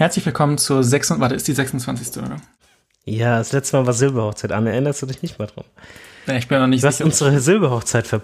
Herzlich 0.00 0.24
willkommen 0.24 0.56
zur 0.56 0.82
26. 0.82 1.20
Warte, 1.20 1.34
ist 1.34 1.46
die 1.46 1.52
26. 1.52 2.22
oder? 2.22 2.36
Ja, 3.04 3.36
das 3.36 3.52
letzte 3.52 3.76
Mal 3.76 3.84
war 3.84 3.92
Silberhochzeit. 3.92 4.50
Arne, 4.50 4.72
erinnerst 4.72 5.02
du 5.02 5.06
dich 5.06 5.20
nicht 5.20 5.38
mal 5.38 5.44
dran? 5.44 5.66
Ja, 6.26 6.36
ich 6.36 6.48
bin 6.48 6.58
noch 6.58 6.68
nicht 6.68 6.82
Du 6.82 6.88
hast 6.88 7.02
unsere 7.02 7.38
Silberhochzeit 7.38 8.06
ver 8.06 8.22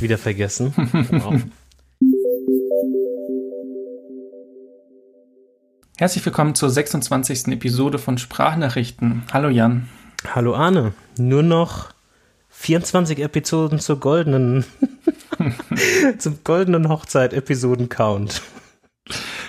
wieder 0.00 0.16
vergessen. 0.16 0.72
wow. 1.10 1.42
Herzlich 5.98 6.24
willkommen 6.24 6.54
zur 6.54 6.70
26. 6.70 7.48
Episode 7.48 7.98
von 7.98 8.16
Sprachnachrichten. 8.16 9.24
Hallo 9.30 9.50
Jan. 9.50 9.86
Hallo 10.34 10.54
Arne. 10.54 10.94
Nur 11.18 11.42
noch 11.42 11.90
24 12.48 13.18
Episoden 13.18 13.80
zur 13.80 14.00
goldenen, 14.00 14.64
zum 16.16 16.38
goldenen 16.42 16.88
Hochzeit-Episoden-Count. 16.88 18.40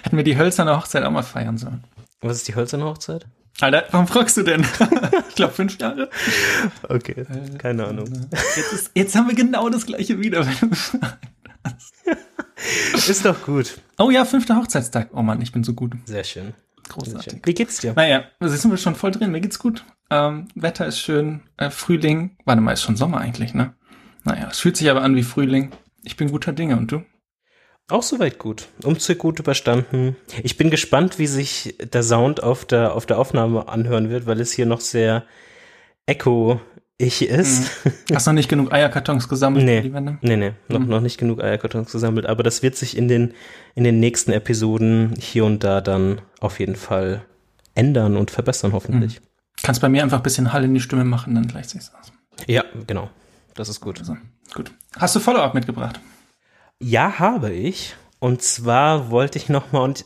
Hätten 0.04 0.18
wir 0.18 0.24
die 0.24 0.38
hölzerne 0.38 0.76
Hochzeit 0.76 1.04
auch 1.04 1.12
mal 1.12 1.24
feiern 1.24 1.58
sollen. 1.58 1.84
Was 2.22 2.38
ist 2.38 2.48
die 2.48 2.56
hölzerne 2.56 2.86
Hochzeit? 2.86 3.28
Alter, 3.62 3.86
warum 3.92 4.08
fragst 4.08 4.38
du 4.38 4.44
denn? 4.44 4.62
ich 5.30 5.36
glaube 5.36 5.54
fünf 5.54 5.78
Jahre. 5.80 6.10
Okay, 6.88 7.26
keine 7.58 7.88
Ahnung. 7.88 8.08
Jetzt, 8.56 8.74
ist, 8.74 8.92
jetzt 8.96 9.16
haben 9.16 9.28
wir 9.28 9.36
genau 9.36 9.70
das 9.70 9.86
gleiche 9.86 10.20
wieder. 10.20 10.48
ist 12.94 13.26
doch 13.26 13.42
gut. 13.44 13.80
Oh 13.98 14.10
ja, 14.10 14.24
fünfter 14.24 14.56
Hochzeitstag. 14.56 15.10
Oh 15.14 15.22
Mann, 15.22 15.42
ich 15.42 15.52
bin 15.52 15.64
so 15.64 15.74
gut. 15.74 15.94
Sehr 16.06 16.24
schön. 16.24 16.54
Großartig. 16.88 17.42
Wie 17.44 17.54
geht's 17.54 17.80
dir? 17.80 17.94
Naja, 17.94 18.24
da 18.40 18.48
sind 18.48 18.72
wir 18.72 18.78
schon 18.78 18.96
voll 18.96 19.12
drin. 19.12 19.32
Mir 19.32 19.42
geht's 19.42 19.60
gut. 19.60 19.84
Ähm, 20.10 20.48
Wetter 20.56 20.88
ist 20.88 21.00
schön. 21.00 21.42
Äh, 21.58 21.70
Frühling. 21.70 22.38
Warte 22.46 22.62
mal, 22.62 22.72
ist 22.72 22.82
schon 22.82 22.96
Sommer 22.96 23.20
eigentlich, 23.20 23.54
ne? 23.54 23.74
Naja, 24.24 24.48
es 24.50 24.60
fühlt 24.60 24.78
sich 24.78 24.90
aber 24.90 25.02
an 25.02 25.16
wie 25.16 25.24
Frühling. 25.24 25.72
Ich 26.04 26.18
bin 26.18 26.32
guter 26.32 26.54
Dinge. 26.54 26.78
Und 26.78 26.92
du? 26.92 27.04
Auch 27.90 28.04
soweit 28.04 28.38
gut. 28.38 28.68
Umzug 28.84 29.18
gut 29.18 29.40
überstanden. 29.40 30.16
Ich 30.44 30.58
bin 30.58 30.70
gespannt, 30.70 31.18
wie 31.20 31.28
sich 31.28 31.76
der 31.82 32.04
Sound 32.04 32.44
auf 32.44 32.66
der, 32.66 32.94
auf 32.94 33.06
der 33.06 33.18
Aufnahme 33.18 33.68
anhören 33.68 34.10
wird, 34.10 34.26
weil 34.28 34.40
es 34.40 34.52
hier 34.52 34.66
noch 34.68 34.80
sehr 34.82 35.24
echo-ich 36.06 37.22
ist. 37.28 37.72
Mhm. 37.86 38.16
Hast 38.16 38.28
noch 38.28 38.34
nicht 38.34 38.50
genug 38.50 38.72
Eierkartons 38.74 39.28
gesammelt? 39.30 39.66
Nee, 39.66 39.82
nee, 40.22 40.36
nee, 40.38 40.54
noch, 40.68 40.80
Mhm. 40.80 40.88
noch 40.88 41.02
nicht 41.02 41.18
genug 41.18 41.42
Eierkartons 41.44 41.92
gesammelt, 41.92 42.26
aber 42.26 42.44
das 42.44 42.62
wird 42.64 42.76
sich 42.76 42.98
in 42.98 43.08
den, 43.08 43.34
in 43.76 43.84
den 43.84 44.00
nächsten 44.00 44.32
Episoden 44.32 45.16
hier 45.20 45.46
und 45.46 45.64
da 45.64 45.82
dann 45.82 46.22
auf 46.40 46.60
jeden 46.60 46.76
Fall 46.76 47.24
ändern 47.76 48.18
und 48.18 48.32
verbessern, 48.32 48.74
hoffentlich. 48.74 49.22
Kannst 49.62 49.82
bei 49.82 49.90
mir 49.90 50.04
einfach 50.04 50.18
ein 50.18 50.24
bisschen 50.24 50.54
Hall 50.54 50.64
in 50.64 50.74
die 50.74 50.80
Stimme 50.80 51.06
machen, 51.06 51.36
dann 51.36 51.48
gleicht 51.48 51.70
sich's 51.72 51.92
aus. 52.00 52.12
Ja, 52.48 52.64
genau. 52.88 53.10
Das 53.56 53.68
ist 53.68 53.82
gut. 53.82 54.00
Also, 54.00 54.16
gut. 54.54 54.72
Hast 54.98 55.16
du 55.16 55.20
Follow-up 55.20 55.54
mitgebracht? 55.54 56.00
Ja, 56.82 57.20
habe 57.20 57.52
ich. 57.52 57.96
Und 58.20 58.42
zwar 58.42 59.12
wollte 59.12 59.38
ich 59.38 59.50
nochmal, 59.50 59.84
und 59.84 60.06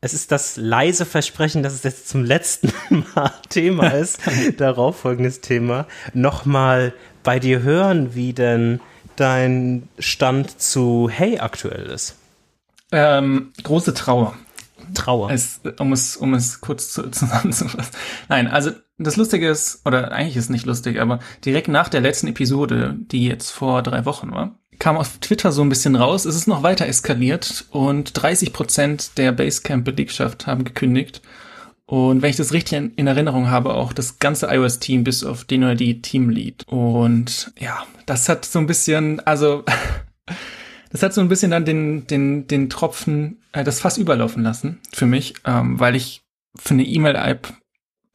es 0.00 0.14
ist 0.14 0.32
das 0.32 0.56
leise 0.56 1.04
Versprechen, 1.04 1.62
dass 1.62 1.74
es 1.74 1.82
jetzt 1.82 2.08
zum 2.08 2.24
letzten 2.24 2.72
Mal 3.14 3.32
Thema 3.48 3.88
ist, 3.94 4.20
darauf 4.56 5.00
folgendes 5.00 5.40
Thema, 5.40 5.86
nochmal 6.14 6.94
bei 7.22 7.38
dir 7.38 7.62
hören, 7.62 8.14
wie 8.14 8.32
denn 8.32 8.80
dein 9.16 9.88
Stand 9.98 10.60
zu 10.60 11.08
Hey 11.10 11.38
aktuell 11.38 11.86
ist. 11.86 12.16
Ähm, 12.92 13.52
große 13.62 13.94
Trauer. 13.94 14.36
Trauer. 14.94 15.30
Es, 15.30 15.60
um, 15.78 15.92
es, 15.92 16.16
um 16.16 16.34
es 16.34 16.60
kurz 16.60 16.92
zu, 16.92 17.02
zusammenzufassen. 17.10 17.94
Nein, 18.28 18.46
also 18.46 18.70
das 18.98 19.16
Lustige 19.16 19.50
ist, 19.50 19.84
oder 19.84 20.12
eigentlich 20.12 20.36
ist 20.36 20.44
es 20.44 20.50
nicht 20.50 20.66
lustig, 20.66 21.00
aber 21.00 21.18
direkt 21.44 21.68
nach 21.68 21.88
der 21.88 22.00
letzten 22.00 22.28
Episode, 22.28 22.96
die 22.98 23.26
jetzt 23.26 23.50
vor 23.50 23.82
drei 23.82 24.04
Wochen 24.04 24.30
war, 24.30 24.58
kam 24.78 24.96
auf 24.96 25.18
Twitter 25.18 25.52
so 25.52 25.62
ein 25.62 25.68
bisschen 25.68 25.96
raus, 25.96 26.24
es 26.24 26.36
ist 26.36 26.46
noch 26.46 26.62
weiter 26.62 26.86
eskaliert 26.86 27.66
und 27.70 28.10
30 28.20 28.52
Prozent 28.52 29.18
der 29.18 29.32
Basecamp-Belegschaft 29.32 30.46
haben 30.46 30.64
gekündigt. 30.64 31.22
Und 31.86 32.20
wenn 32.20 32.30
ich 32.30 32.36
das 32.36 32.52
richtig 32.52 32.78
in, 32.78 32.94
in 32.94 33.06
Erinnerung 33.06 33.48
habe, 33.48 33.74
auch 33.74 33.92
das 33.92 34.18
ganze 34.18 34.46
iOS-Team 34.46 35.04
bis 35.04 35.22
auf 35.22 35.44
den 35.44 35.62
oder 35.62 35.76
die 35.76 36.02
Teamlead. 36.02 36.64
Und 36.66 37.52
ja, 37.58 37.86
das 38.06 38.28
hat 38.28 38.44
so 38.44 38.58
ein 38.58 38.66
bisschen, 38.66 39.20
also 39.20 39.64
das 40.90 41.02
hat 41.02 41.14
so 41.14 41.20
ein 41.20 41.28
bisschen 41.28 41.52
dann 41.52 41.64
den, 41.64 42.06
den, 42.08 42.48
den 42.48 42.68
Tropfen, 42.70 43.40
äh, 43.52 43.62
das 43.62 43.80
Fass 43.80 43.98
überlaufen 43.98 44.42
lassen 44.42 44.80
für 44.92 45.06
mich, 45.06 45.34
ähm, 45.44 45.78
weil 45.78 45.94
ich 45.94 46.22
für 46.56 46.74
eine 46.74 46.84
E-Mail-App 46.84 47.52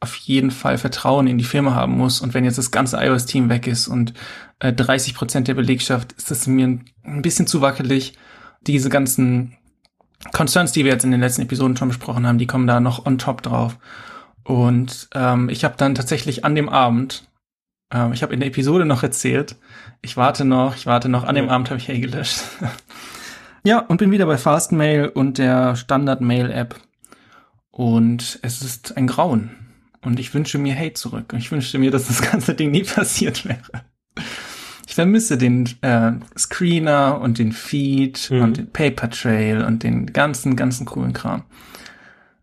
auf 0.02 0.16
jeden 0.16 0.50
Fall 0.50 0.78
Vertrauen 0.78 1.28
in 1.28 1.38
die 1.38 1.44
Firma 1.44 1.74
haben 1.74 1.96
muss. 1.96 2.20
Und 2.20 2.34
wenn 2.34 2.44
jetzt 2.44 2.58
das 2.58 2.72
ganze 2.72 2.96
iOS-Team 2.96 3.48
weg 3.48 3.68
ist 3.68 3.86
und 3.86 4.14
äh, 4.58 4.72
30 4.72 5.14
Prozent 5.14 5.46
der 5.46 5.54
Belegschaft, 5.54 6.12
ist 6.12 6.28
das 6.30 6.48
mir 6.48 6.66
ein, 6.66 7.22
bisschen 7.22 7.46
zu 7.46 7.60
wackelig. 7.60 8.18
Diese 8.66 8.88
ganzen 8.88 9.56
Concerns, 10.32 10.72
die 10.72 10.84
wir 10.84 10.92
jetzt 10.92 11.04
in 11.04 11.12
den 11.12 11.20
letzten 11.20 11.42
Episoden 11.42 11.76
schon 11.76 11.88
besprochen 11.88 12.26
haben, 12.26 12.38
die 12.38 12.48
kommen 12.48 12.66
da 12.66 12.80
noch 12.80 13.06
on 13.06 13.18
top 13.18 13.42
drauf. 13.42 13.78
Und 14.42 15.08
ähm, 15.14 15.48
ich 15.48 15.62
habe 15.62 15.74
dann 15.76 15.94
tatsächlich 15.94 16.44
an 16.44 16.56
dem 16.56 16.68
Abend, 16.68 17.28
ähm, 17.94 18.12
ich 18.12 18.24
habe 18.24 18.34
in 18.34 18.40
der 18.40 18.48
Episode 18.48 18.84
noch 18.84 19.04
erzählt, 19.04 19.54
ich 20.00 20.16
warte 20.16 20.44
noch, 20.44 20.74
ich 20.74 20.86
warte 20.86 21.08
noch, 21.08 21.22
an 21.22 21.36
dem 21.36 21.46
Ja. 21.46 21.52
Abend 21.52 21.70
habe 21.70 21.78
ich 21.78 21.86
Hey 21.86 22.00
gelöscht. 22.00 22.40
ja, 23.62 23.78
und 23.78 23.98
bin 23.98 24.10
wieder 24.10 24.26
bei 24.26 24.36
Fastmail 24.36 25.06
und 25.06 25.38
der 25.38 25.76
Standard-Mail-App. 25.76 26.74
Und 27.70 28.40
es 28.42 28.62
ist 28.62 28.96
ein 28.96 29.06
Grauen. 29.06 29.61
Und 30.04 30.18
ich 30.18 30.34
wünsche 30.34 30.58
mir 30.58 30.74
Hey 30.74 30.92
zurück. 30.92 31.32
Und 31.32 31.38
ich 31.38 31.50
wünschte 31.52 31.78
mir, 31.78 31.90
dass 31.90 32.08
das 32.08 32.22
ganze 32.22 32.54
Ding 32.54 32.70
nie 32.70 32.82
passiert 32.84 33.44
wäre. 33.44 33.84
Ich 34.86 34.94
vermisse 34.94 35.38
den 35.38 35.68
äh, 35.80 36.12
Screener 36.36 37.20
und 37.20 37.38
den 37.38 37.52
Feed 37.52 38.30
Mhm. 38.30 38.42
und 38.42 38.56
den 38.58 38.70
Paper 38.70 39.08
Trail 39.10 39.62
und 39.64 39.82
den 39.84 40.06
ganzen, 40.12 40.56
ganzen 40.56 40.84
coolen 40.86 41.12
Kram. 41.12 41.44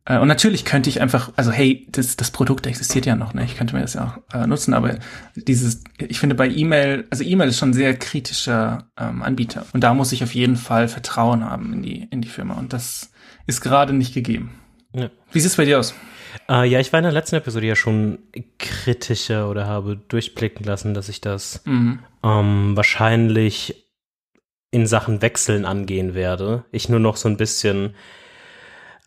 Äh, 0.06 0.18
und 0.20 0.28
natürlich 0.28 0.66
könnte 0.66 0.90
ich 0.90 1.02
einfach, 1.02 1.32
also 1.36 1.52
hey, 1.52 1.86
das, 1.92 2.16
das 2.18 2.32
Produkt 2.32 2.66
existiert 2.66 3.06
ja 3.06 3.16
noch, 3.16 3.34
ne? 3.36 3.44
Ich 3.44 3.56
könnte 3.58 3.76
mir 3.76 3.82
das 3.82 3.94
ja 3.94 4.20
auch 4.32 4.36
äh, 4.36 4.48
nutzen, 4.48 4.74
aber 4.74 4.98
dieses, 5.36 5.84
ich 6.00 6.20
finde 6.20 6.36
bei 6.36 6.48
E-Mail, 6.50 7.06
also 7.12 7.24
E-Mail 7.24 7.50
ist 7.50 7.60
schon 7.60 7.70
ein 7.70 7.74
sehr 7.74 7.96
kritischer 7.96 8.88
ähm, 8.98 9.22
Anbieter. 9.22 9.66
Und 9.74 9.84
da 9.84 9.94
muss 9.94 10.12
ich 10.12 10.24
auf 10.24 10.34
jeden 10.34 10.56
Fall 10.56 10.88
Vertrauen 10.88 11.44
haben 11.44 11.74
in 11.74 11.82
die, 11.84 12.08
in 12.10 12.22
die 12.22 12.30
Firma. 12.30 12.56
Und 12.56 12.74
das 12.74 13.12
ist 13.46 13.62
gerade 13.62 13.94
nicht 13.94 14.14
gegeben. 14.14 14.52
Ja. 14.94 15.10
Wie 15.32 15.40
sieht's 15.40 15.58
bei 15.58 15.66
dir 15.66 15.80
aus? 15.80 15.94
Äh, 16.50 16.68
ja, 16.68 16.80
ich 16.80 16.92
war 16.94 17.00
in 17.00 17.04
der 17.04 17.12
letzten 17.12 17.36
Episode 17.36 17.68
ja 17.68 17.76
schon 17.76 18.20
kritischer 18.58 19.50
oder 19.50 19.68
habe 19.68 19.98
durchblicken 19.98 20.66
lassen, 20.66 20.94
dass 20.94 21.10
ich 21.10 21.22
das 21.22 21.62
Mhm. 21.66 22.00
ähm, 22.24 22.76
wahrscheinlich 22.76 23.86
in 24.72 24.86
Sachen 24.88 25.22
Wechseln 25.22 25.66
angehen 25.66 26.14
werde. 26.14 26.66
Ich 26.72 26.90
nur 26.90 27.00
noch 27.00 27.18
so 27.18 27.28
ein 27.28 27.38
bisschen 27.38 27.96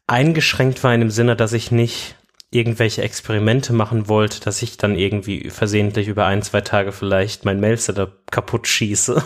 eingeschränkt 0.06 0.82
war 0.82 0.92
in 0.94 1.00
dem 1.00 1.10
Sinne, 1.10 1.36
dass 1.36 1.52
ich 1.52 1.70
nicht 1.70 2.16
irgendwelche 2.50 3.02
Experimente 3.02 3.72
machen 3.72 4.08
wollte, 4.08 4.40
dass 4.40 4.60
ich 4.62 4.76
dann 4.76 4.96
irgendwie 4.96 5.48
versehentlich 5.48 6.08
über 6.08 6.26
ein, 6.26 6.42
zwei 6.42 6.60
Tage 6.60 6.92
vielleicht 6.92 7.44
mein 7.44 7.60
Mail-Setup 7.60 8.30
kaputt 8.30 8.66
schieße. 8.68 9.22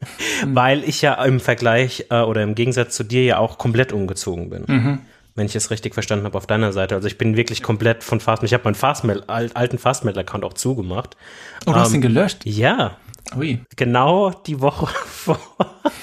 Weil 0.46 0.82
ich 0.84 1.02
ja 1.02 1.22
im 1.24 1.40
Vergleich 1.40 2.06
äh, 2.10 2.20
oder 2.22 2.42
im 2.42 2.54
Gegensatz 2.54 2.96
zu 2.96 3.04
dir 3.04 3.22
ja 3.24 3.38
auch 3.38 3.58
komplett 3.58 3.92
umgezogen 3.92 4.48
bin. 4.48 4.64
Mhm. 4.66 4.98
Wenn 5.40 5.46
ich 5.46 5.56
es 5.56 5.70
richtig 5.70 5.94
verstanden 5.94 6.26
habe 6.26 6.36
auf 6.36 6.46
deiner 6.46 6.70
Seite. 6.70 6.94
Also 6.94 7.08
ich 7.08 7.16
bin 7.16 7.34
wirklich 7.34 7.62
komplett 7.62 8.04
von 8.04 8.20
Fastmail. 8.20 8.46
Ich 8.46 8.52
habe 8.52 8.64
meinen 8.64 8.74
Fastmail, 8.74 9.24
alt, 9.26 9.56
alten 9.56 9.78
Fastmail-Account 9.78 10.44
auch 10.44 10.52
zugemacht. 10.52 11.16
Oh, 11.64 11.72
du 11.72 11.76
hast 11.76 11.88
Ähm, 11.88 11.94
ihn 11.94 12.00
gelöscht? 12.02 12.44
Ja, 12.44 12.98
Ui. 13.34 13.58
genau 13.74 14.32
die 14.32 14.60
Woche 14.60 14.86
vor 15.06 15.38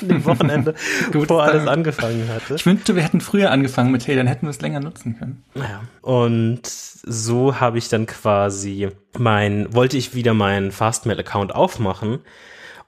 dem 0.01 0.25
Wochenende, 0.25 0.73
Gut, 1.11 1.27
bevor 1.27 1.43
alles 1.43 1.67
angefangen 1.67 2.27
hatte. 2.29 2.55
Ich 2.55 2.65
wünschte, 2.65 2.95
wir 2.95 3.03
hätten 3.03 3.21
früher 3.21 3.51
angefangen 3.51 3.91
mit 3.91 4.07
Hey, 4.07 4.15
dann 4.15 4.25
hätten 4.25 4.47
wir 4.47 4.49
es 4.49 4.59
länger 4.59 4.79
nutzen 4.79 5.19
können. 5.19 5.43
Naja. 5.53 5.81
Und 6.01 6.61
so 6.65 7.59
habe 7.59 7.77
ich 7.77 7.89
dann 7.89 8.07
quasi 8.07 8.89
mein, 9.19 9.71
wollte 9.71 9.97
ich 9.97 10.15
wieder 10.15 10.33
meinen 10.33 10.71
Fastmail-Account 10.71 11.53
aufmachen 11.53 12.21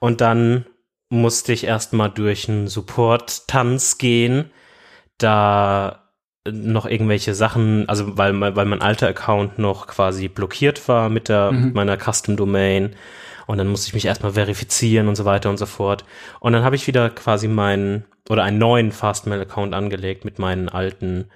und 0.00 0.20
dann 0.20 0.66
musste 1.10 1.52
ich 1.52 1.62
erstmal 1.62 2.10
durch 2.10 2.48
einen 2.48 2.66
Support-Tanz 2.66 3.98
gehen, 3.98 4.50
da 5.18 6.09
noch 6.48 6.86
irgendwelche 6.86 7.34
Sachen, 7.34 7.88
also 7.88 8.16
weil, 8.16 8.32
mein- 8.32 8.56
weil 8.56 8.64
mein 8.66 8.80
alter 8.80 9.08
Account 9.08 9.58
noch 9.58 9.86
quasi 9.86 10.28
blockiert 10.28 10.88
war 10.88 11.08
mit 11.10 11.28
der 11.28 11.52
Mhm. 11.52 11.64
mit 11.66 11.74
meiner 11.74 11.98
Custom 11.98 12.36
Domain 12.36 12.94
und 13.46 13.58
dann 13.58 13.68
musste 13.68 13.88
ich 13.88 13.94
mich 13.94 14.06
erstmal 14.06 14.32
verifizieren 14.32 15.08
und 15.08 15.16
so 15.16 15.24
weiter 15.26 15.50
und 15.50 15.58
so 15.58 15.66
fort. 15.66 16.04
Und 16.40 16.52
dann 16.54 16.64
habe 16.64 16.76
ich 16.76 16.86
wieder 16.86 17.10
quasi 17.10 17.46
meinen 17.46 18.04
oder 18.30 18.42
einen 18.44 18.58
neuen 18.58 18.90
Fastmail-Account 18.92 19.74
angelegt 19.74 20.24
mit 20.24 20.38
meinen 20.38 20.68
alten 20.68 21.26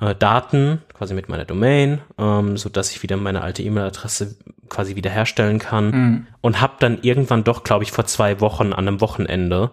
äh, 0.00 0.14
Daten, 0.14 0.82
quasi 0.94 1.12
mit 1.14 1.28
meiner 1.28 1.44
Domain, 1.44 2.00
ähm, 2.18 2.56
so 2.56 2.68
dass 2.68 2.90
ich 2.92 3.02
wieder 3.02 3.16
meine 3.16 3.42
alte 3.42 3.62
E-Mail-Adresse 3.62 4.36
quasi 4.68 4.94
wiederherstellen 4.94 5.58
kann 5.58 5.90
Mhm. 5.90 6.26
und 6.40 6.60
habe 6.60 6.74
dann 6.78 6.98
irgendwann 7.02 7.42
doch, 7.44 7.64
glaube 7.64 7.82
ich, 7.84 7.90
vor 7.92 8.04
zwei 8.04 8.40
Wochen 8.40 8.72
an 8.72 8.86
einem 8.86 9.00
Wochenende 9.00 9.70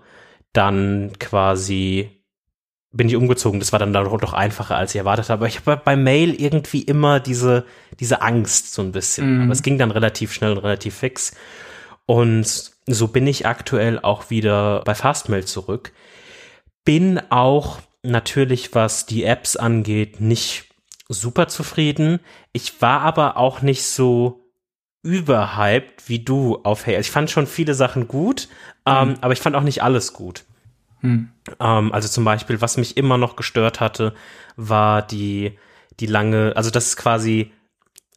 dann 0.54 1.12
quasi 1.20 2.10
bin 2.96 3.10
ich 3.10 3.16
umgezogen. 3.16 3.60
Das 3.60 3.74
war 3.74 3.80
dann 3.80 3.94
doch 3.94 4.34
einfacher, 4.34 4.78
als 4.78 4.96
ich 4.96 5.00
erwartet 5.00 5.30
habe. 5.30 5.42
Aber 5.42 5.48
ich 5.48 5.60
habe 5.66 5.82
bei 5.84 5.96
Mail 5.96 6.34
irgendwie 6.34 6.82
immer 6.82 7.20
diese, 7.20 7.66
diese 8.00 8.22
Angst 8.22 8.74
so 8.74 8.82
ein 8.82 8.94
bisschen. 8.94 9.36
Mhm. 9.36 9.44
Aber 9.44 9.52
es 9.52 9.64
ging 9.64 9.78
dann 9.78 9.92
relativ 9.92 10.32
schnell 10.32 10.52
und 10.52 10.60
relativ 10.60 10.96
fix. 10.96 11.34
Und 12.06 12.72
so 12.88 13.08
bin 13.08 13.28
ich 13.28 13.46
aktuell 13.46 14.00
auch 14.00 14.30
wieder 14.30 14.82
bei 14.86 14.96
Fastmail 14.96 15.44
zurück. 15.44 15.92
Bin 16.86 17.20
auch 17.30 17.80
natürlich, 18.02 18.74
was 18.74 19.06
die 19.06 19.24
Apps 19.24 19.58
angeht, 19.58 20.22
nicht 20.22 20.66
super 21.10 21.48
zufrieden. 21.48 22.20
Ich 22.54 22.82
war 22.82 23.02
aber 23.02 23.38
auch 23.38 23.62
nicht 23.62 23.84
so 23.84 24.42
überhyped 25.02 26.08
wie 26.08 26.20
du 26.20 26.60
auf 26.64 26.86
Hey. 26.86 26.96
Also 26.96 27.08
ich 27.08 27.12
fand 27.12 27.30
schon 27.30 27.46
viele 27.46 27.74
Sachen 27.74 28.08
gut, 28.08 28.48
ähm, 28.86 29.10
mhm. 29.10 29.16
aber 29.22 29.34
ich 29.34 29.40
fand 29.40 29.56
auch 29.56 29.64
nicht 29.64 29.84
alles 29.84 30.14
gut. 30.14 30.46
Mhm. 31.06 31.30
Ähm, 31.60 31.94
also 31.94 32.08
zum 32.08 32.26
Beispiel, 32.26 32.62
was 32.62 32.78
mich 32.78 32.98
immer 32.98 33.18
noch 33.18 33.36
gestört 33.36 33.80
hatte, 33.80 34.14
war 34.56 35.02
die, 35.02 35.58
die 36.00 36.08
lange, 36.08 36.54
also 36.56 36.70
das 36.72 36.88
ist 36.88 36.98
quasi 36.98 37.52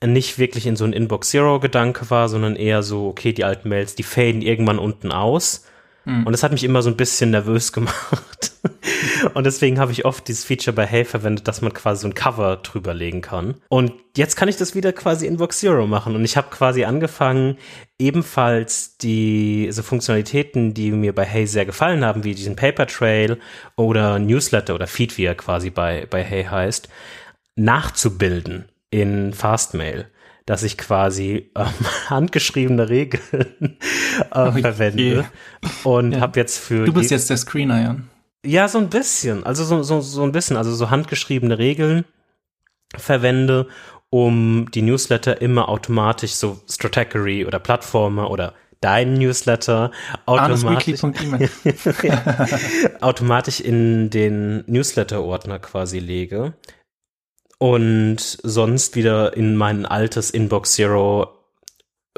nicht 0.05 0.39
wirklich 0.39 0.67
in 0.67 0.77
so 0.77 0.85
ein 0.85 0.93
Inbox 0.93 1.31
Zero 1.31 1.61
Gedanke 1.61 2.09
war, 2.11 2.29
sondern 2.29 2.57
eher 2.57 2.83
so, 2.83 3.09
okay, 3.09 3.33
die 3.33 3.45
alten 3.45 3.69
Mails, 3.69 3.95
die 3.95 4.05
faden 4.05 4.43
irgendwann 4.43 4.79
unten 4.79 5.11
aus. 5.13 5.67
Mhm. 6.09 6.27
Und 6.27 6.33
das 6.33 6.43
hat 6.43 6.53
mich 6.53 6.65
immer 6.65 6.81
so 6.83 6.89
ein 6.89 6.97
bisschen 6.97 7.31
nervös 7.31 7.73
gemacht. 7.75 8.53
und 9.35 9.45
deswegen 9.45 9.79
habe 9.79 9.93
ich 9.93 10.05
oft 10.05 10.27
dieses 10.27 10.45
Feature 10.45 10.75
bei 10.75 10.87
Hey 10.87 11.05
verwendet, 11.05 11.47
dass 11.47 11.61
man 11.61 11.73
quasi 11.73 12.03
so 12.03 12.09
ein 12.09 12.15
Cover 12.15 12.57
drüber 12.57 12.95
legen 12.95 13.21
kann. 13.21 13.57
Und 13.69 13.93
jetzt 14.17 14.37
kann 14.37 14.49
ich 14.49 14.57
das 14.57 14.75
wieder 14.75 14.93
quasi 14.93 15.27
in 15.27 15.37
Box 15.37 15.61
Zero 15.61 15.87
machen. 15.87 16.17
Und 16.17 16.25
ich 16.25 16.37
habe 16.37 16.49
quasi 16.51 16.85
angefangen, 16.85 17.59
ebenfalls 17.99 18.97
diese 18.97 19.83
Funktionalitäten, 19.83 20.73
die 20.73 20.93
mir 20.93 21.15
bei 21.15 21.25
Hey 21.25 21.47
sehr 21.47 21.67
gefallen 21.67 22.05
haben, 22.05 22.25
wie 22.25 22.35
diesen 22.35 22.57
Paper 22.57 22.87
Trail 22.87 23.39
oder 23.77 24.19
Newsletter 24.19 24.75
oder 24.75 24.87
Feed, 24.87 25.19
wie 25.19 25.25
er 25.25 25.35
quasi 25.35 25.71
bei, 25.71 26.07
bei 26.09 26.25
Hey 26.25 26.45
heißt, 26.45 26.89
nachzubilden 27.57 28.71
in 28.91 29.35
Fastmail 29.35 30.07
dass 30.49 30.63
ich 30.63 30.79
quasi 30.79 31.51
ähm, 31.55 31.67
handgeschriebene 32.09 32.89
Regeln 32.89 33.77
äh, 34.33 34.49
okay. 34.49 34.63
verwende. 34.63 35.27
Und 35.85 36.13
ja. 36.13 36.21
habe 36.21 36.41
jetzt 36.41 36.59
für 36.59 36.87
du 36.87 36.93
bist 36.95 37.11
jetzt 37.11 37.29
der 37.29 37.37
Screener 37.37 37.83
ja? 37.83 37.97
Ja 38.47 38.67
so 38.67 38.79
ein 38.79 38.89
bisschen. 38.89 39.45
Also 39.45 39.63
so, 39.65 39.83
so, 39.83 40.01
so 40.01 40.23
ein 40.23 40.33
bisschen. 40.33 40.57
Also 40.57 40.75
so 40.75 40.89
handgeschriebene 40.89 41.59
Regeln 41.59 42.07
verwende 42.97 43.69
um 44.09 44.71
die 44.73 44.81
Newsletter 44.81 45.43
immer 45.43 45.69
automatisch 45.69 46.33
so 46.33 46.59
Strategery 46.67 47.45
oder 47.45 47.59
Plattformer 47.59 48.31
oder 48.31 48.55
dein 48.81 49.15
Newsletter 49.15 49.91
automatisch, 50.25 51.03
automatisch 53.03 53.61
in 53.61 54.09
den 54.09 54.65
Newsletter-Ordner 54.67 55.59
quasi 55.59 55.99
lege 55.99 56.55
und 57.59 58.19
sonst 58.19 58.97
wieder 58.97 59.37
in 59.37 59.57
mein 59.57 59.85
altes 59.85 60.31
Inbox 60.31 60.73
Zero 60.73 61.35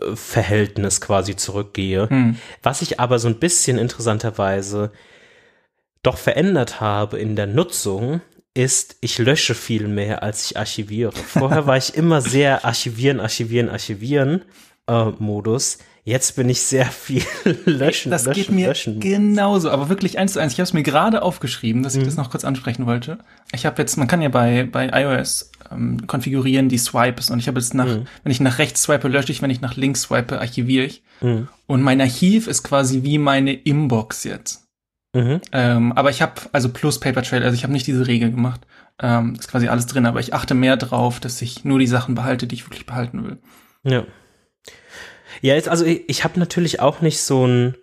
äh, 0.01 0.15
Verhältnis 0.15 1.01
quasi 1.01 1.37
zurückgehe. 1.37 2.09
Hm. 2.09 2.37
Was 2.63 2.83
ich 2.83 3.01
aber 3.01 3.19
so 3.19 3.29
ein 3.29 3.39
bisschen 3.39 3.79
interessanterweise 3.79 4.93
doch 6.03 6.19
verändert 6.19 6.81
habe 6.81 7.19
in 7.19 7.37
der 7.37 7.47
Nutzung, 7.47 8.21
ist, 8.55 8.97
ich 9.01 9.19
lösche 9.19 9.55
viel 9.55 9.87
mehr, 9.87 10.23
als 10.23 10.51
ich 10.51 10.57
archiviere. 10.59 11.13
Vorher 11.13 11.67
war 11.67 11.77
ich 11.77 11.95
immer 11.95 12.21
sehr 12.21 12.65
archivieren, 12.65 13.21
archivieren, 13.21 13.69
archivieren 13.69 14.43
äh, 14.87 15.07
Modus. 15.19 15.79
Jetzt 16.05 16.37
bin 16.37 16.49
ich 16.49 16.63
sehr 16.63 16.87
viel 16.87 17.23
löschen. 17.65 18.11
Das 18.11 18.25
löschen, 18.25 18.41
geht 18.41 18.51
mir 18.51 18.69
löschen. 18.69 19.01
genauso, 19.01 19.71
aber 19.71 19.89
wirklich 19.89 20.19
eins 20.19 20.33
zu 20.33 20.41
eins. 20.41 20.53
Ich 20.53 20.59
habe 20.59 20.65
es 20.65 20.73
mir 20.73 20.83
gerade 20.83 21.23
aufgeschrieben, 21.23 21.83
dass 21.83 21.95
ich 21.95 22.01
mhm. 22.01 22.07
das 22.07 22.17
noch 22.17 22.31
kurz 22.31 22.45
ansprechen 22.45 22.87
wollte. 22.87 23.19
Ich 23.53 23.67
habe 23.67 23.81
jetzt, 23.83 23.97
man 23.97 24.09
kann 24.09 24.23
ja 24.23 24.29
bei 24.29 24.65
bei 24.65 24.89
iOS 24.89 25.51
ähm, 25.71 26.07
konfigurieren 26.07 26.69
die 26.69 26.79
Swipes 26.79 27.31
und 27.31 27.39
ich 27.39 27.49
habe 27.49 27.61
jetzt 27.61 27.75
nach, 27.75 27.87
mhm. 27.87 28.07
wenn 28.23 28.33
ich 28.33 28.41
nach 28.41 28.59
rechts 28.59 28.83
swipe, 28.83 29.09
lösche 29.09 29.33
ich, 29.33 29.43
wenn 29.43 29.51
ich 29.51 29.61
nach 29.61 29.77
links 29.77 30.03
swipe, 30.03 30.41
archiviere 30.41 30.87
ich. 30.87 31.03
Mhm. 31.21 31.49
Und 31.67 31.83
mein 31.83 32.01
Archiv 32.01 32.47
ist 32.47 32.63
quasi 32.63 33.03
wie 33.03 33.19
meine 33.19 33.53
Inbox 33.53 34.25
jetzt. 34.25 34.67
Mhm. 35.15 35.41
Ähm, 35.53 35.93
aber 35.93 36.11
ich 36.11 36.23
habe 36.23 36.35
also 36.53 36.69
plus 36.69 37.01
Paper 37.01 37.23
Trail, 37.23 37.43
also 37.43 37.55
ich 37.55 37.63
habe 37.63 37.73
nicht 37.73 37.87
diese 37.87 38.07
Regel 38.07 38.31
gemacht. 38.31 38.61
Ähm, 39.03 39.35
ist 39.39 39.49
quasi 39.49 39.69
alles 39.69 39.87
drin, 39.87 40.07
aber 40.07 40.21
ich 40.21 40.35
achte 40.35 40.55
mehr 40.55 40.77
drauf, 40.77 41.21
dass 41.21 41.41
ich 41.41 41.65
nur 41.65 41.79
die 41.79 41.87
Sachen 41.87 42.15
behalte, 42.15 42.47
die 42.47 42.55
ich 42.55 42.67
wirklich 42.67 42.87
behalten 42.87 43.25
will. 43.25 43.39
Ja. 43.83 44.05
Ja, 45.41 45.55
jetzt, 45.55 45.69
also 45.69 45.85
ich, 45.85 46.09
ich 46.09 46.25
habe 46.25 46.39
natürlich 46.39 46.81
auch 46.81 47.01
nicht 47.01 47.21
so 47.21 47.47
ein 47.47 47.77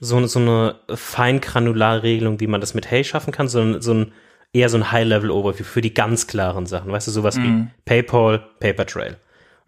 so, 0.00 0.26
so 0.26 0.38
eine 0.38 0.76
Feingranularregelung, 0.92 2.40
wie 2.40 2.46
man 2.46 2.60
das 2.60 2.74
mit 2.74 2.90
Hey 2.90 3.04
schaffen 3.04 3.32
kann, 3.32 3.48
sondern 3.48 3.82
so 3.82 3.94
ein 3.94 4.12
eher 4.52 4.68
so 4.68 4.78
ein 4.78 4.90
High-Level-Overview 4.90 5.64
für 5.64 5.80
die 5.80 5.94
ganz 5.94 6.26
klaren 6.26 6.66
Sachen. 6.66 6.90
Weißt 6.90 7.06
du, 7.06 7.12
sowas 7.12 7.36
mm. 7.36 7.42
wie 7.42 7.48
mhm. 7.48 7.70
PayPal, 7.84 8.38
Papertrail 8.58 9.16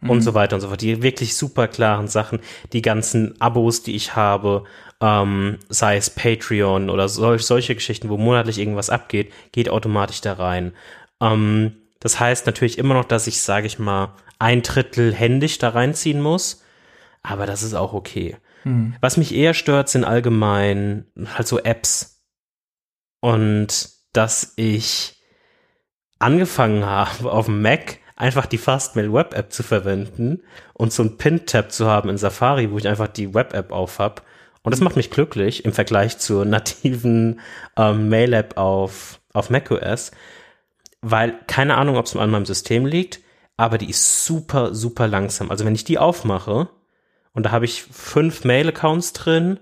mm. 0.00 0.10
und 0.10 0.22
so 0.22 0.34
weiter 0.34 0.56
und 0.56 0.60
so 0.60 0.68
fort. 0.68 0.80
Die 0.80 1.02
wirklich 1.02 1.36
super 1.36 1.68
klaren 1.68 2.08
Sachen, 2.08 2.40
die 2.72 2.82
ganzen 2.82 3.40
Abos, 3.40 3.82
die 3.82 3.94
ich 3.94 4.16
habe, 4.16 4.64
ähm, 5.00 5.58
sei 5.68 5.96
es 5.96 6.10
Patreon 6.10 6.90
oder 6.90 7.08
solch, 7.08 7.42
solche 7.42 7.74
Geschichten, 7.74 8.08
wo 8.08 8.16
monatlich 8.16 8.58
irgendwas 8.58 8.90
abgeht, 8.90 9.32
geht 9.52 9.68
automatisch 9.68 10.20
da 10.20 10.32
rein. 10.32 10.72
Ähm, 11.20 11.76
das 12.02 12.18
heißt 12.18 12.46
natürlich 12.46 12.78
immer 12.78 12.94
noch, 12.94 13.04
dass 13.04 13.28
ich, 13.28 13.40
sage 13.40 13.68
ich 13.68 13.78
mal, 13.78 14.14
ein 14.40 14.62
Drittel 14.62 15.14
händisch 15.14 15.58
da 15.58 15.68
reinziehen 15.68 16.20
muss. 16.20 16.64
Aber 17.22 17.46
das 17.46 17.62
ist 17.62 17.74
auch 17.74 17.92
okay. 17.92 18.36
Hm. 18.64 18.96
Was 19.00 19.16
mich 19.16 19.32
eher 19.32 19.54
stört, 19.54 19.88
sind 19.88 20.04
allgemein 20.04 21.06
halt 21.36 21.46
so 21.46 21.60
Apps. 21.60 22.24
Und 23.20 23.88
dass 24.12 24.52
ich 24.56 25.22
angefangen 26.18 26.84
habe, 26.84 27.30
auf 27.30 27.46
dem 27.46 27.62
Mac 27.62 27.98
einfach 28.16 28.46
die 28.46 28.58
Fastmail 28.58 29.12
Web 29.12 29.34
App 29.34 29.52
zu 29.52 29.62
verwenden 29.62 30.42
und 30.74 30.92
so 30.92 31.04
ein 31.04 31.18
Pin-Tab 31.18 31.70
zu 31.70 31.86
haben 31.86 32.08
in 32.08 32.18
Safari, 32.18 32.72
wo 32.72 32.78
ich 32.78 32.88
einfach 32.88 33.08
die 33.08 33.32
Web 33.32 33.54
App 33.54 33.70
auf 33.70 34.00
habe. 34.00 34.22
Und 34.64 34.72
das 34.72 34.80
macht 34.80 34.96
mich 34.96 35.10
glücklich 35.10 35.64
im 35.64 35.72
Vergleich 35.72 36.18
zur 36.18 36.44
nativen 36.44 37.40
ähm, 37.76 38.08
Mail 38.08 38.32
App 38.32 38.56
auf, 38.56 39.20
auf 39.32 39.50
macOS, 39.50 40.10
weil 41.02 41.34
keine 41.46 41.76
Ahnung, 41.76 41.96
ob 41.96 42.06
es 42.06 42.16
an 42.16 42.30
meinem 42.30 42.46
System 42.46 42.86
liegt 42.86 43.20
aber 43.56 43.78
die 43.78 43.90
ist 43.90 44.24
super, 44.24 44.74
super 44.74 45.06
langsam. 45.06 45.50
Also 45.50 45.64
wenn 45.64 45.74
ich 45.74 45.84
die 45.84 45.98
aufmache 45.98 46.68
und 47.32 47.44
da 47.44 47.50
habe 47.52 47.64
ich 47.64 47.84
fünf 47.84 48.44
Mail-Accounts 48.44 49.12
drin 49.12 49.60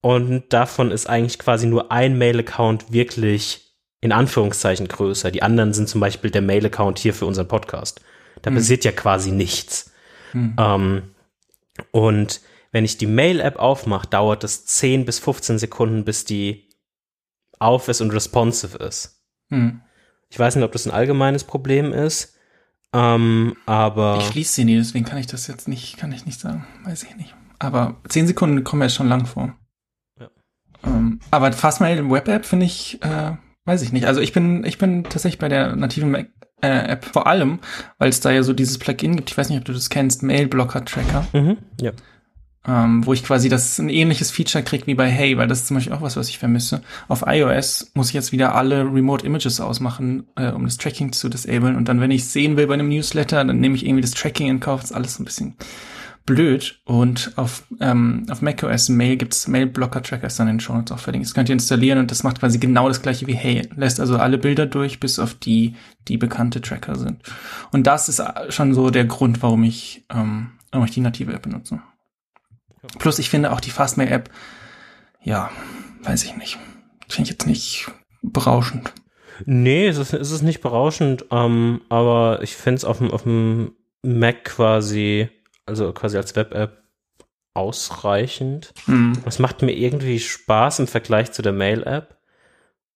und 0.00 0.52
davon 0.54 0.90
ist 0.90 1.06
eigentlich 1.06 1.38
quasi 1.38 1.66
nur 1.66 1.92
ein 1.92 2.16
Mail-Account 2.16 2.92
wirklich 2.92 3.74
in 4.00 4.12
Anführungszeichen 4.12 4.88
größer. 4.88 5.30
Die 5.30 5.42
anderen 5.42 5.72
sind 5.72 5.88
zum 5.88 6.00
Beispiel 6.00 6.30
der 6.30 6.42
Mail-Account 6.42 6.98
hier 6.98 7.12
für 7.12 7.26
unseren 7.26 7.48
Podcast. 7.48 8.00
Da 8.42 8.50
hm. 8.50 8.56
passiert 8.56 8.84
ja 8.84 8.92
quasi 8.92 9.32
nichts. 9.32 9.92
Hm. 10.32 10.56
Ähm, 10.58 11.02
und 11.90 12.40
wenn 12.72 12.84
ich 12.84 12.98
die 12.98 13.06
Mail-App 13.06 13.56
aufmache, 13.56 14.06
dauert 14.06 14.44
es 14.44 14.66
10 14.66 15.04
bis 15.04 15.18
15 15.18 15.58
Sekunden, 15.58 16.04
bis 16.04 16.24
die 16.24 16.70
auf 17.58 17.88
ist 17.88 18.00
und 18.00 18.12
responsive 18.12 18.78
ist. 18.78 19.22
Hm. 19.50 19.82
Ich 20.30 20.38
weiß 20.38 20.56
nicht, 20.56 20.64
ob 20.64 20.72
das 20.72 20.86
ein 20.86 20.92
allgemeines 20.92 21.44
Problem 21.44 21.92
ist. 21.92 22.36
Ähm, 22.92 23.56
aber. 23.66 24.18
Ich 24.20 24.26
schließe 24.26 24.54
sie 24.54 24.64
nie, 24.64 24.76
deswegen 24.76 25.04
kann 25.04 25.18
ich 25.18 25.26
das 25.26 25.46
jetzt 25.46 25.68
nicht, 25.68 25.96
kann 25.96 26.12
ich 26.12 26.26
nicht 26.26 26.40
sagen. 26.40 26.66
Weiß 26.84 27.02
ich 27.02 27.16
nicht. 27.16 27.34
Aber 27.58 27.96
zehn 28.08 28.26
Sekunden 28.26 28.64
kommen 28.64 28.82
ja 28.82 28.88
schon 28.88 29.08
lang 29.08 29.26
vor. 29.26 29.54
Ja. 30.20 30.28
Ähm, 30.84 31.20
aber 31.30 31.52
Fastmail 31.52 31.98
im 31.98 32.10
Web-App 32.10 32.44
finde 32.44 32.66
ich, 32.66 33.02
äh, 33.02 33.32
weiß 33.64 33.82
ich 33.82 33.92
nicht. 33.92 34.06
Also 34.06 34.20
ich 34.20 34.32
bin, 34.32 34.64
ich 34.64 34.78
bin 34.78 35.04
tatsächlich 35.04 35.38
bei 35.38 35.48
der 35.48 35.74
nativen 35.74 36.10
Mac 36.10 36.28
äh, 36.62 36.90
App 36.90 37.04
vor 37.04 37.26
allem, 37.26 37.60
weil 37.98 38.08
es 38.08 38.20
da 38.20 38.30
ja 38.30 38.42
so 38.42 38.52
dieses 38.52 38.78
Plugin 38.78 39.16
gibt. 39.16 39.30
Ich 39.30 39.38
weiß 39.38 39.48
nicht, 39.48 39.58
ob 39.58 39.64
du 39.64 39.72
das 39.72 39.90
kennst, 39.90 40.22
Mail 40.22 40.48
Blocker 40.48 40.84
Tracker. 40.84 41.26
Mhm, 41.32 41.58
ja 41.80 41.92
ähm, 42.66 43.06
wo 43.06 43.12
ich 43.12 43.22
quasi 43.22 43.48
das 43.48 43.78
ein 43.78 43.88
ähnliches 43.88 44.30
Feature 44.30 44.64
krieg 44.64 44.86
wie 44.86 44.94
bei 44.94 45.08
Hey, 45.08 45.36
weil 45.38 45.46
das 45.46 45.60
ist 45.60 45.66
zum 45.68 45.76
Beispiel 45.76 45.92
auch 45.92 46.02
was, 46.02 46.16
was 46.16 46.28
ich 46.28 46.38
vermisse. 46.38 46.82
Auf 47.08 47.24
iOS 47.26 47.90
muss 47.94 48.08
ich 48.08 48.14
jetzt 48.14 48.32
wieder 48.32 48.54
alle 48.54 48.82
Remote 48.82 49.24
Images 49.24 49.60
ausmachen, 49.60 50.24
äh, 50.36 50.50
um 50.50 50.64
das 50.64 50.76
Tracking 50.76 51.12
zu 51.12 51.28
disablen. 51.28 51.76
Und 51.76 51.88
dann, 51.88 52.00
wenn 52.00 52.10
ich 52.10 52.26
sehen 52.26 52.56
will 52.56 52.66
bei 52.66 52.74
einem 52.74 52.88
Newsletter, 52.88 53.44
dann 53.44 53.60
nehme 53.60 53.76
ich 53.76 53.86
irgendwie 53.86 54.02
das 54.02 54.12
Tracking 54.12 54.48
in 54.48 54.60
Kauf. 54.60 54.80
Das 54.80 54.90
ist 54.90 54.96
alles 54.96 55.18
ein 55.18 55.24
bisschen 55.24 55.54
blöd. 56.26 56.80
Und 56.84 57.32
auf, 57.36 57.62
ähm, 57.80 58.26
auf 58.28 58.42
macOS 58.42 58.88
Mail 58.88 59.16
gibt's 59.16 59.46
Mail-Blocker-Tracker, 59.46 60.26
ist 60.26 60.40
dann 60.40 60.48
in 60.48 60.54
den 60.54 60.60
Show 60.60 60.74
Notes 60.74 60.90
auch 60.90 60.98
verlinkt. 60.98 61.28
Das 61.28 61.34
könnt 61.34 61.48
ihr 61.48 61.54
installieren 61.54 62.00
und 62.00 62.10
das 62.10 62.24
macht 62.24 62.40
quasi 62.40 62.58
genau 62.58 62.88
das 62.88 63.00
gleiche 63.00 63.28
wie 63.28 63.34
Hey. 63.34 63.68
Lässt 63.76 64.00
also 64.00 64.16
alle 64.18 64.38
Bilder 64.38 64.66
durch, 64.66 64.98
bis 64.98 65.20
auf 65.20 65.34
die, 65.34 65.76
die 66.08 66.18
bekannte 66.18 66.60
Tracker 66.60 66.96
sind. 66.96 67.22
Und 67.70 67.86
das 67.86 68.08
ist 68.08 68.20
schon 68.48 68.74
so 68.74 68.90
der 68.90 69.04
Grund, 69.04 69.40
warum 69.42 69.62
ich, 69.62 70.04
ähm, 70.12 70.50
warum 70.72 70.84
ich 70.84 70.92
die 70.92 71.00
native 71.00 71.32
App 71.32 71.42
benutze. 71.42 71.80
Plus 72.98 73.18
ich 73.18 73.30
finde 73.30 73.52
auch 73.52 73.60
die 73.60 73.70
Fastmail-App, 73.70 74.30
ja, 75.22 75.50
weiß 76.02 76.24
ich 76.24 76.36
nicht. 76.36 76.58
Finde 77.08 77.30
ich 77.30 77.30
jetzt 77.30 77.46
nicht 77.46 77.90
berauschend. 78.22 78.92
Nee, 79.44 79.86
es 79.86 79.98
ist, 79.98 80.12
es 80.12 80.30
ist 80.30 80.42
nicht 80.42 80.60
berauschend, 80.60 81.26
ähm, 81.30 81.82
aber 81.88 82.40
ich 82.42 82.56
finde 82.56 82.76
es 82.76 82.84
auf 82.84 82.98
dem, 82.98 83.10
auf 83.10 83.24
dem 83.24 83.72
Mac 84.02 84.44
quasi, 84.44 85.28
also 85.66 85.92
quasi 85.92 86.16
als 86.16 86.36
Web-App 86.36 86.82
ausreichend. 87.54 88.72
Hm. 88.84 89.12
Es 89.26 89.38
macht 89.38 89.62
mir 89.62 89.72
irgendwie 89.72 90.20
Spaß 90.20 90.80
im 90.80 90.86
Vergleich 90.86 91.32
zu 91.32 91.42
der 91.42 91.52
Mail-App. 91.52 92.16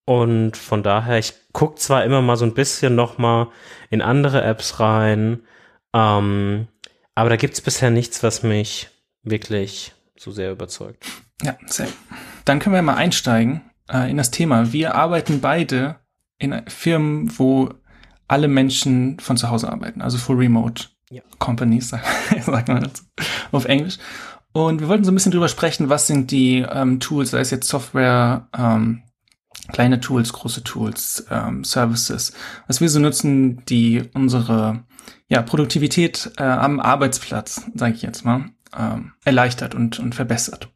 Und 0.05 0.57
von 0.57 0.83
daher, 0.83 1.19
ich 1.19 1.35
gucke 1.53 1.77
zwar 1.77 2.05
immer 2.05 2.21
mal 2.23 2.37
so 2.37 2.45
ein 2.45 2.55
bisschen 2.55 2.95
noch 2.95 3.19
mal 3.19 3.49
in 3.91 4.03
andere 4.03 4.43
Apps 4.43 4.81
rein, 4.81 5.43
ähm, 5.95 6.69
aber 7.15 7.31
da 7.31 7.37
gibt 7.37 7.55
es 7.55 7.61
bisher 7.61 7.91
nichts, 7.91 8.23
was 8.23 8.43
mich 8.43 8.89
wirklich 9.23 9.95
so 10.17 10.31
sehr 10.31 10.53
überzeugt. 10.53 11.07
Ja, 11.43 11.57
sehr. 11.67 11.89
Dann 12.45 12.59
können 12.59 12.75
wir 12.75 12.83
mal 12.83 12.97
einsteigen 12.97 13.63
äh, 13.91 14.11
in 14.11 14.17
das 14.17 14.31
Thema. 14.31 14.73
Wir 14.73 14.95
arbeiten 14.95 15.41
beide 15.41 15.97
in 16.39 16.63
Firmen, 16.69 17.39
wo 17.39 17.71
alle 18.29 18.49
Menschen 18.49 19.19
von 19.19 19.37
zu 19.37 19.51
Hause 19.51 19.71
arbeiten, 19.71 20.03
also 20.03 20.19
Full 20.19 20.37
Remote 20.37 20.85
Ja. 21.11 21.23
Companies, 21.39 21.89
sagt, 21.91 22.07
sagt 22.45 22.69
man 22.69 22.83
dazu, 22.83 23.03
auf 23.53 23.65
Englisch. 23.65 23.99
Und 24.53 24.81
wir 24.81 24.89
wollten 24.89 25.05
so 25.05 25.13
ein 25.13 25.15
bisschen 25.15 25.33
drüber 25.33 25.49
sprechen, 25.49 25.89
was 25.89 26.07
sind 26.07 26.31
die 26.31 26.59
ähm, 26.69 27.01
Tools, 27.01 27.31
sei 27.31 27.41
es 27.41 27.51
jetzt 27.51 27.69
Software, 27.69 28.49
ähm, 28.57 29.03
kleine 29.73 30.01
Tools, 30.01 30.33
große 30.33 30.65
Tools, 30.65 31.27
ähm, 31.31 31.65
Services, 31.65 32.33
was 32.67 32.81
wir 32.81 32.89
so 32.89 32.99
nutzen, 32.99 33.65
die 33.67 34.03
unsere 34.15 34.85
ja, 35.29 35.43
Produktivität 35.43 36.33
äh, 36.37 36.43
am 36.43 36.81
Arbeitsplatz, 36.81 37.63
sage 37.75 37.95
ich 37.95 38.03
jetzt 38.03 38.25
mal, 38.25 38.47
ähm, 38.77 39.13
erleichtert 39.25 39.75
und, 39.75 39.99
und 39.99 40.15
verbessert. 40.15 40.69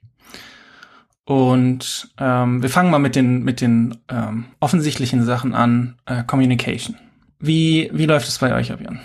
Und 1.24 2.10
ähm, 2.18 2.62
wir 2.62 2.68
fangen 2.68 2.90
mal 2.90 2.98
mit 2.98 3.16
den, 3.16 3.42
mit 3.44 3.60
den 3.60 3.96
ähm, 4.08 4.46
offensichtlichen 4.60 5.24
Sachen 5.24 5.54
an, 5.54 5.96
äh, 6.06 6.22
Communication. 6.24 6.96
Wie, 7.38 7.90
wie 7.92 8.06
läuft 8.06 8.28
es 8.28 8.38
bei 8.38 8.54
euch, 8.54 8.72
Abian? 8.72 9.00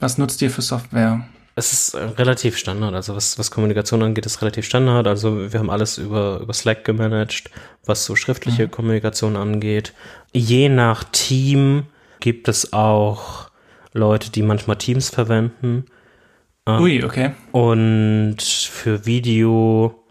Was 0.00 0.18
nutzt 0.18 0.42
ihr 0.42 0.50
für 0.50 0.62
Software? 0.62 1.24
Es 1.54 1.72
ist 1.72 1.94
äh, 1.94 2.02
relativ 2.02 2.58
Standard, 2.58 2.94
also 2.94 3.16
was, 3.16 3.38
was 3.38 3.50
Kommunikation 3.50 4.02
angeht, 4.02 4.26
ist 4.26 4.42
relativ 4.42 4.66
Standard. 4.66 5.06
Also 5.06 5.52
wir 5.52 5.58
haben 5.58 5.70
alles 5.70 5.98
über, 5.98 6.40
über 6.40 6.52
Slack 6.52 6.84
gemanagt, 6.84 7.50
was 7.84 8.04
so 8.04 8.16
schriftliche 8.16 8.68
Kommunikation 8.68 9.36
angeht. 9.36 9.94
Je 10.32 10.68
nach 10.68 11.04
Team 11.04 11.84
gibt 12.20 12.48
es 12.48 12.72
auch 12.72 13.50
Leute, 13.92 14.30
die 14.30 14.42
manchmal 14.42 14.76
Teams 14.76 15.08
verwenden. 15.08 15.86
Ui, 16.68 17.04
okay. 17.04 17.32
Und 17.52 18.38
für 18.42 19.06
Video 19.06 20.02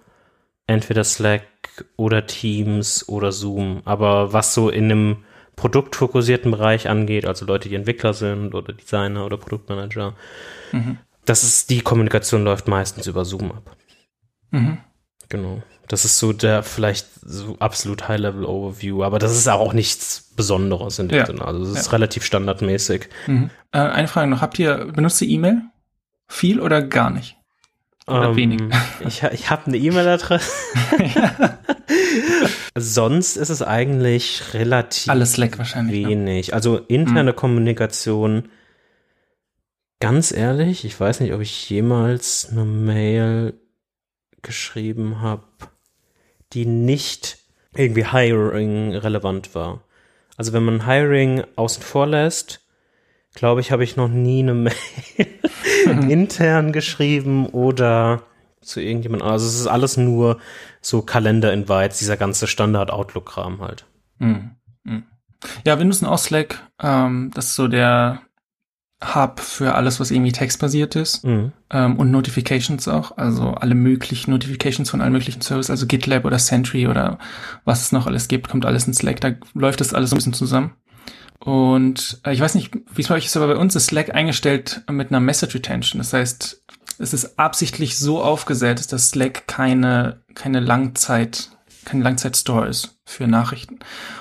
entweder 0.68 1.04
Slack 1.04 1.44
oder 1.98 2.26
Teams 2.26 3.08
oder 3.10 3.32
Zoom. 3.32 3.82
Aber 3.86 4.32
was 4.34 4.54
so 4.54 4.70
in 4.70 4.86
einem 4.86 5.18
produktfokussierten 5.58 6.52
Bereich 6.52 6.88
angeht, 6.90 7.26
also 7.26 7.46
Leute, 7.46 7.70
die 7.70 7.76
Entwickler 7.76 8.14
sind 8.14 8.54
oder 8.56 8.74
Designer 8.74 9.26
oder 9.26 9.38
Produktmanager, 9.38 10.14
Mhm. 10.72 10.98
das 11.26 11.44
ist, 11.44 11.70
die 11.70 11.82
Kommunikation 11.82 12.44
läuft 12.44 12.68
meistens 12.68 13.08
über 13.08 13.26
Zoom 13.26 13.52
ab. 13.52 13.76
Mhm. 14.52 14.78
Genau. 15.30 15.62
Das 15.88 16.04
ist 16.06 16.18
so 16.20 16.34
der 16.34 16.64
vielleicht 16.64 17.08
so 17.24 17.58
absolut 17.60 18.08
High-Level-Overview, 18.08 19.04
aber 19.04 19.20
das 19.20 19.36
ist 19.36 19.48
auch 19.48 19.74
nichts 19.74 20.32
Besonderes 20.36 21.00
in 21.00 21.10
dem 21.10 21.20
Ja. 21.20 21.26
Sinne. 21.26 21.46
Also 21.46 21.64
es 21.64 21.70
ist 21.80 21.86
Ja. 21.88 21.92
relativ 21.92 22.24
standardmäßig. 22.26 23.08
Mhm. 23.28 23.50
Äh, 23.72 23.80
eine 23.80 24.08
Frage 24.08 24.28
noch, 24.30 24.42
habt 24.42 24.58
ihr, 24.58 24.86
benutzt 24.94 25.22
ihr 25.22 25.28
E-Mail? 25.30 25.62
Viel 26.28 26.60
oder 26.60 26.82
gar 26.82 27.10
nicht? 27.10 27.38
Oder 28.08 28.36
wenig? 28.36 28.62
Ich, 29.08 29.24
ich 29.24 29.50
habe 29.50 29.68
eine 29.68 29.78
E-Mail-Adresse. 29.78 30.52
Sonst 32.78 33.36
ist 33.36 33.50
es 33.50 33.62
eigentlich 33.62 34.54
relativ 34.54 35.10
Alles 35.10 35.34
Slack 35.34 35.58
wahrscheinlich. 35.58 36.04
Ne? 36.04 36.10
wenig. 36.10 36.54
Also 36.54 36.78
interne 36.78 37.34
Kommunikation, 37.34 38.50
ganz 40.00 40.32
ehrlich, 40.32 40.86
ich 40.86 41.00
weiß 41.00 41.20
nicht, 41.20 41.34
ob 41.34 41.42
ich 41.42 41.70
jemals 41.70 42.50
eine 42.52 42.66
Mail 42.66 43.54
geschrieben 44.42 45.22
habe, 45.22 45.44
die 46.54 46.66
nicht 46.66 47.40
irgendwie 47.76 48.06
Hiring 48.06 48.96
relevant 48.96 49.56
war. 49.56 49.84
Also 50.38 50.54
wenn 50.54 50.64
man 50.64 50.86
Hiring 50.86 51.44
außen 51.56 51.84
vor 51.84 52.08
lässt, 52.08 52.65
glaube 53.36 53.62
ich, 53.62 53.72
habe 53.72 53.84
ich 53.84 53.96
noch 53.96 54.08
nie 54.08 54.40
eine 54.40 54.54
Mail 54.54 54.74
intern 56.10 56.72
geschrieben 56.72 57.46
oder 57.48 58.24
zu 58.62 58.82
irgendjemandem. 58.82 59.28
Also 59.28 59.46
es 59.46 59.60
ist 59.60 59.68
alles 59.68 59.98
nur 59.98 60.40
so 60.82 61.02
Kalender-Invites, 61.02 62.00
dieser 62.00 62.18
ganze 62.18 62.48
Standard-Outlook-Kram 62.48 63.62
halt. 63.62 63.86
Mhm. 64.18 64.52
Mhm. 64.84 65.04
Ja, 65.66 65.78
wir 65.78 65.86
nutzen 65.86 66.06
auch 66.06 66.18
Slack. 66.18 66.64
Ähm, 66.82 67.32
das 67.34 67.48
ist 67.48 67.56
so 67.56 67.68
der 67.68 68.22
Hub 69.04 69.40
für 69.40 69.76
alles, 69.76 70.00
was 70.00 70.10
irgendwie 70.10 70.32
textbasiert 70.32 70.96
ist. 70.96 71.24
Mhm. 71.26 71.52
Ähm, 71.70 71.98
und 71.98 72.12
Notifications 72.12 72.88
auch. 72.88 73.18
Also 73.18 73.50
alle 73.50 73.76
möglichen 73.76 74.32
Notifications 74.32 74.90
von 74.90 75.02
allen 75.02 75.14
möglichen 75.14 75.42
Services, 75.42 75.70
also 75.70 75.86
GitLab 75.86 76.26
oder 76.26 76.40
Sentry 76.40 76.88
oder 76.88 77.20
was 77.66 77.82
es 77.82 77.92
noch 77.92 78.08
alles 78.08 78.28
gibt, 78.28 78.50
kommt 78.50 78.66
alles 78.66 78.88
in 78.88 78.94
Slack. 78.94 79.22
Da 79.22 79.34
läuft 79.54 79.82
das 79.82 79.94
alles 79.94 80.10
so 80.10 80.16
ein 80.16 80.18
bisschen 80.18 80.34
zusammen. 80.34 80.74
Und 81.46 82.20
äh, 82.26 82.34
ich 82.34 82.42
weiß 82.42 82.56
nicht, 82.56 82.76
wie 82.92 83.02
es 83.02 83.08
bei 83.08 83.14
euch 83.14 83.28
ist, 83.28 83.38
aber 83.38 83.54
bei 83.54 83.56
uns 83.56 83.76
ist 83.76 83.86
Slack 83.86 84.16
eingestellt 84.16 84.82
mit 84.90 85.10
einer 85.10 85.20
Message 85.20 85.54
Retention. 85.54 86.00
Das 86.00 86.12
heißt, 86.12 86.64
es 86.98 87.14
ist 87.14 87.38
absichtlich 87.38 88.00
so 88.00 88.24
aufgesetzt, 88.24 88.92
dass 88.92 89.10
Slack 89.10 89.48
keine, 89.48 90.24
keine 90.34 90.60
Langzeit, 90.60 91.52
kein 91.86 92.02
Langzeit-Store 92.02 92.68
ist 92.68 92.98
für 93.06 93.28
Nachrichten. 93.28 93.78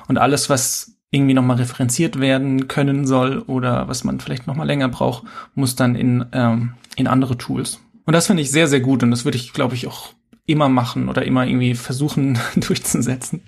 Und 0.07 0.19
alles, 0.19 0.51
was 0.51 0.99
irgendwie 1.11 1.33
nochmal 1.33 1.57
referenziert 1.57 2.21
werden 2.21 2.69
können 2.69 3.07
soll 3.07 3.39
oder 3.39 3.89
was 3.89 4.05
man 4.05 4.21
vielleicht 4.21 4.47
nochmal 4.47 4.67
länger 4.67 4.89
braucht, 4.89 5.25
muss 5.55 5.77
dann 5.77 5.95
in, 5.95 6.27
ähm, 6.33 6.75
in 6.97 7.07
andere 7.07 7.39
Tools. 7.39 7.81
Und 8.05 8.13
das 8.13 8.27
finde 8.27 8.43
ich 8.43 8.51
sehr, 8.51 8.69
sehr 8.69 8.81
gut 8.81 9.03
und 9.03 9.11
das 9.11 9.25
würde 9.25 9.39
ich, 9.39 9.55
glaube 9.55 9.77
ich, 9.77 9.87
auch 9.87 10.13
immer 10.45 10.69
machen 10.69 11.09
oder 11.09 11.25
immer 11.25 11.47
irgendwie 11.47 11.75
versuchen 11.75 12.39
durchzusetzen. 12.57 13.41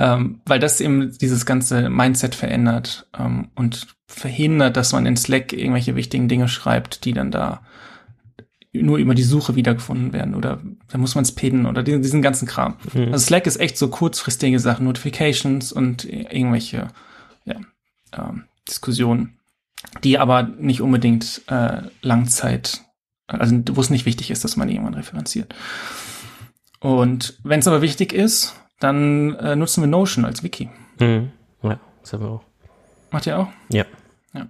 Ähm, 0.00 0.40
weil 0.46 0.60
das 0.60 0.80
eben 0.80 1.18
dieses 1.18 1.44
ganze 1.44 1.90
Mindset 1.90 2.36
verändert 2.36 3.08
ähm, 3.18 3.48
und 3.56 3.88
verhindert, 4.06 4.76
dass 4.76 4.92
man 4.92 5.06
in 5.06 5.16
Slack 5.16 5.52
irgendwelche 5.52 5.96
wichtigen 5.96 6.28
Dinge 6.28 6.48
schreibt, 6.48 7.04
die 7.04 7.12
dann 7.12 7.32
da 7.32 7.62
nur 8.72 8.98
über 8.98 9.14
die 9.14 9.24
Suche 9.24 9.56
wiedergefunden 9.56 10.12
werden 10.12 10.36
oder 10.36 10.60
da 10.88 10.98
muss 10.98 11.14
man 11.14 11.24
es 11.24 11.34
pinnen 11.34 11.66
oder 11.66 11.82
diesen, 11.82 12.02
diesen 12.02 12.22
ganzen 12.22 12.46
Kram. 12.46 12.76
Mhm. 12.94 13.12
Also 13.12 13.26
Slack 13.26 13.46
ist 13.46 13.58
echt 13.58 13.76
so 13.76 13.88
kurzfristige 13.88 14.60
Sachen, 14.60 14.84
Notifications 14.84 15.72
und 15.72 16.04
irgendwelche 16.04 16.88
ja, 17.44 17.56
ähm, 18.12 18.44
Diskussionen, 18.68 19.38
die 20.04 20.18
aber 20.18 20.42
nicht 20.42 20.80
unbedingt 20.80 21.42
äh, 21.48 21.82
Langzeit, 22.02 22.82
also 23.26 23.60
wo 23.72 23.80
es 23.80 23.90
nicht 23.90 24.06
wichtig 24.06 24.30
ist, 24.30 24.44
dass 24.44 24.56
man 24.56 24.68
irgendwann 24.68 24.94
referenziert. 24.94 25.54
Und 26.80 27.38
wenn 27.42 27.58
es 27.60 27.66
aber 27.66 27.82
wichtig 27.82 28.12
ist, 28.12 28.54
dann 28.80 29.34
äh, 29.36 29.56
nutzen 29.56 29.82
wir 29.82 29.88
Notion 29.88 30.24
als 30.24 30.42
Wiki. 30.42 30.70
Mhm. 31.00 31.30
Ja, 31.62 31.78
das 32.02 32.12
haben 32.12 32.22
wir 32.22 32.30
auch. 32.30 32.44
Macht 33.10 33.26
ihr 33.26 33.38
auch? 33.38 33.48
Ja. 33.70 33.84
Ja. 34.34 34.46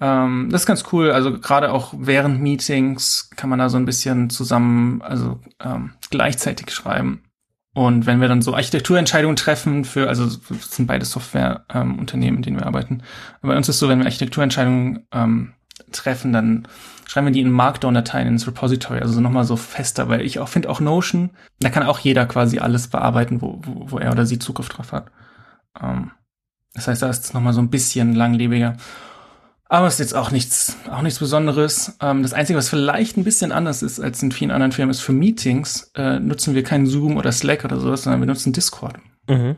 Ähm, 0.00 0.48
das 0.50 0.62
ist 0.62 0.66
ganz 0.66 0.84
cool. 0.92 1.10
Also 1.10 1.38
gerade 1.38 1.72
auch 1.72 1.94
während 1.96 2.40
Meetings 2.40 3.30
kann 3.36 3.50
man 3.50 3.58
da 3.58 3.68
so 3.68 3.76
ein 3.76 3.86
bisschen 3.86 4.30
zusammen, 4.30 5.02
also 5.02 5.40
ähm, 5.60 5.92
gleichzeitig 6.10 6.70
schreiben. 6.70 7.24
Und 7.74 8.06
wenn 8.06 8.20
wir 8.20 8.28
dann 8.28 8.42
so 8.42 8.54
Architekturentscheidungen 8.54 9.36
treffen 9.36 9.84
für, 9.84 10.08
also 10.08 10.24
es 10.24 10.70
sind 10.70 10.86
beide 10.86 11.04
Softwareunternehmen, 11.04 12.34
ähm, 12.34 12.36
in 12.38 12.42
denen 12.42 12.58
wir 12.58 12.66
arbeiten. 12.66 13.02
Bei 13.40 13.56
uns 13.56 13.68
ist 13.68 13.78
so, 13.78 13.88
wenn 13.88 13.98
wir 13.98 14.06
Architekturentscheidungen 14.06 15.06
ähm, 15.12 15.54
treffen, 15.92 16.32
dann 16.32 16.68
schreiben 17.06 17.26
wir 17.26 17.32
die 17.32 17.40
in 17.40 17.50
Markdown-Dateien 17.50 18.28
ins 18.28 18.46
Repository, 18.46 19.00
also 19.00 19.14
so 19.14 19.20
nochmal 19.20 19.44
so 19.44 19.56
fester, 19.56 20.08
weil 20.08 20.22
ich 20.22 20.38
auch 20.38 20.48
finde 20.48 20.70
auch 20.70 20.80
Notion, 20.80 21.30
da 21.60 21.70
kann 21.70 21.82
auch 21.82 21.98
jeder 21.98 22.26
quasi 22.26 22.58
alles 22.58 22.88
bearbeiten, 22.88 23.40
wo, 23.40 23.60
wo, 23.62 23.90
wo 23.92 23.98
er 23.98 24.12
oder 24.12 24.26
sie 24.26 24.38
Zugriff 24.38 24.68
drauf 24.68 24.92
hat. 24.92 25.10
Ähm, 25.80 26.10
das 26.74 26.86
heißt, 26.86 27.02
da 27.02 27.08
ist 27.08 27.24
es 27.24 27.34
nochmal 27.34 27.54
so 27.54 27.60
ein 27.60 27.70
bisschen 27.70 28.14
langlebiger. 28.14 28.76
Aber 29.70 29.86
es 29.86 29.94
ist 29.94 30.00
jetzt 30.00 30.14
auch 30.14 30.30
nichts, 30.30 30.76
auch 30.90 31.02
nichts 31.02 31.18
Besonderes. 31.18 31.96
Ähm, 32.00 32.22
das 32.22 32.32
Einzige, 32.32 32.58
was 32.58 32.70
vielleicht 32.70 33.16
ein 33.16 33.24
bisschen 33.24 33.52
anders 33.52 33.82
ist 33.82 34.00
als 34.00 34.22
in 34.22 34.32
vielen 34.32 34.50
anderen 34.50 34.72
Firmen, 34.72 34.90
ist 34.90 35.00
für 35.00 35.12
Meetings 35.12 35.90
äh, 35.94 36.18
nutzen 36.18 36.54
wir 36.54 36.62
keinen 36.62 36.86
Zoom 36.86 37.16
oder 37.16 37.32
Slack 37.32 37.64
oder 37.64 37.78
sowas, 37.78 38.02
sondern 38.02 38.22
wir 38.22 38.26
nutzen 38.26 38.52
Discord. 38.52 38.96
Mhm. 39.28 39.56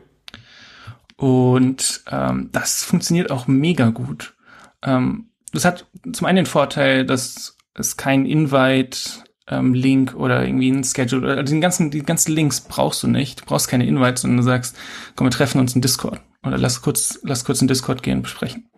Und 1.15 2.03
ähm, 2.11 2.49
das 2.51 2.83
funktioniert 2.83 3.31
auch 3.31 3.47
mega 3.47 3.89
gut. 3.89 4.35
Ähm, 4.83 5.30
das 5.51 5.65
hat 5.65 5.85
zum 6.11 6.27
einen 6.27 6.37
den 6.37 6.45
Vorteil, 6.45 7.05
dass 7.05 7.57
es 7.73 7.97
kein 7.97 8.25
Invite-Link 8.25 10.15
oder 10.15 10.45
irgendwie 10.45 10.69
ein 10.71 10.83
Schedule 10.83 11.33
oder 11.33 11.43
den 11.43 11.61
ganzen, 11.61 11.91
die 11.91 12.03
ganzen 12.03 12.33
Links 12.33 12.61
brauchst 12.61 13.03
du 13.03 13.07
nicht. 13.07 13.41
Du 13.41 13.45
brauchst 13.45 13.67
keine 13.67 13.85
Invites, 13.85 14.21
sondern 14.21 14.37
du 14.37 14.43
sagst, 14.43 14.75
komm, 15.15 15.27
wir 15.27 15.31
treffen 15.31 15.59
uns 15.59 15.75
in 15.75 15.81
Discord. 15.81 16.21
Oder 16.45 16.57
lass 16.57 16.81
kurz, 16.81 17.19
lass 17.23 17.45
kurz 17.45 17.61
in 17.61 17.67
Discord 17.67 18.03
gehen 18.03 18.17
und 18.17 18.23
besprechen. 18.23 18.69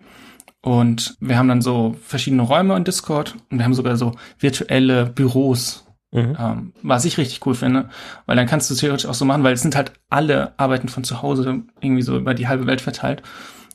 Und 0.62 1.18
wir 1.20 1.38
haben 1.38 1.48
dann 1.50 1.62
so 1.62 1.96
verschiedene 2.02 2.44
Räume 2.44 2.76
in 2.78 2.86
Discord 2.86 3.36
und 3.50 3.58
wir 3.58 3.66
haben 3.66 3.74
sogar 3.74 3.98
so 3.98 4.14
virtuelle 4.40 5.06
Büros, 5.06 5.86
Mhm. 6.14 6.38
ähm, 6.40 6.74
was 6.84 7.06
ich 7.06 7.18
richtig 7.18 7.44
cool 7.48 7.56
finde, 7.56 7.90
weil 8.28 8.36
dann 8.36 8.46
kannst 8.46 8.70
du 8.70 8.76
theoretisch 8.76 9.08
auch 9.08 9.16
so 9.16 9.26
machen, 9.26 9.44
weil 9.44 9.54
es 9.56 9.64
sind 9.64 9.76
halt 9.76 9.94
alle 10.12 10.54
arbeiten 10.60 10.88
von 10.88 11.04
zu 11.04 11.24
Hause 11.24 11.64
irgendwie 11.82 12.04
so 12.04 12.16
über 12.16 12.36
die 12.36 12.48
halbe 12.48 12.68
Welt 12.68 12.82
verteilt. 12.82 13.24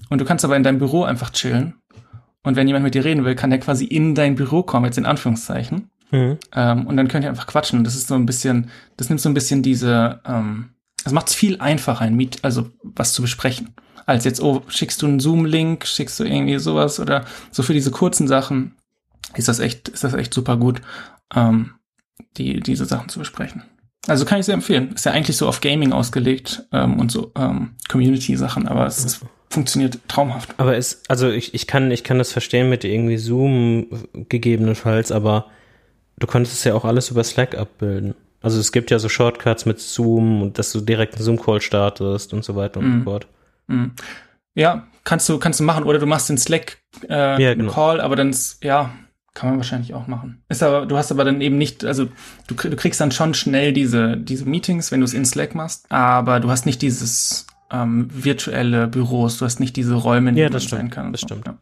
Und 0.08 0.20
du 0.20 0.24
kannst 0.24 0.44
aber 0.44 0.56
in 0.56 0.62
deinem 0.62 0.78
Büro 0.78 1.02
einfach 1.02 1.30
chillen. 1.30 1.74
Und 2.48 2.56
wenn 2.56 2.66
jemand 2.66 2.82
mit 2.82 2.94
dir 2.94 3.04
reden 3.04 3.26
will, 3.26 3.34
kann 3.34 3.50
der 3.50 3.60
quasi 3.60 3.84
in 3.84 4.14
dein 4.14 4.34
Büro 4.34 4.62
kommen, 4.62 4.86
jetzt 4.86 4.96
in 4.96 5.04
Anführungszeichen. 5.04 5.90
Mhm. 6.10 6.38
Ähm, 6.54 6.86
und 6.86 6.96
dann 6.96 7.06
könnt 7.06 7.22
ihr 7.22 7.28
einfach 7.28 7.46
quatschen. 7.46 7.78
Und 7.78 7.84
das 7.84 7.94
ist 7.94 8.08
so 8.08 8.14
ein 8.14 8.24
bisschen, 8.24 8.70
das 8.96 9.10
nimmt 9.10 9.20
so 9.20 9.28
ein 9.28 9.34
bisschen 9.34 9.62
diese, 9.62 10.22
ähm, 10.24 10.70
das 11.04 11.12
macht 11.12 11.28
es 11.28 11.34
viel 11.34 11.60
einfacher, 11.60 12.06
ein 12.06 12.16
Meet, 12.16 12.42
also 12.42 12.70
was 12.82 13.12
zu 13.12 13.20
besprechen. 13.20 13.74
Als 14.06 14.24
jetzt, 14.24 14.40
oh, 14.40 14.62
schickst 14.68 15.02
du 15.02 15.06
einen 15.06 15.20
Zoom-Link, 15.20 15.84
schickst 15.84 16.18
du 16.18 16.24
irgendwie 16.24 16.58
sowas 16.58 16.98
oder 17.00 17.26
so 17.50 17.62
für 17.62 17.74
diese 17.74 17.90
kurzen 17.90 18.26
Sachen 18.26 18.76
ist 19.34 19.48
das 19.48 19.58
echt, 19.58 19.90
ist 19.90 20.02
das 20.02 20.14
echt 20.14 20.32
super 20.32 20.56
gut, 20.56 20.80
ähm, 21.34 21.74
die, 22.38 22.60
diese 22.60 22.86
Sachen 22.86 23.10
zu 23.10 23.18
besprechen. 23.18 23.62
Also 24.06 24.24
kann 24.24 24.40
ich 24.40 24.46
sehr 24.46 24.54
empfehlen. 24.54 24.92
Ist 24.94 25.04
ja 25.04 25.12
eigentlich 25.12 25.36
so 25.36 25.46
auf 25.46 25.60
Gaming 25.60 25.92
ausgelegt 25.92 26.64
ähm, 26.72 26.98
und 26.98 27.12
so 27.12 27.30
ähm, 27.36 27.74
Community-Sachen, 27.90 28.66
aber 28.68 28.86
es 28.86 29.04
ist 29.04 29.20
funktioniert 29.50 29.98
traumhaft. 30.08 30.54
Aber 30.58 30.76
es, 30.76 31.02
also 31.08 31.30
ich, 31.30 31.54
ich 31.54 31.66
kann, 31.66 31.90
ich 31.90 32.04
kann 32.04 32.18
das 32.18 32.32
verstehen 32.32 32.68
mit 32.68 32.84
irgendwie 32.84 33.16
Zoom 33.16 33.86
gegebenenfalls, 34.28 35.12
aber 35.12 35.46
du 36.18 36.26
könntest 36.26 36.56
es 36.56 36.64
ja 36.64 36.74
auch 36.74 36.84
alles 36.84 37.10
über 37.10 37.24
Slack 37.24 37.56
abbilden. 37.56 38.14
Also 38.40 38.60
es 38.60 38.72
gibt 38.72 38.90
ja 38.90 38.98
so 38.98 39.08
Shortcuts 39.08 39.66
mit 39.66 39.80
Zoom 39.80 40.42
und 40.42 40.58
dass 40.58 40.72
du 40.72 40.80
direkt 40.80 41.14
einen 41.14 41.24
Zoom-Call 41.24 41.60
startest 41.60 42.32
und 42.32 42.44
so 42.44 42.54
weiter 42.54 42.80
und 42.80 42.88
mm. 42.88 42.98
so 42.98 43.04
fort. 43.04 43.26
Mm. 43.66 43.86
Ja, 44.54 44.86
kannst 45.04 45.28
du, 45.28 45.38
kannst 45.38 45.58
du 45.60 45.64
machen. 45.64 45.84
Oder 45.84 45.98
du 45.98 46.06
machst 46.06 46.28
den 46.28 46.38
Slack 46.38 46.78
äh, 47.08 47.42
ja, 47.42 47.54
genau. 47.54 47.72
Call, 47.72 48.00
aber 48.00 48.14
dann, 48.14 48.34
ja, 48.62 48.90
kann 49.34 49.50
man 49.50 49.58
wahrscheinlich 49.58 49.94
auch 49.94 50.06
machen. 50.06 50.42
Ist 50.48 50.62
aber, 50.62 50.86
du 50.86 50.96
hast 50.96 51.12
aber 51.12 51.24
dann 51.24 51.40
eben 51.40 51.58
nicht, 51.58 51.84
also 51.84 52.06
du, 52.46 52.54
du 52.54 52.76
kriegst 52.76 53.00
dann 53.00 53.12
schon 53.12 53.34
schnell 53.34 53.72
diese, 53.72 54.16
diese 54.16 54.44
Meetings, 54.44 54.90
wenn 54.92 55.00
du 55.00 55.04
es 55.04 55.14
in 55.14 55.24
Slack 55.24 55.54
machst, 55.54 55.86
aber 55.90 56.40
du 56.40 56.50
hast 56.50 56.66
nicht 56.66 56.82
dieses 56.82 57.46
ähm, 57.70 58.08
virtuelle 58.10 58.86
Büros, 58.86 59.38
du 59.38 59.44
hast 59.44 59.60
nicht 59.60 59.76
diese 59.76 59.94
Räume, 59.94 60.30
in 60.30 60.36
denen 60.36 60.48
ja, 60.48 60.50
das 60.50 60.64
sein 60.64 60.90
kann. 60.90 61.12
Das 61.12 61.22
so. 61.22 61.28
stimmt. 61.28 61.46
Ja. 61.46 61.58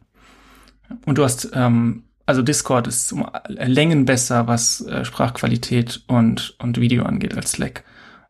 Und 1.05 1.17
du 1.17 1.23
hast, 1.23 1.49
ähm, 1.53 2.03
also 2.25 2.41
Discord 2.41 2.87
ist 2.87 3.11
um 3.11 3.25
Längen 3.47 4.05
besser, 4.05 4.47
was 4.47 4.81
äh, 4.81 5.05
Sprachqualität 5.05 6.03
und, 6.07 6.55
und 6.59 6.79
Video 6.79 7.03
angeht 7.03 7.35
als 7.35 7.53
Slack. 7.53 7.83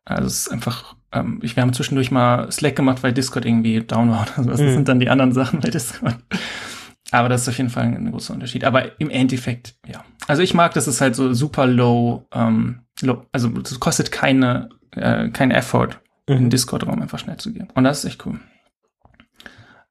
Also 0.05 0.27
es 0.27 0.39
ist 0.39 0.51
einfach, 0.51 0.95
ähm, 1.11 1.39
ich, 1.43 1.55
wir 1.55 1.63
haben 1.63 1.73
zwischendurch 1.73 2.11
mal 2.11 2.51
Slack 2.51 2.75
gemacht, 2.75 3.03
weil 3.03 3.13
Discord 3.13 3.45
irgendwie 3.45 3.81
down 3.81 4.09
war 4.09 4.21
oder 4.35 4.43
sowas. 4.43 4.59
Das 4.59 4.69
mhm. 4.69 4.73
sind 4.73 4.87
dann 4.87 4.99
die 4.99 5.09
anderen 5.09 5.33
Sachen 5.33 5.59
bei 5.59 5.69
Discord. 5.69 6.15
Aber 7.11 7.29
das 7.29 7.43
ist 7.43 7.49
auf 7.49 7.57
jeden 7.57 7.69
Fall 7.69 7.83
ein 7.83 8.11
großer 8.11 8.33
Unterschied. 8.33 8.63
Aber 8.65 8.99
im 8.99 9.09
Endeffekt, 9.09 9.75
ja. 9.87 10.03
Also 10.27 10.41
ich 10.41 10.53
mag, 10.53 10.73
dass 10.73 10.87
es 10.87 10.99
halt 10.99 11.15
so 11.15 11.33
super 11.33 11.65
low, 11.65 12.25
ähm, 12.33 12.81
low 13.01 13.25
also 13.31 13.49
es 13.63 13.79
kostet 13.79 14.11
keine, 14.11 14.69
äh, 14.91 15.29
kein 15.29 15.51
Effort. 15.51 15.99
In 16.27 16.37
den 16.37 16.49
Discord-Raum 16.49 17.01
einfach 17.01 17.19
schnell 17.19 17.37
zu 17.37 17.53
gehen. 17.53 17.69
Und 17.73 17.83
das 17.83 17.99
ist 17.99 18.05
echt 18.05 18.25
cool. 18.25 18.39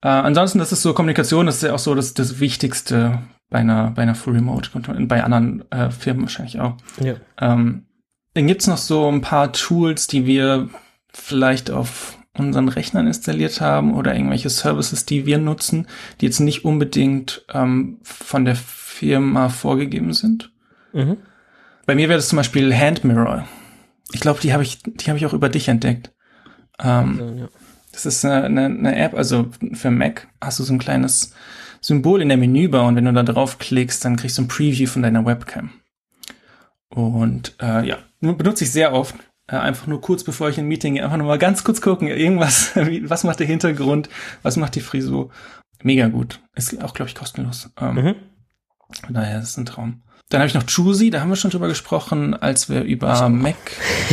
Äh, 0.02 0.08
ansonsten, 0.08 0.58
das 0.58 0.72
ist 0.72 0.82
so 0.82 0.94
Kommunikation, 0.94 1.46
das 1.46 1.56
ist 1.56 1.62
ja 1.62 1.74
auch 1.74 1.78
so 1.78 1.94
das, 1.94 2.14
das 2.14 2.38
Wichtigste 2.38 3.22
bei 3.48 3.58
einer, 3.58 3.90
bei 3.90 4.02
einer 4.02 4.14
Full 4.14 4.34
Remote, 4.34 4.70
bei 5.06 5.24
anderen 5.24 5.70
äh, 5.70 5.90
Firmen 5.90 6.22
wahrscheinlich 6.22 6.60
auch. 6.60 6.76
Ja. 7.00 7.14
Ähm, 7.40 7.86
dann 8.34 8.46
gibt's 8.46 8.66
noch 8.66 8.76
so 8.76 9.10
ein 9.10 9.22
paar 9.22 9.52
Tools, 9.52 10.06
die 10.06 10.26
wir 10.26 10.68
vielleicht 11.12 11.70
auf 11.70 12.18
unseren 12.38 12.68
Rechnern 12.68 13.06
installiert 13.06 13.62
haben 13.62 13.94
oder 13.94 14.14
irgendwelche 14.14 14.50
Services, 14.50 15.06
die 15.06 15.24
wir 15.24 15.38
nutzen, 15.38 15.86
die 16.20 16.26
jetzt 16.26 16.40
nicht 16.40 16.66
unbedingt 16.66 17.46
ähm, 17.52 17.98
von 18.02 18.44
der 18.44 18.56
Firma 18.56 19.48
vorgegeben 19.48 20.12
sind. 20.12 20.52
Mhm. 20.92 21.16
Bei 21.86 21.94
mir 21.94 22.08
wäre 22.08 22.18
das 22.18 22.28
zum 22.28 22.36
Beispiel 22.36 22.74
Hand 22.76 23.04
Mirror. 23.04 23.46
Ich 24.12 24.20
glaube, 24.20 24.40
die 24.40 24.52
habe 24.52 24.62
ich, 24.62 24.82
die 24.82 25.06
habe 25.06 25.18
ich 25.18 25.24
auch 25.24 25.32
über 25.32 25.48
dich 25.48 25.68
entdeckt. 25.68 26.12
Ähm, 26.78 27.20
also, 27.20 27.34
ja. 27.34 27.48
Das 27.92 28.06
ist 28.06 28.24
eine, 28.24 28.66
eine, 28.66 28.96
App, 28.96 29.14
also 29.14 29.46
für 29.72 29.90
Mac 29.90 30.28
hast 30.40 30.58
du 30.58 30.64
so 30.64 30.72
ein 30.74 30.78
kleines 30.78 31.32
Symbol 31.80 32.20
in 32.20 32.28
der 32.28 32.36
Menübar 32.36 32.86
und 32.86 32.96
wenn 32.96 33.06
du 33.06 33.12
da 33.12 33.22
draufklickst, 33.22 34.04
dann 34.04 34.16
kriegst 34.16 34.36
du 34.36 34.42
ein 34.42 34.48
Preview 34.48 34.86
von 34.86 35.02
deiner 35.02 35.24
Webcam. 35.24 35.70
Und 36.90 37.54
äh, 37.60 37.86
ja, 37.86 37.98
benutze 38.20 38.64
ich 38.64 38.72
sehr 38.72 38.92
oft 38.92 39.14
äh, 39.48 39.56
einfach 39.56 39.86
nur 39.86 40.00
kurz 40.00 40.24
bevor 40.24 40.48
ich 40.48 40.58
in 40.58 40.64
ein 40.64 40.68
Meeting 40.68 40.94
gehe, 40.94 41.04
einfach 41.04 41.16
nur 41.16 41.26
mal 41.26 41.38
ganz 41.38 41.64
kurz 41.64 41.80
gucken, 41.80 42.08
irgendwas, 42.08 42.72
was 42.74 43.24
macht 43.24 43.40
der 43.40 43.46
Hintergrund, 43.46 44.08
was 44.42 44.56
macht 44.56 44.74
die 44.74 44.80
Frisur. 44.80 45.30
Mega 45.82 46.08
gut. 46.08 46.40
Ist 46.54 46.82
auch, 46.82 46.94
glaube 46.94 47.08
ich, 47.08 47.14
kostenlos. 47.14 47.70
Ähm, 47.80 47.94
mhm. 47.94 48.14
Daher 49.10 49.40
ist 49.40 49.56
ein 49.56 49.66
Traum. 49.66 50.02
Dann 50.28 50.40
habe 50.40 50.48
ich 50.48 50.54
noch 50.54 50.66
Choosy, 50.66 51.10
da 51.10 51.20
haben 51.20 51.28
wir 51.28 51.36
schon 51.36 51.52
drüber 51.52 51.68
gesprochen, 51.68 52.34
als 52.34 52.68
wir 52.68 52.82
über 52.82 53.28
Mac 53.28 53.54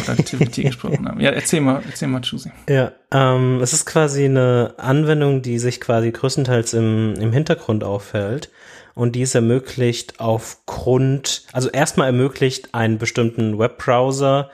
Productivity 0.06 0.64
gesprochen 0.64 1.08
haben. 1.08 1.20
Ja, 1.20 1.32
erzähl 1.32 1.60
mal, 1.60 1.82
erzähl 1.90 2.08
mal 2.08 2.22
Choosy. 2.22 2.52
Ja, 2.70 2.92
ähm, 3.12 3.60
es 3.62 3.74
ist 3.74 3.86
quasi 3.86 4.26
eine 4.26 4.76
Anwendung, 4.78 5.42
die 5.42 5.58
sich 5.58 5.82
quasi 5.82 6.12
größtenteils 6.12 6.74
im, 6.74 7.16
im 7.16 7.34
Hintergrund 7.34 7.84
auffällt 7.84 8.52
und 8.94 9.16
dies 9.16 9.34
ermöglicht 9.34 10.20
aufgrund, 10.20 11.48
also 11.52 11.70
erstmal 11.70 12.08
ermöglicht 12.08 12.76
einen 12.76 13.00
bestimmten 13.00 13.58
Webbrowser 13.58 14.52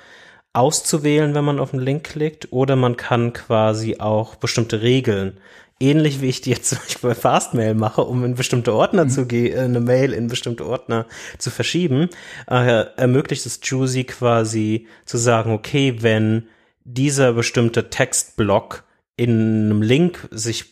auszuwählen, 0.54 1.36
wenn 1.36 1.44
man 1.44 1.60
auf 1.60 1.72
den 1.72 1.82
Link 1.82 2.06
klickt, 2.06 2.52
oder 2.52 2.78
man 2.78 2.96
kann 2.96 3.34
quasi 3.34 3.98
auch 4.00 4.36
bestimmte 4.36 4.82
Regeln, 4.82 5.38
ähnlich 5.80 6.22
wie 6.22 6.28
ich 6.28 6.42
die 6.42 6.52
jetzt 6.52 6.66
zum 6.70 6.80
Beispiel 6.80 7.10
bei 7.10 7.16
Fastmail 7.16 7.74
mache, 7.74 8.02
um 8.02 8.24
in 8.26 8.36
bestimmte 8.36 8.74
Ordner 8.74 9.06
mhm. 9.06 9.10
zu 9.10 9.26
gehen, 9.26 9.58
äh, 9.58 9.62
eine 9.62 9.80
Mail 9.80 10.14
in 10.14 10.28
bestimmte 10.28 10.66
Ordner 10.66 11.06
zu 11.38 11.50
verschieben, 11.50 12.10
äh, 12.50 12.86
ermöglicht 12.98 13.46
es 13.46 13.60
Juicy 13.64 14.04
quasi 14.06 14.88
zu 15.06 15.18
sagen, 15.18 15.52
okay, 15.52 15.98
wenn 16.02 16.48
dieser 16.84 17.34
bestimmte 17.34 17.90
Textblock 17.90 18.84
in 19.16 19.66
einem 19.66 19.82
Link 19.82 20.28
sich 20.32 20.66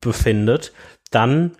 befindet, 0.00 0.72
dann 1.10 1.52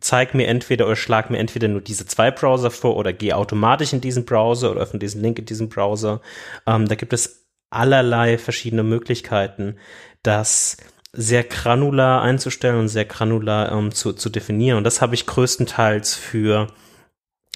zeig 0.00 0.34
mir 0.34 0.46
entweder 0.48 0.86
oder 0.86 0.96
schlag 0.96 1.30
mir 1.30 1.38
entweder 1.38 1.68
nur 1.68 1.80
diese 1.80 2.06
zwei 2.06 2.30
Browser 2.30 2.70
vor 2.70 2.96
oder 2.96 3.12
geh 3.12 3.32
automatisch 3.32 3.92
in 3.92 4.00
diesen 4.00 4.24
Browser 4.24 4.72
oder 4.72 4.80
öffne 4.80 4.98
diesen 4.98 5.22
Link 5.22 5.38
in 5.38 5.46
diesem 5.46 5.68
Browser. 5.68 6.20
Ähm, 6.66 6.88
da 6.88 6.94
gibt 6.94 7.12
es 7.12 7.46
allerlei 7.70 8.36
verschiedene 8.36 8.82
Möglichkeiten, 8.82 9.76
das 10.22 10.76
sehr 11.12 11.44
granular 11.44 12.22
einzustellen 12.22 12.80
und 12.80 12.88
sehr 12.88 13.04
granular 13.04 13.70
ähm, 13.72 13.92
zu, 13.92 14.12
zu 14.12 14.30
definieren. 14.30 14.78
Und 14.78 14.84
das 14.84 15.02
habe 15.02 15.14
ich 15.14 15.26
größtenteils 15.26 16.14
für 16.14 16.68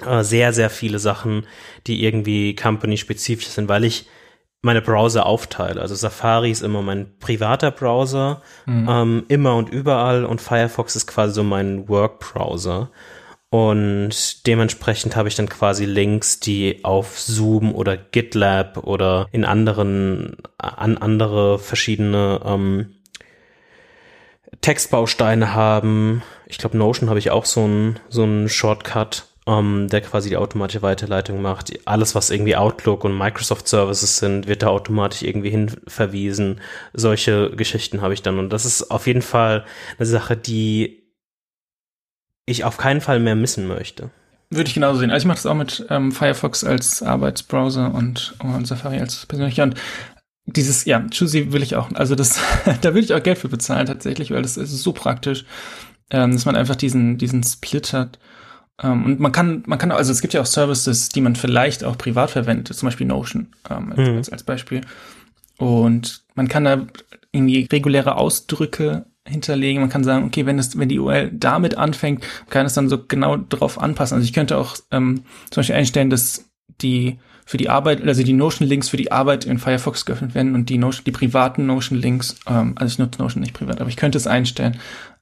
äh, 0.05 0.23
sehr, 0.23 0.53
sehr 0.53 0.71
viele 0.71 0.99
Sachen, 0.99 1.47
die 1.87 2.05
irgendwie 2.05 2.55
company-spezifisch 2.55 3.49
sind, 3.49 3.69
weil 3.69 3.85
ich 3.85 4.07
meine 4.63 4.83
Browser 4.83 5.25
aufteile. 5.25 5.81
Also 5.81 5.95
Safari 5.95 6.51
ist 6.51 6.63
immer 6.63 6.83
mein 6.83 7.19
privater 7.19 7.71
Browser, 7.71 8.43
mhm. 8.67 8.89
ähm, 8.91 9.25
immer 9.29 9.57
und 9.57 9.71
überall 9.71 10.25
und 10.25 10.43
Firefox 10.43 10.97
ist 10.97 11.07
quasi 11.07 11.35
so 11.35 11.43
mein 11.43 11.89
Work-Browser. 11.89 12.91
Und 13.49 14.47
dementsprechend 14.47 15.15
habe 15.15 15.29
ich 15.29 15.37
dann 15.37 15.49
quasi 15.49 15.85
Links, 15.85 16.41
die 16.41 16.85
auf 16.85 17.19
Zoom 17.21 17.75
oder 17.75 17.97
GitLab 17.97 18.79
oder 18.79 19.29
in 19.31 19.45
anderen, 19.45 20.37
an 20.59 20.99
andere 20.99 21.59
verschiedene 21.59 22.41
ähm, 22.45 22.96
Textbausteine 24.61 25.55
haben. 25.55 26.23
Ich 26.47 26.59
glaube, 26.59 26.77
Notion 26.77 27.09
habe 27.09 27.19
ich 27.19 27.31
auch 27.31 27.45
so 27.45 27.65
einen 27.65 27.99
so 28.09 28.23
einen 28.23 28.49
Shortcut 28.49 29.27
ähm, 29.47 29.89
der 29.89 30.01
quasi 30.01 30.29
die 30.29 30.37
automatische 30.37 30.83
Weiterleitung 30.83 31.41
macht. 31.41 31.73
Alles, 31.87 32.15
was 32.15 32.31
irgendwie 32.31 32.57
Outlook 32.57 33.05
und 33.05 33.17
Microsoft 33.17 33.69
Services 33.69 34.19
sind, 34.19 34.49
wird 34.49 34.63
da 34.63 34.69
automatisch 34.69 35.23
irgendwie 35.23 35.51
hin 35.51 35.71
verwiesen. 35.87 36.61
Solche 36.93 37.51
Geschichten 37.51 38.03
habe 38.03 38.15
ich 38.15 38.23
dann. 38.23 38.39
Und 38.39 38.51
das 38.51 38.65
ist 38.65 38.91
auf 38.91 39.07
jeden 39.07 39.23
Fall 39.23 39.65
eine 39.99 40.07
Sache, 40.07 40.37
die 40.37 41.05
ich 42.45 42.65
auf 42.65 42.77
keinen 42.77 43.01
Fall 43.01 43.21
mehr 43.21 43.37
missen 43.37 43.67
möchte. 43.67 44.11
Würde 44.51 44.69
ich 44.69 44.75
genauso 44.75 45.01
sehen. 45.01 45.11
Also 45.11 45.25
ich 45.25 45.27
mache 45.27 45.39
das 45.39 45.47
auch 45.47 45.55
mit 45.55 45.87
ähm, 45.91 46.13
Firefox 46.13 46.63
als 46.63 47.03
Arbeitsbrowser 47.03 47.93
und, 47.93 48.35
und 48.39 48.67
Safari 48.67 49.01
als 49.01 49.27
persönlicher. 49.27 49.65
Und 49.65 49.75
dieses, 50.47 50.85
ja, 50.85 51.05
Choosy 51.11 51.53
will 51.53 51.63
ich 51.63 51.77
auch, 51.77 51.91
also 51.95 52.15
das, 52.15 52.41
da 52.81 52.95
würde 52.95 53.01
ich 53.01 53.15
auch 53.15 53.23
Geld 53.23 53.39
für 53.39 53.49
bezahlen 53.49 53.87
tatsächlich, 53.87 54.31
weil 54.31 54.43
das 54.43 54.57
ist 54.57 54.71
so 54.71 54.93
praktisch, 54.93 55.45
ähm, 56.11 56.33
dass 56.33 56.45
man 56.45 56.57
einfach 56.57 56.77
diesen, 56.77 57.19
diesen 57.19 57.43
Split 57.43 57.93
hat 57.93 58.19
ähm, 58.83 59.05
und 59.05 59.21
man 59.21 59.33
kann, 59.33 59.63
man 59.67 59.79
kann, 59.79 59.91
also 59.91 60.13
es 60.13 60.21
gibt 60.21 60.35
ja 60.35 60.41
auch 60.41 60.47
Services, 60.47 61.09
die 61.09 61.21
man 61.21 61.37
vielleicht 61.37 61.85
auch 61.85 61.97
privat 61.97 62.31
verwendet, 62.31 62.69
zum 62.75 62.87
Beispiel 62.87 63.07
Notion 63.07 63.49
ähm, 63.71 63.93
mhm. 63.97 64.17
als, 64.17 64.31
als 64.31 64.43
Beispiel. 64.43 64.83
Und 65.59 66.25
man 66.35 66.49
kann 66.49 66.65
da 66.65 66.87
irgendwie 67.33 67.67
reguläre 67.73 68.17
Ausdrücke 68.17 69.07
hinterlegen. 69.27 69.81
Man 69.81 69.91
kann 69.91 70.05
sagen, 70.05 70.27
okay, 70.27 70.45
wenn 70.47 70.59
es, 70.59 70.79
wenn 70.79 70.89
die 70.89 70.99
URL 70.99 71.31
damit 71.33 71.77
anfängt, 71.77 72.25
kann 72.51 72.67
es 72.67 72.75
dann 72.75 72.89
so 72.89 73.05
genau 73.07 73.37
drauf 73.37 73.81
anpassen. 73.81 74.17
Also 74.17 74.27
ich 74.27 74.35
könnte 74.35 74.59
auch 74.59 74.77
ähm, 74.91 75.23
zum 75.51 75.61
Beispiel 75.61 75.77
einstellen, 75.77 76.11
dass 76.11 76.45
die 76.83 77.19
für 77.47 77.57
die 77.57 77.71
Arbeit, 77.71 78.07
also 78.07 78.23
die 78.25 78.33
Notion-Links 78.33 78.89
für 78.89 78.97
die 78.97 79.13
Arbeit 79.13 79.45
in 79.47 79.59
Firefox 79.59 80.05
geöffnet 80.05 80.35
werden 80.35 80.55
und 80.55 80.69
die 80.69 80.79
Notion, 80.79 81.05
die 81.05 81.13
privaten 81.13 81.65
Notion-Links, 81.67 82.41
ähm, 82.49 82.75
also 82.77 82.93
ich 82.93 82.99
nutze 82.99 83.23
Notion 83.23 83.41
nicht 83.41 83.55
privat, 83.55 83.81
aber 83.81 83.89
ich 83.89 83.97
könnte 83.97 84.19
es 84.19 84.27
einstellen, 84.27 84.79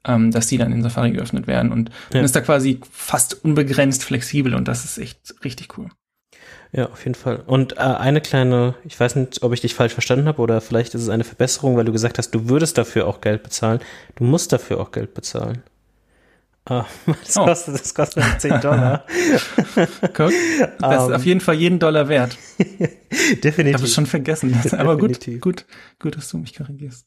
ähm, 0.06 0.30
dass 0.30 0.46
die 0.46 0.56
dann 0.56 0.72
in 0.72 0.82
Safari 0.82 1.12
geöffnet 1.12 1.46
werden 1.46 1.70
und 1.70 1.90
ja. 1.90 1.94
dann 2.10 2.24
ist 2.24 2.34
da 2.34 2.40
quasi 2.40 2.80
fast 2.90 3.44
unbegrenzt 3.44 4.02
flexibel 4.02 4.54
und 4.54 4.66
das 4.66 4.84
ist 4.86 4.98
echt 4.98 5.34
richtig 5.44 5.78
cool. 5.78 5.90
Ja, 6.72 6.86
auf 6.86 7.04
jeden 7.04 7.14
Fall. 7.14 7.42
Und 7.46 7.74
äh, 7.74 7.80
eine 7.82 8.20
kleine, 8.20 8.74
ich 8.84 8.98
weiß 8.98 9.14
nicht, 9.16 9.42
ob 9.42 9.52
ich 9.52 9.60
dich 9.60 9.74
falsch 9.74 9.92
verstanden 9.92 10.26
habe 10.26 10.42
oder 10.42 10.60
vielleicht 10.60 10.94
ist 10.94 11.02
es 11.02 11.08
eine 11.08 11.22
Verbesserung, 11.22 11.76
weil 11.76 11.84
du 11.84 11.92
gesagt 11.92 12.18
hast, 12.18 12.30
du 12.30 12.48
würdest 12.48 12.78
dafür 12.78 13.06
auch 13.06 13.20
Geld 13.20 13.44
bezahlen. 13.44 13.78
Du 14.16 14.24
musst 14.24 14.52
dafür 14.52 14.80
auch 14.80 14.90
Geld 14.90 15.14
bezahlen. 15.14 15.62
Ah, 16.66 16.86
das, 17.06 17.36
oh. 17.36 17.44
kostet, 17.44 17.74
das 17.74 17.94
kostet 17.94 18.40
10 18.40 18.60
Dollar. 18.60 19.04
Guck, 20.14 20.32
das 20.78 21.02
ist 21.02 21.08
um, 21.08 21.12
auf 21.12 21.24
jeden 21.26 21.40
Fall 21.40 21.56
jeden 21.56 21.78
Dollar 21.78 22.08
wert. 22.08 22.38
Definitiv. 22.58 23.66
Ich 23.66 23.74
habe 23.74 23.84
es 23.84 23.94
schon 23.94 24.06
vergessen. 24.06 24.58
Aber 24.78 24.96
gut, 24.96 25.20
gut, 25.40 25.66
gut, 25.98 26.16
dass 26.16 26.30
du 26.30 26.38
mich 26.38 26.54
korrigierst. 26.54 27.06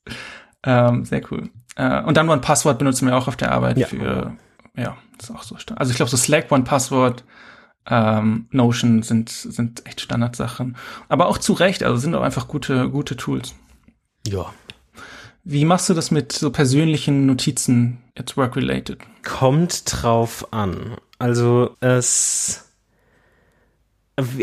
Ähm, 0.64 1.06
sehr 1.06 1.22
cool. 1.32 1.50
Äh, 1.76 2.04
und 2.04 2.18
dann 2.18 2.30
One-Passwort 2.30 2.78
benutzen 2.78 3.08
wir 3.08 3.16
auch 3.16 3.28
auf 3.28 3.36
der 3.36 3.52
Arbeit 3.52 3.78
ja. 3.78 3.88
für, 3.88 4.36
ja, 4.76 4.98
das 5.18 5.30
ist 5.30 5.36
auch 5.36 5.44
so. 5.44 5.56
Also 5.76 5.92
ich 5.92 5.98
glaube, 5.98 6.12
so 6.12 6.18
Slack, 6.18 6.52
One-Passwort, 6.52 7.24
ähm, 7.90 8.48
Notion 8.52 9.02
sind, 9.02 9.30
sind 9.30 9.86
echt 9.88 10.02
Standardsachen. 10.02 10.78
Aber 11.10 11.28
auch 11.28 11.38
zu 11.38 11.54
Recht, 11.54 11.84
also 11.84 11.98
sind 11.98 12.14
auch 12.14 12.22
einfach 12.22 12.48
gute, 12.48 12.90
gute 12.90 13.16
Tools. 13.18 13.56
Ja. 14.28 14.54
Wie 15.50 15.64
machst 15.64 15.88
du 15.88 15.94
das 15.94 16.12
mit 16.12 16.34
so 16.34 16.52
persönlichen 16.52 17.26
Notizen, 17.26 18.00
jetzt 18.18 18.36
work-related? 18.36 18.98
Kommt 19.24 19.84
drauf 19.86 20.52
an. 20.52 20.98
Also 21.20 21.74
es 21.80 22.66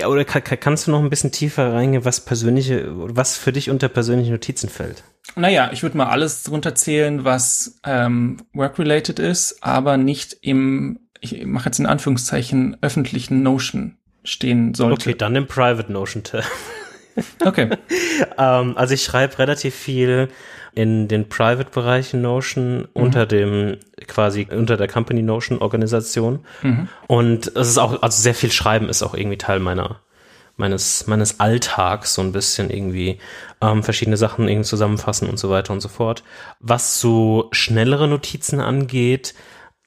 oder 0.06 0.24
kannst 0.24 0.86
du 0.86 0.92
noch 0.92 1.02
ein 1.02 1.10
bisschen 1.10 1.30
tiefer 1.30 1.74
reingehen, 1.74 2.06
was 2.06 2.24
persönliche, 2.24 2.86
was 2.88 3.36
für 3.36 3.52
dich 3.52 3.68
unter 3.68 3.88
persönliche 3.88 4.30
Notizen 4.30 4.70
fällt? 4.70 5.04
Naja, 5.36 5.68
ich 5.74 5.82
würde 5.82 5.98
mal 5.98 6.06
alles 6.06 6.42
drunter 6.42 6.74
zählen, 6.74 7.24
was 7.24 7.78
ähm, 7.84 8.38
work-related 8.54 9.18
ist, 9.18 9.62
aber 9.62 9.98
nicht 9.98 10.38
im, 10.40 11.00
ich 11.20 11.44
mache 11.44 11.66
jetzt 11.66 11.80
in 11.80 11.86
Anführungszeichen, 11.86 12.78
öffentlichen 12.80 13.42
Notion 13.42 13.98
stehen 14.22 14.72
sollte. 14.72 15.10
Okay, 15.10 15.18
dann 15.18 15.36
im 15.36 15.46
Private 15.46 15.92
Notion. 15.92 16.22
Okay. 17.44 17.70
ähm, 18.38 18.76
also 18.76 18.94
ich 18.94 19.02
schreibe 19.02 19.38
relativ 19.38 19.74
viel 19.74 20.28
in 20.74 21.06
den 21.08 21.28
Private-Bereichen 21.28 22.20
Notion 22.20 22.78
mhm. 22.78 22.88
unter 22.94 23.26
dem 23.26 23.76
quasi 24.06 24.48
unter 24.50 24.76
der 24.76 24.88
Company 24.88 25.22
Notion 25.22 25.58
Organisation. 25.58 26.40
Mhm. 26.62 26.88
Und 27.06 27.46
es 27.54 27.68
ist 27.68 27.78
auch, 27.78 28.02
also 28.02 28.20
sehr 28.20 28.34
viel 28.34 28.50
Schreiben 28.50 28.88
ist 28.88 29.02
auch 29.02 29.14
irgendwie 29.14 29.38
Teil 29.38 29.60
meiner 29.60 30.00
meines 30.56 31.06
meines 31.06 31.40
Alltags 31.40 32.14
so 32.14 32.22
ein 32.22 32.32
bisschen 32.32 32.70
irgendwie 32.70 33.18
ähm, 33.60 33.82
verschiedene 33.82 34.16
Sachen 34.16 34.48
irgendwie 34.48 34.68
zusammenfassen 34.68 35.28
und 35.28 35.38
so 35.38 35.50
weiter 35.50 35.72
und 35.72 35.80
so 35.80 35.88
fort. 35.88 36.22
Was 36.60 37.00
so 37.00 37.48
schnellere 37.52 38.08
Notizen 38.08 38.60
angeht, 38.60 39.34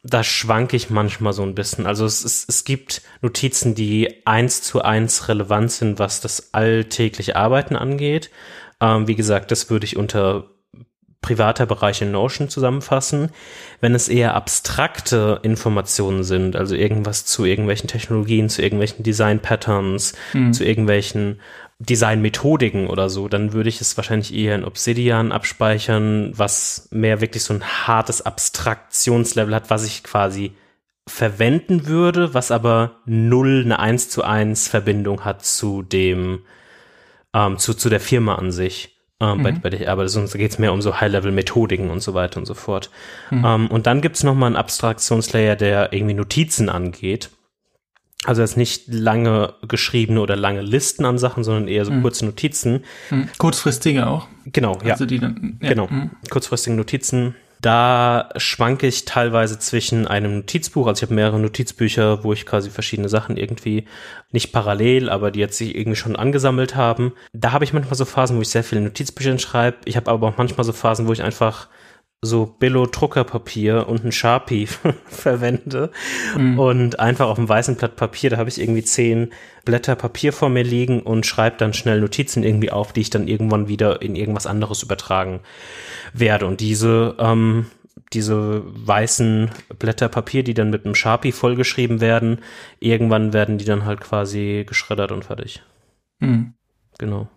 da 0.03 0.23
schwanke 0.23 0.75
ich 0.75 0.89
manchmal 0.89 1.33
so 1.33 1.43
ein 1.43 1.55
bisschen. 1.55 1.85
Also 1.85 2.05
es, 2.05 2.23
es, 2.23 2.45
es 2.47 2.63
gibt 2.63 3.01
Notizen, 3.21 3.75
die 3.75 4.25
eins 4.25 4.61
zu 4.61 4.81
eins 4.81 5.27
relevant 5.27 5.71
sind, 5.71 5.99
was 5.99 6.21
das 6.21 6.53
alltägliche 6.53 7.35
Arbeiten 7.35 7.75
angeht. 7.75 8.29
Ähm, 8.79 9.07
wie 9.07 9.15
gesagt, 9.15 9.51
das 9.51 9.69
würde 9.69 9.85
ich 9.85 9.97
unter 9.97 10.49
privater 11.21 11.65
Bereich 11.65 12.01
in 12.01 12.11
Notion 12.11 12.47
zusammenfassen. 12.47 13.31
Wenn 13.81 13.95
es 13.95 14.07
eher 14.07 14.35
abstrakte 14.35 15.39
Informationen 15.43 16.23
sind, 16.23 16.55
also 16.55 16.75
irgendwas 16.75 17.25
zu 17.25 17.43
irgendwelchen 17.43 17.89
Technologien, 17.89 18.49
zu 18.49 18.61
irgendwelchen 18.61 19.03
Design-Patterns, 19.03 20.13
mhm. 20.33 20.53
zu 20.53 20.63
irgendwelchen 20.63 21.41
Design-Methodiken 21.79 22.87
oder 22.87 23.09
so, 23.09 23.27
dann 23.27 23.53
würde 23.53 23.69
ich 23.69 23.81
es 23.81 23.95
wahrscheinlich 23.97 24.33
eher 24.33 24.55
in 24.55 24.65
Obsidian 24.65 25.31
abspeichern, 25.31 26.31
was 26.35 26.87
mehr 26.91 27.21
wirklich 27.21 27.43
so 27.43 27.53
ein 27.53 27.63
hartes 27.63 28.23
Abstraktionslevel 28.23 29.53
hat, 29.53 29.69
was 29.69 29.85
ich 29.85 30.03
quasi 30.03 30.53
verwenden 31.07 31.85
würde, 31.85 32.33
was 32.33 32.51
aber 32.51 32.97
null 33.05 33.61
eine 33.63 33.79
1 33.79 34.09
zu 34.09 34.23
1 34.23 34.67
Verbindung 34.67 35.23
hat 35.23 35.45
zu 35.45 35.83
dem, 35.83 36.39
ähm, 37.33 37.57
zu, 37.57 37.73
zu 37.73 37.89
der 37.89 37.99
Firma 37.99 38.35
an 38.35 38.51
sich 38.51 38.97
ähm, 39.19 39.39
mhm. 39.39 39.43
bei, 39.43 39.51
bei 39.53 39.69
der 39.69 39.81
ich 39.81 39.89
arbeite, 39.89 40.09
sonst 40.09 40.33
geht 40.33 40.51
es 40.51 40.59
mehr 40.59 40.73
um 40.73 40.81
so 40.81 40.99
High-Level-Methodiken 40.99 41.89
und 41.89 42.01
so 42.01 42.13
weiter 42.13 42.39
und 42.39 42.45
so 42.45 42.53
fort. 42.53 42.91
Mhm. 43.31 43.45
Ähm, 43.45 43.67
und 43.67 43.87
dann 43.87 44.01
gibt 44.01 44.15
es 44.15 44.23
nochmal 44.23 44.47
einen 44.47 44.55
Abstraktionslayer, 44.55 45.55
der 45.55 45.91
irgendwie 45.91 46.13
Notizen 46.13 46.69
angeht. 46.69 47.31
Also 48.23 48.41
jetzt 48.41 48.57
nicht 48.57 48.87
lange 48.87 49.53
geschriebene 49.67 50.19
oder 50.21 50.35
lange 50.35 50.61
Listen 50.61 51.05
an 51.05 51.17
Sachen, 51.17 51.43
sondern 51.43 51.67
eher 51.67 51.85
so 51.85 51.91
mhm. 51.91 52.01
kurze 52.01 52.25
Notizen. 52.25 52.83
Mhm. 53.11 53.29
Kurzfristige 53.37 54.07
auch. 54.07 54.27
Genau, 54.45 54.79
ja. 54.83 54.93
Also 54.93 55.05
die 55.05 55.19
dann, 55.19 55.59
ja. 55.61 55.69
Genau, 55.69 55.87
mhm. 55.87 56.11
kurzfristige 56.29 56.75
Notizen 56.75 57.35
da 57.61 58.29
schwanke 58.37 58.87
ich 58.87 59.05
teilweise 59.05 59.57
zwischen 59.57 60.07
einem 60.07 60.37
Notizbuch, 60.37 60.87
also 60.87 60.99
ich 60.99 61.03
habe 61.03 61.15
mehrere 61.15 61.39
Notizbücher, 61.39 62.23
wo 62.23 62.33
ich 62.33 62.45
quasi 62.45 62.69
verschiedene 62.69 63.09
Sachen 63.09 63.35
irgendwie 63.35 63.85
nicht 64.31 64.51
parallel, 64.51 65.09
aber 65.09 65.31
die 65.31 65.39
jetzt 65.39 65.57
sich 65.57 65.75
irgendwie 65.75 65.95
schon 65.95 66.15
angesammelt 66.15 66.75
haben. 66.75 67.13
Da 67.33 67.53
habe 67.53 67.63
ich 67.63 67.73
manchmal 67.73 67.95
so 67.95 68.05
Phasen, 68.05 68.37
wo 68.37 68.41
ich 68.41 68.49
sehr 68.49 68.63
viele 68.63 68.81
Notizbücher 68.81 69.37
schreibe. 69.39 69.77
Ich 69.85 69.97
habe 69.97 70.11
aber 70.11 70.27
auch 70.27 70.37
manchmal 70.37 70.65
so 70.65 70.73
Phasen, 70.73 71.07
wo 71.07 71.13
ich 71.13 71.23
einfach 71.23 71.67
so 72.21 72.47
Billo-Druckerpapier 72.47 73.87
und 73.87 74.03
ein 74.03 74.11
Sharpie 74.11 74.67
verwende 75.05 75.91
mhm. 76.35 76.57
und 76.57 76.99
einfach 76.99 77.27
auf 77.27 77.37
einem 77.37 77.47
weißen 77.47 77.75
Blatt 77.75 77.95
Papier, 77.95 78.31
da 78.31 78.37
habe 78.37 78.49
ich 78.49 78.59
irgendwie 78.59 78.83
zehn 78.83 79.31
Blätter 79.65 79.95
Papier 79.95 80.33
vor 80.33 80.49
mir 80.49 80.63
liegen 80.63 81.01
und 81.01 81.25
schreibe 81.25 81.57
dann 81.57 81.73
schnell 81.73 82.01
Notizen 82.01 82.43
irgendwie 82.43 82.71
auf, 82.71 82.91
die 82.91 83.01
ich 83.01 83.11
dann 83.11 83.27
irgendwann 83.27 83.67
wieder 83.67 84.01
in 84.01 84.15
irgendwas 84.15 84.47
anderes 84.47 84.81
übertragen 84.81 85.41
werde. 86.13 86.47
Und 86.47 86.59
diese, 86.59 87.15
ähm, 87.19 87.67
diese 88.13 88.63
weißen 88.65 89.51
Blätter 89.77 90.09
Papier, 90.09 90.43
die 90.43 90.55
dann 90.55 90.71
mit 90.71 90.85
einem 90.85 90.95
Sharpie 90.95 91.31
vollgeschrieben 91.31 92.01
werden, 92.01 92.39
irgendwann 92.79 93.31
werden 93.31 93.59
die 93.59 93.65
dann 93.65 93.85
halt 93.85 94.01
quasi 94.01 94.65
geschreddert 94.67 95.11
und 95.11 95.25
fertig. 95.25 95.61
Mhm. 96.19 96.53
Genau. 96.97 97.29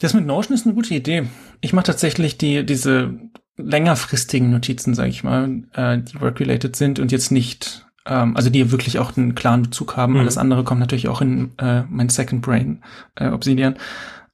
Das 0.00 0.14
mit 0.14 0.26
Notion 0.26 0.54
ist 0.54 0.66
eine 0.66 0.74
gute 0.74 0.94
Idee. 0.94 1.26
Ich 1.60 1.72
mache 1.72 1.86
tatsächlich 1.86 2.36
die, 2.38 2.64
diese 2.64 3.18
längerfristigen 3.56 4.50
Notizen, 4.50 4.94
sage 4.94 5.10
ich 5.10 5.24
mal, 5.24 5.62
äh, 5.74 5.98
die 5.98 6.20
work-related 6.20 6.76
sind 6.76 6.98
und 6.98 7.12
jetzt 7.12 7.30
nicht, 7.30 7.86
ähm, 8.06 8.36
also 8.36 8.50
die 8.50 8.70
wirklich 8.70 8.98
auch 8.98 9.16
einen 9.16 9.34
klaren 9.34 9.62
Bezug 9.62 9.96
haben. 9.96 10.14
Mhm. 10.14 10.20
Alles 10.20 10.38
andere 10.38 10.64
kommt 10.64 10.80
natürlich 10.80 11.08
auch 11.08 11.20
in 11.20 11.52
äh, 11.58 11.82
mein 11.88 12.08
Second 12.08 12.42
Brain, 12.42 12.82
äh, 13.14 13.28
Obsidian. 13.28 13.76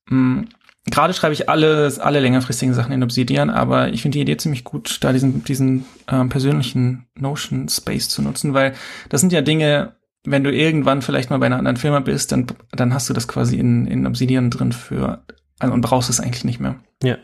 Mhm. 0.08 0.48
Gerade 0.90 1.14
schreibe 1.14 1.32
ich 1.32 1.48
alle, 1.48 1.92
alle 2.00 2.18
längerfristigen 2.18 2.74
Sachen 2.74 2.92
in 2.92 3.04
Obsidian, 3.04 3.50
aber 3.50 3.90
ich 3.92 4.02
finde 4.02 4.16
die 4.16 4.22
Idee 4.22 4.36
ziemlich 4.36 4.64
gut, 4.64 4.98
da 5.02 5.12
diesen, 5.12 5.44
diesen 5.44 5.84
ähm, 6.08 6.28
persönlichen 6.28 7.06
Notion 7.16 7.68
Space 7.68 8.08
zu 8.08 8.20
nutzen, 8.20 8.52
weil 8.52 8.74
das 9.08 9.20
sind 9.20 9.32
ja 9.32 9.42
Dinge, 9.42 9.94
wenn 10.24 10.42
du 10.42 10.52
irgendwann 10.52 11.00
vielleicht 11.00 11.30
mal 11.30 11.38
bei 11.38 11.46
einer 11.46 11.58
anderen 11.58 11.76
Firma 11.76 12.00
bist, 12.00 12.32
dann, 12.32 12.46
dann 12.72 12.92
hast 12.92 13.08
du 13.08 13.14
das 13.14 13.28
quasi 13.28 13.58
in, 13.58 13.86
in 13.86 14.08
Obsidian 14.08 14.50
drin 14.50 14.72
für, 14.72 15.24
also, 15.60 15.72
und 15.72 15.82
brauchst 15.82 16.10
es 16.10 16.18
eigentlich 16.18 16.44
nicht 16.44 16.58
mehr. 16.58 16.74
Ja. 17.00 17.16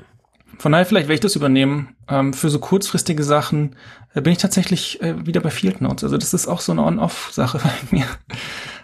Von 0.59 0.73
daher 0.73 0.87
vielleicht 0.87 1.07
werde 1.07 1.14
ich 1.14 1.21
das 1.21 1.37
übernehmen. 1.37 1.97
Ähm, 2.09 2.35
für 2.35 2.51
so 2.51 2.59
kurzfristige 2.59 3.23
Sachen 3.23 3.77
äh, 4.14 4.21
bin 4.21 4.33
ich 4.33 4.38
tatsächlich 4.38 5.01
äh, 5.01 5.27
wieder 5.27 5.40
bei 5.40 5.51
Field 5.51 5.81
Notes. 5.81 6.05
Also 6.05 6.18
das 6.18 6.35
ist 6.35 6.49
auch 6.49 6.61
so 6.61 6.73
eine 6.73 6.83
On-Off-Sache 6.83 7.59
bei 7.62 7.97
mir. 7.97 8.07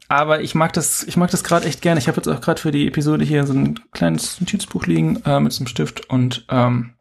Aber 0.08 0.42
ich 0.42 0.54
mag 0.54 0.72
das, 0.72 1.02
ich 1.02 1.16
mag 1.16 1.30
das 1.30 1.42
gerade 1.44 1.66
echt 1.66 1.82
gerne. 1.82 1.98
Ich 1.98 2.08
habe 2.08 2.16
jetzt 2.16 2.28
auch 2.28 2.40
gerade 2.40 2.60
für 2.60 2.70
die 2.70 2.86
Episode 2.86 3.24
hier 3.24 3.46
so 3.46 3.54
ein 3.54 3.80
kleines 3.92 4.40
Notizbuch 4.40 4.86
liegen 4.86 5.22
äh, 5.24 5.40
mit 5.40 5.52
so 5.52 5.60
einem 5.60 5.66
Stift 5.66 6.08
und 6.10 6.46
ähm, 6.48 6.94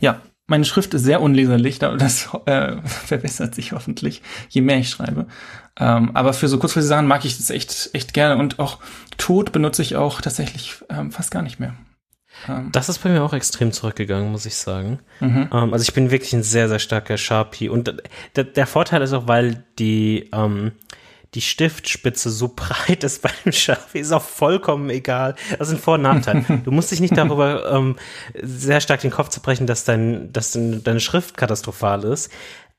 ja, 0.00 0.20
meine 0.46 0.64
Schrift 0.64 0.92
ist 0.94 1.04
sehr 1.04 1.22
unleserlich, 1.22 1.78
das 1.78 2.28
äh, 2.46 2.76
verbessert 2.84 3.54
sich 3.54 3.70
hoffentlich, 3.70 4.20
je 4.48 4.62
mehr 4.62 4.78
ich 4.78 4.90
schreibe. 4.90 5.26
Ähm, 5.78 6.10
aber 6.14 6.32
für 6.32 6.48
so 6.48 6.58
kurzfristige 6.58 6.88
Sachen 6.88 7.06
mag 7.06 7.24
ich 7.24 7.36
das 7.36 7.50
echt, 7.50 7.90
echt 7.92 8.12
gerne 8.14 8.36
und 8.36 8.58
auch 8.58 8.78
Tod 9.16 9.52
benutze 9.52 9.82
ich 9.82 9.94
auch 9.94 10.20
tatsächlich 10.20 10.74
ähm, 10.88 11.12
fast 11.12 11.30
gar 11.30 11.42
nicht 11.42 11.60
mehr. 11.60 11.74
Das 12.72 12.88
ist 12.88 12.98
bei 13.02 13.10
mir 13.10 13.22
auch 13.22 13.32
extrem 13.32 13.72
zurückgegangen, 13.72 14.30
muss 14.30 14.46
ich 14.46 14.56
sagen. 14.56 15.00
Mhm. 15.20 15.48
Ähm, 15.52 15.72
also 15.72 15.82
ich 15.82 15.92
bin 15.92 16.10
wirklich 16.10 16.32
ein 16.32 16.42
sehr, 16.42 16.68
sehr 16.68 16.78
starker 16.78 17.16
Sharpie. 17.16 17.68
Und 17.68 17.94
der, 18.36 18.44
der 18.44 18.66
Vorteil 18.66 19.02
ist 19.02 19.12
auch, 19.12 19.28
weil 19.28 19.64
die, 19.78 20.28
ähm, 20.32 20.72
die 21.34 21.40
Stiftspitze 21.40 22.30
so 22.30 22.48
breit 22.56 23.04
ist 23.04 23.22
beim 23.22 23.52
Sharpie, 23.52 23.98
ist 23.98 24.12
auch 24.12 24.22
vollkommen 24.22 24.90
egal. 24.90 25.34
Das 25.58 25.68
sind 25.68 25.80
Vor- 25.80 25.94
und 25.94 26.02
Nachteile. 26.02 26.44
du 26.64 26.70
musst 26.70 26.90
dich 26.90 27.00
nicht 27.00 27.16
darüber 27.16 27.70
ähm, 27.72 27.96
sehr 28.40 28.80
stark 28.80 29.00
den 29.00 29.10
Kopf 29.10 29.28
zerbrechen, 29.28 29.66
dass, 29.66 29.84
dein, 29.84 30.32
dass 30.32 30.52
deine 30.52 31.00
Schrift 31.00 31.36
katastrophal 31.36 32.04
ist. 32.04 32.30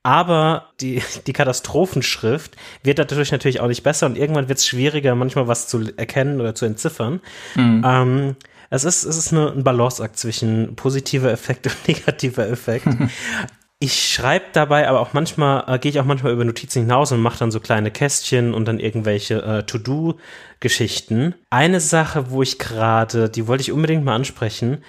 Aber 0.03 0.69
die, 0.79 1.03
die 1.27 1.33
Katastrophenschrift 1.33 2.55
wird 2.81 2.97
dadurch 2.97 3.31
natürlich 3.31 3.59
auch 3.59 3.67
nicht 3.67 3.83
besser 3.83 4.07
und 4.07 4.17
irgendwann 4.17 4.49
wird 4.49 4.57
es 4.57 4.65
schwieriger, 4.65 5.13
manchmal 5.13 5.47
was 5.47 5.67
zu 5.67 5.95
erkennen 5.95 6.41
oder 6.41 6.55
zu 6.55 6.65
entziffern. 6.65 7.21
Mhm. 7.55 7.83
Ähm, 7.85 8.35
es 8.71 8.85
ist, 8.85 9.03
es 9.03 9.17
ist 9.17 9.33
eine, 9.33 9.51
ein 9.51 9.63
Balanceakt 9.63 10.17
zwischen 10.17 10.75
positiver 10.75 11.31
Effekt 11.31 11.67
und 11.67 11.87
negativer 11.87 12.47
Effekt. 12.49 12.87
ich 13.79 14.11
schreibe 14.11 14.45
dabei, 14.53 14.87
aber 14.87 15.01
auch 15.01 15.13
manchmal 15.13 15.65
äh, 15.67 15.77
gehe 15.77 15.91
ich 15.91 15.99
auch 15.99 16.05
manchmal 16.05 16.31
über 16.31 16.45
Notizen 16.45 16.83
hinaus 16.83 17.11
und 17.11 17.21
mache 17.21 17.37
dann 17.37 17.51
so 17.51 17.59
kleine 17.59 17.91
Kästchen 17.91 18.53
und 18.53 18.65
dann 18.65 18.79
irgendwelche 18.79 19.41
äh, 19.43 19.63
To-Do-Geschichten. 19.63 21.35
Eine 21.49 21.81
Sache, 21.81 22.31
wo 22.31 22.41
ich 22.41 22.57
gerade, 22.57 23.29
die 23.29 23.47
wollte 23.47 23.61
ich 23.61 23.71
unbedingt 23.71 24.05
mal 24.05 24.15
ansprechen, 24.15 24.83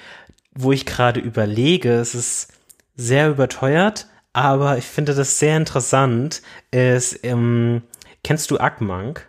wo 0.55 0.71
ich 0.71 0.87
gerade 0.87 1.21
überlege, 1.21 1.95
es 1.95 2.15
ist 2.15 2.53
sehr 2.95 3.31
überteuert, 3.31 4.07
aber 4.33 4.79
ich 4.79 4.85
finde 4.85 5.15
das 5.15 5.39
sehr 5.39 5.57
interessant, 5.57 6.43
ist, 6.71 7.21
ähm, 7.25 7.83
kennst 8.23 8.51
du 8.51 8.59
Ackmank? 8.59 9.27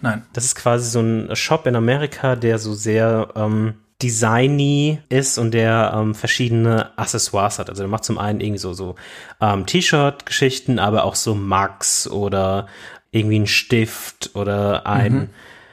Nein. 0.00 0.24
Das 0.32 0.44
ist 0.44 0.54
quasi 0.54 0.90
so 0.90 1.00
ein 1.00 1.34
Shop 1.34 1.66
in 1.66 1.76
Amerika, 1.76 2.36
der 2.36 2.58
so 2.58 2.74
sehr 2.74 3.28
ähm, 3.34 3.74
designy 4.02 5.00
ist 5.08 5.38
und 5.38 5.52
der 5.52 5.92
ähm, 5.96 6.14
verschiedene 6.14 6.96
Accessoires 6.98 7.58
hat. 7.58 7.70
Also 7.70 7.82
der 7.82 7.88
macht 7.88 8.04
zum 8.04 8.18
einen 8.18 8.40
irgendwie 8.40 8.58
so, 8.58 8.74
so 8.74 8.96
ähm, 9.40 9.64
T-Shirt-Geschichten, 9.64 10.78
aber 10.78 11.04
auch 11.04 11.14
so 11.14 11.34
Mugs 11.34 12.08
oder 12.08 12.66
irgendwie 13.10 13.38
ein 13.38 13.46
Stift 13.46 14.30
oder 14.34 14.86
ein, 14.86 15.12
mhm. 15.12 15.28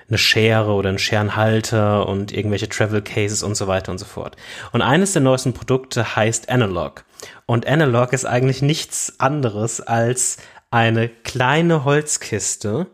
eine 0.07 0.17
Schere 0.17 0.71
oder 0.71 0.89
ein 0.89 0.99
Scherenhalter 0.99 2.07
und 2.07 2.31
irgendwelche 2.31 2.69
Travel 2.69 3.01
Cases 3.01 3.43
und 3.43 3.55
so 3.55 3.67
weiter 3.67 3.91
und 3.91 3.97
so 3.97 4.05
fort. 4.05 4.37
Und 4.71 4.81
eines 4.81 5.11
der 5.11 5.21
neuesten 5.21 5.53
Produkte 5.53 6.15
heißt 6.15 6.49
Analog. 6.49 7.03
Und 7.45 7.67
Analog 7.67 8.13
ist 8.13 8.25
eigentlich 8.25 8.61
nichts 8.61 9.19
anderes 9.19 9.81
als 9.81 10.37
eine 10.71 11.09
kleine 11.09 11.83
Holzkiste, 11.83 12.87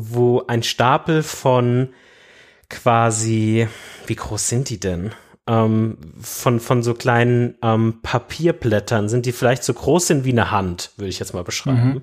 wo 0.00 0.44
ein 0.46 0.62
Stapel 0.62 1.22
von 1.22 1.90
quasi, 2.68 3.68
wie 4.06 4.16
groß 4.16 4.48
sind 4.48 4.68
die 4.68 4.80
denn? 4.80 5.12
ähm, 5.48 5.96
von, 6.20 6.60
von 6.60 6.82
so 6.82 6.94
kleinen 6.94 7.56
ähm, 7.62 8.00
Papierblättern 8.02 9.08
sind, 9.08 9.24
die 9.24 9.32
vielleicht 9.32 9.64
so 9.64 9.72
groß 9.72 10.06
sind 10.06 10.24
wie 10.24 10.32
eine 10.32 10.50
Hand, 10.50 10.92
würde 10.96 11.08
ich 11.08 11.18
jetzt 11.18 11.32
mal 11.32 11.42
beschreiben. 11.42 11.88
Mhm. 11.88 12.02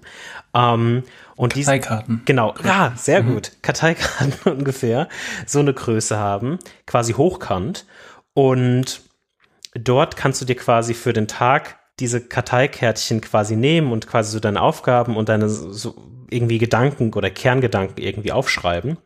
Ähm, 0.55 1.03
und 1.35 1.53
Karteikarten. 1.53 2.19
Die, 2.19 2.25
genau, 2.25 2.55
ja, 2.63 2.93
sehr 2.95 3.21
mhm. 3.21 3.35
gut. 3.35 3.51
Karteikarten 3.61 4.33
ungefähr 4.51 5.07
so 5.45 5.59
eine 5.59 5.73
Größe 5.73 6.17
haben, 6.17 6.57
quasi 6.87 7.13
hochkant. 7.13 7.85
Und 8.33 9.01
dort 9.75 10.17
kannst 10.17 10.41
du 10.41 10.45
dir 10.45 10.55
quasi 10.55 10.95
für 10.95 11.13
den 11.13 11.27
Tag 11.27 11.77
diese 11.99 12.21
Karteikärtchen 12.21 13.21
quasi 13.21 13.55
nehmen 13.55 13.91
und 13.91 14.07
quasi 14.07 14.31
so 14.31 14.39
deine 14.39 14.61
Aufgaben 14.61 15.15
und 15.15 15.29
deine 15.29 15.49
so 15.49 15.95
irgendwie 16.29 16.57
Gedanken 16.57 17.13
oder 17.13 17.29
Kerngedanken 17.29 18.03
irgendwie 18.03 18.31
aufschreiben 18.31 18.97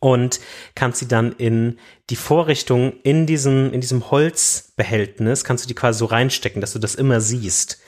und 0.00 0.40
kannst 0.74 1.00
sie 1.00 1.08
dann 1.08 1.32
in 1.32 1.78
die 2.10 2.16
Vorrichtung 2.16 2.92
in 3.02 3.26
diesem, 3.26 3.72
in 3.72 3.80
diesem 3.80 4.10
Holzbehältnis, 4.10 5.44
kannst 5.44 5.64
du 5.64 5.68
die 5.68 5.74
quasi 5.74 5.98
so 5.98 6.06
reinstecken, 6.06 6.60
dass 6.60 6.72
du 6.72 6.78
das 6.78 6.94
immer 6.94 7.20
siehst. 7.20 7.80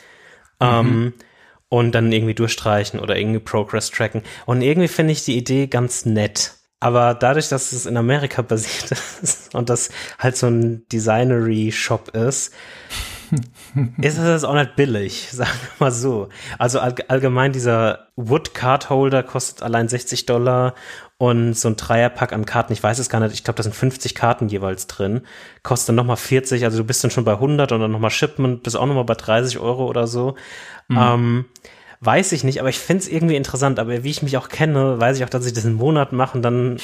Mhm. 0.60 0.66
Ähm, 0.66 1.12
und 1.70 1.92
dann 1.92 2.10
irgendwie 2.10 2.34
durchstreichen 2.34 2.98
oder 2.98 3.16
irgendwie 3.16 3.40
Progress 3.40 3.90
tracken. 3.90 4.22
Und 4.46 4.62
irgendwie 4.62 4.88
finde 4.88 5.12
ich 5.12 5.24
die 5.24 5.36
Idee 5.36 5.66
ganz 5.66 6.06
nett. 6.06 6.54
Aber 6.80 7.12
dadurch, 7.12 7.50
dass 7.50 7.72
es 7.72 7.84
in 7.84 7.98
Amerika 7.98 8.40
basiert 8.42 8.92
ist 9.22 9.54
und 9.54 9.68
das 9.68 9.90
halt 10.18 10.36
so 10.36 10.46
ein 10.46 10.86
Designery-Shop 10.88 12.14
ist, 12.14 12.54
ist 14.00 14.18
es 14.18 14.44
auch 14.44 14.54
nicht 14.54 14.76
billig, 14.76 15.28
sagen 15.32 15.50
wir 15.78 15.86
mal 15.86 15.92
so. 15.92 16.28
Also 16.58 16.80
all, 16.80 16.94
allgemein 17.08 17.52
dieser 17.52 18.08
Wood 18.16 18.54
Card 18.54 18.90
Holder 18.90 19.22
kostet 19.22 19.62
allein 19.62 19.88
60 19.88 20.26
Dollar 20.26 20.74
und 21.18 21.54
so 21.54 21.68
ein 21.68 21.76
Dreierpack 21.76 22.32
an 22.32 22.46
Karten, 22.46 22.72
ich 22.72 22.82
weiß 22.82 22.98
es 22.98 23.08
gar 23.08 23.20
nicht, 23.20 23.34
ich 23.34 23.44
glaube, 23.44 23.56
da 23.56 23.62
sind 23.62 23.74
50 23.74 24.14
Karten 24.14 24.48
jeweils 24.48 24.86
drin, 24.86 25.22
kostet 25.62 25.90
dann 25.90 25.96
nochmal 25.96 26.16
40, 26.16 26.64
also 26.64 26.78
du 26.78 26.84
bist 26.84 27.02
dann 27.02 27.10
schon 27.10 27.24
bei 27.24 27.32
100 27.32 27.72
und 27.72 27.80
dann 27.80 27.90
nochmal 27.90 28.10
Shipment, 28.10 28.62
bist 28.62 28.76
auch 28.76 28.86
nochmal 28.86 29.04
bei 29.04 29.14
30 29.14 29.58
Euro 29.58 29.86
oder 29.86 30.06
so. 30.06 30.36
Mhm. 30.88 30.98
Ähm, 30.98 31.44
weiß 32.00 32.32
ich 32.32 32.44
nicht, 32.44 32.60
aber 32.60 32.68
ich 32.68 32.78
finde 32.78 33.02
es 33.02 33.08
irgendwie 33.08 33.36
interessant. 33.36 33.78
Aber 33.78 34.04
wie 34.04 34.10
ich 34.10 34.22
mich 34.22 34.36
auch 34.36 34.48
kenne, 34.48 35.00
weiß 35.00 35.16
ich 35.16 35.24
auch, 35.24 35.28
dass 35.28 35.46
ich 35.46 35.52
das 35.52 35.66
einen 35.66 35.74
Monat 35.74 36.12
mache 36.12 36.36
und 36.36 36.42
dann, 36.42 36.78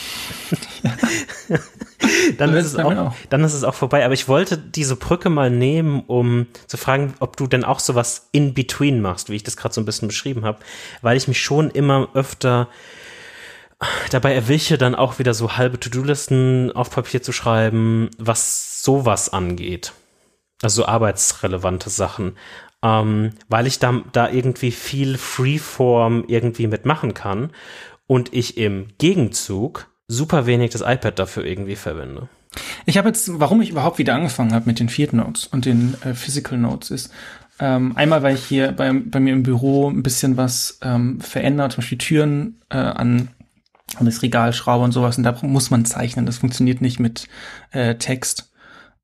dann, 2.39 2.55
ist 2.55 2.67
es 2.67 2.77
auch, 2.77 3.15
dann 3.31 3.45
ist 3.45 3.55
es 3.55 3.65
auch 3.65 3.75
vorbei. 3.75 4.05
Aber 4.05 4.15
ich 4.15 4.29
wollte 4.29 4.59
diese 4.59 4.97
Brücke 4.97 5.31
mal 5.31 5.51
nehmen, 5.51 6.03
um 6.07 6.47
zu 6.67 6.77
fragen, 6.77 7.15
ob 7.21 7.37
du 7.37 7.47
denn 7.47 7.65
auch 7.65 7.81
sowas 7.81 8.29
in 8.33 8.55
between 8.55 9.01
machst, 9.01 9.31
wie 9.31 9.37
ich 9.37 9.43
das 9.43 9.57
gerade 9.57 9.75
so 9.75 9.81
ein 9.81 9.85
bisschen 9.85 10.09
beschrieben 10.09 10.45
habe, 10.45 10.59
weil 11.03 11.17
ich 11.17 11.29
mich 11.29 11.41
schon 11.41 11.71
immer 11.71 12.09
öfter 12.15 12.69
dabei 14.11 14.35
erwische, 14.35 14.79
dann 14.79 14.95
auch 14.95 15.19
wieder 15.19 15.35
so 15.35 15.57
halbe 15.57 15.79
To-Do-Listen 15.79 16.73
auf 16.73 16.91
Papier 16.91 17.23
zu 17.23 17.33
schreiben, 17.33 18.11
was 18.19 18.83
sowas 18.83 19.33
angeht. 19.33 19.93
Also 20.63 20.83
so 20.83 20.89
arbeitsrelevante 20.89 21.91
Sachen 21.91 22.37
ähm, 22.85 23.33
weil 23.49 23.67
ich 23.67 23.79
da, 23.79 24.03
da 24.13 24.29
irgendwie 24.29 24.71
viel 24.71 25.17
Freeform 25.17 26.25
irgendwie 26.29 26.67
mitmachen 26.67 27.15
kann 27.15 27.51
und 28.07 28.35
ich 28.35 28.59
im 28.59 28.89
Gegenzug 28.99 29.89
super 30.09 30.47
wenig 30.47 30.71
das 30.71 30.83
iPad 30.83 31.19
dafür 31.19 31.45
irgendwie 31.45 31.77
verwende. 31.77 32.29
Ich 32.87 32.99
habe 32.99 33.09
jetzt, 33.09 33.41
warum 33.41 33.63
ich 33.63 33.71
überhaupt 33.71 33.99
wieder 33.99 34.15
angefangen 34.15 34.53
habe 34.53 34.67
mit 34.67 34.79
den 34.79 34.89
Field 34.89 35.13
Notes 35.13 35.47
und 35.47 35.65
den 35.65 35.97
äh, 36.03 36.15
Physical 36.15 36.59
Notes 36.59 36.91
ist, 36.91 37.11
ähm, 37.61 37.97
einmal, 37.97 38.23
weil 38.23 38.35
ich 38.35 38.45
hier 38.45 38.73
bei, 38.73 38.93
bei 38.93 39.21
mir 39.21 39.33
im 39.33 39.43
Büro 39.43 39.89
ein 39.89 40.03
bisschen 40.03 40.37
was 40.37 40.79
ähm, 40.83 41.21
verändert, 41.21 41.73
zum 41.73 41.83
Beispiel 41.83 41.99
Türen 41.99 42.61
äh, 42.69 42.77
an, 42.77 43.29
an 43.97 44.07
das 44.07 44.23
Regal 44.23 44.53
schraube 44.53 44.85
und 44.85 44.93
sowas 44.93 45.17
und 45.19 45.25
da 45.25 45.37
muss 45.43 45.71
man 45.71 45.85
zeichnen. 45.85 46.27
Das 46.27 46.39
funktioniert 46.39 46.81
nicht 46.81 46.99
mit 46.99 47.29
äh, 47.71 47.95
Text. 47.95 48.51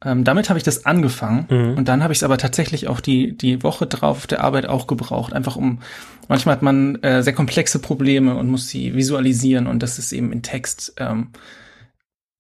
Ähm, 0.03 0.25
damit 0.25 0.49
habe 0.49 0.59
ich 0.59 0.65
das 0.65 0.87
angefangen 0.87 1.47
mhm. 1.51 1.75
und 1.77 1.89
dann 1.89 2.03
habe 2.03 2.13
ich 2.13 2.21
es 2.21 2.23
aber 2.23 2.39
tatsächlich 2.39 2.89
auch 2.89 3.01
die 3.01 3.37
die 3.37 3.63
Woche 3.63 3.87
drauf 3.87 4.19
auf 4.19 4.27
der 4.27 4.43
Arbeit 4.43 4.67
auch 4.67 4.87
gebraucht, 4.87 5.35
einfach 5.35 5.57
um 5.57 5.81
manchmal 6.27 6.55
hat 6.55 6.63
man 6.63 6.97
äh, 7.03 7.23
sehr 7.23 7.35
komplexe 7.35 7.81
Probleme 7.81 8.35
und 8.37 8.49
muss 8.49 8.69
sie 8.69 8.95
visualisieren 8.95 9.67
und 9.67 9.83
das 9.83 9.99
ist 9.99 10.13
eben 10.13 10.33
in 10.33 10.43
Text 10.43 10.95
ähm, 10.97 11.29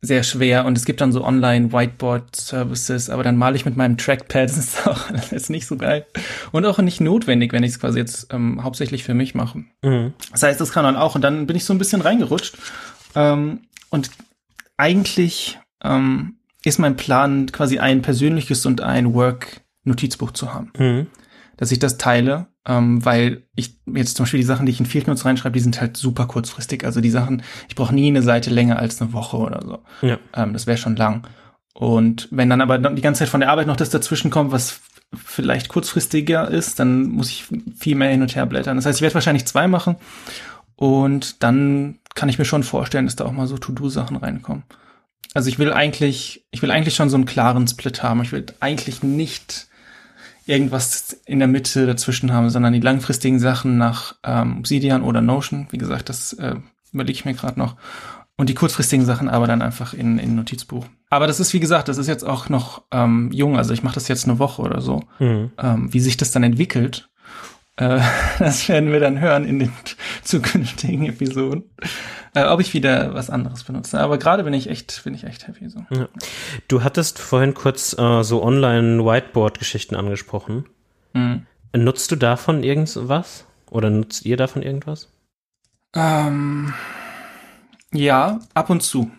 sehr 0.00 0.22
schwer 0.22 0.64
und 0.64 0.78
es 0.78 0.86
gibt 0.86 1.02
dann 1.02 1.12
so 1.12 1.22
online 1.22 1.70
Whiteboard 1.70 2.34
Services, 2.34 3.10
aber 3.10 3.22
dann 3.22 3.36
male 3.36 3.56
ich 3.56 3.66
mit 3.66 3.76
meinem 3.76 3.98
Trackpad, 3.98 4.44
das 4.48 4.56
ist 4.56 4.86
auch 4.86 5.10
alles 5.10 5.50
nicht 5.50 5.66
so 5.66 5.76
geil 5.76 6.06
und 6.52 6.64
auch 6.64 6.78
nicht 6.78 7.02
notwendig, 7.02 7.52
wenn 7.52 7.62
ich 7.62 7.72
es 7.72 7.80
quasi 7.80 7.98
jetzt 7.98 8.32
ähm, 8.32 8.64
hauptsächlich 8.64 9.04
für 9.04 9.12
mich 9.12 9.34
mache. 9.34 9.64
Mhm. 9.82 10.14
Das 10.32 10.42
heißt, 10.42 10.58
das 10.58 10.72
kann 10.72 10.84
dann 10.84 10.96
auch 10.96 11.14
und 11.14 11.20
dann 11.20 11.46
bin 11.46 11.56
ich 11.56 11.66
so 11.66 11.74
ein 11.74 11.78
bisschen 11.78 12.00
reingerutscht 12.00 12.56
ähm, 13.14 13.60
und 13.90 14.10
eigentlich 14.78 15.58
ähm, 15.84 16.36
ist 16.64 16.78
mein 16.78 16.96
Plan, 16.96 17.46
quasi 17.52 17.78
ein 17.78 18.02
persönliches 18.02 18.66
und 18.66 18.80
ein 18.80 19.14
Work-Notizbuch 19.14 20.32
zu 20.32 20.52
haben. 20.52 20.72
Mhm. 20.78 21.06
Dass 21.56 21.72
ich 21.72 21.78
das 21.78 21.98
teile, 21.98 22.46
ähm, 22.66 23.04
weil 23.04 23.44
ich 23.54 23.78
jetzt 23.86 24.16
zum 24.16 24.24
Beispiel 24.24 24.40
die 24.40 24.46
Sachen, 24.46 24.66
die 24.66 24.72
ich 24.72 24.80
in 24.80 24.86
Field 24.86 25.06
Notes 25.06 25.24
reinschreibe, 25.24 25.54
die 25.54 25.62
sind 25.62 25.80
halt 25.80 25.96
super 25.96 26.26
kurzfristig. 26.26 26.84
Also 26.84 27.00
die 27.00 27.10
Sachen, 27.10 27.42
ich 27.68 27.74
brauche 27.74 27.94
nie 27.94 28.08
eine 28.08 28.22
Seite 28.22 28.50
länger 28.50 28.78
als 28.78 29.00
eine 29.00 29.12
Woche 29.12 29.36
oder 29.36 29.62
so. 29.62 30.06
Ja. 30.06 30.18
Ähm, 30.34 30.52
das 30.52 30.66
wäre 30.66 30.78
schon 30.78 30.96
lang. 30.96 31.26
Und 31.74 32.28
wenn 32.30 32.50
dann 32.50 32.60
aber 32.60 32.78
die 32.78 33.02
ganze 33.02 33.20
Zeit 33.20 33.28
von 33.28 33.40
der 33.40 33.50
Arbeit 33.50 33.66
noch 33.66 33.76
das 33.76 33.90
dazwischen 33.90 34.30
kommt, 34.30 34.52
was 34.52 34.80
vielleicht 35.14 35.68
kurzfristiger 35.68 36.48
ist, 36.48 36.78
dann 36.78 37.04
muss 37.04 37.30
ich 37.30 37.46
viel 37.76 37.96
mehr 37.96 38.10
hin 38.10 38.22
und 38.22 38.34
her 38.34 38.46
blättern. 38.46 38.76
Das 38.76 38.86
heißt, 38.86 38.98
ich 38.98 39.02
werde 39.02 39.14
wahrscheinlich 39.14 39.46
zwei 39.46 39.66
machen 39.66 39.96
und 40.76 41.42
dann 41.42 41.98
kann 42.14 42.28
ich 42.28 42.38
mir 42.38 42.44
schon 42.44 42.62
vorstellen, 42.62 43.06
dass 43.06 43.16
da 43.16 43.24
auch 43.24 43.32
mal 43.32 43.46
so 43.46 43.58
To-Do-Sachen 43.58 44.16
reinkommen. 44.16 44.64
Also 45.34 45.48
ich 45.48 45.58
will 45.58 45.72
eigentlich, 45.72 46.44
ich 46.50 46.62
will 46.62 46.70
eigentlich 46.70 46.94
schon 46.94 47.10
so 47.10 47.16
einen 47.16 47.26
klaren 47.26 47.66
Split 47.68 48.02
haben. 48.02 48.22
Ich 48.22 48.32
will 48.32 48.46
eigentlich 48.60 49.02
nicht 49.02 49.68
irgendwas 50.46 51.20
in 51.26 51.38
der 51.38 51.48
Mitte 51.48 51.86
dazwischen 51.86 52.32
haben, 52.32 52.50
sondern 52.50 52.72
die 52.72 52.80
langfristigen 52.80 53.38
Sachen 53.38 53.78
nach 53.78 54.16
ähm, 54.24 54.58
Obsidian 54.58 55.02
oder 55.02 55.20
Notion. 55.20 55.68
Wie 55.70 55.78
gesagt, 55.78 56.08
das 56.08 56.32
äh, 56.32 56.56
überlege 56.92 57.18
ich 57.18 57.24
mir 57.24 57.34
gerade 57.34 57.58
noch. 57.58 57.76
Und 58.36 58.48
die 58.48 58.54
kurzfristigen 58.54 59.04
Sachen 59.04 59.28
aber 59.28 59.46
dann 59.46 59.60
einfach 59.60 59.92
in, 59.92 60.18
in 60.18 60.34
Notizbuch. 60.34 60.86
Aber 61.10 61.26
das 61.26 61.40
ist, 61.40 61.52
wie 61.52 61.60
gesagt, 61.60 61.88
das 61.88 61.98
ist 61.98 62.06
jetzt 62.06 62.24
auch 62.24 62.48
noch 62.48 62.82
ähm, 62.90 63.30
jung. 63.32 63.58
Also 63.58 63.74
ich 63.74 63.82
mache 63.82 63.96
das 63.96 64.08
jetzt 64.08 64.24
eine 64.26 64.38
Woche 64.38 64.62
oder 64.62 64.80
so. 64.80 65.04
Mhm. 65.18 65.50
Ähm, 65.58 65.92
wie 65.92 66.00
sich 66.00 66.16
das 66.16 66.30
dann 66.32 66.42
entwickelt, 66.42 67.09
äh, 67.80 68.00
das 68.38 68.68
werden 68.68 68.92
wir 68.92 69.00
dann 69.00 69.20
hören 69.20 69.44
in 69.44 69.58
den 69.58 69.72
zukünftigen 70.22 71.06
Episoden 71.06 71.64
äh, 72.34 72.44
ob 72.44 72.60
ich 72.60 72.74
wieder 72.74 73.14
was 73.14 73.30
anderes 73.30 73.64
benutze. 73.64 74.00
Aber 74.00 74.18
gerade 74.18 74.44
bin 74.44 74.54
ich 74.54 74.68
echt, 74.68 75.02
bin 75.04 75.14
ich 75.14 75.24
echt 75.24 75.46
happy 75.48 75.68
so. 75.68 75.84
Ja. 75.90 76.08
Du 76.68 76.82
hattest 76.84 77.18
vorhin 77.18 77.54
kurz 77.54 77.96
äh, 77.98 78.22
so 78.22 78.42
Online-Whiteboard-Geschichten 78.42 79.96
angesprochen. 79.96 80.66
Mhm. 81.12 81.46
Nutzt 81.74 82.10
du 82.10 82.16
davon 82.16 82.62
irgendwas? 82.62 83.46
Oder 83.70 83.90
nutzt 83.90 84.24
ihr 84.26 84.36
davon 84.36 84.62
irgendwas? 84.62 85.12
Ähm, 85.94 86.72
ja, 87.92 88.40
ab 88.54 88.70
und 88.70 88.82
zu. 88.82 89.10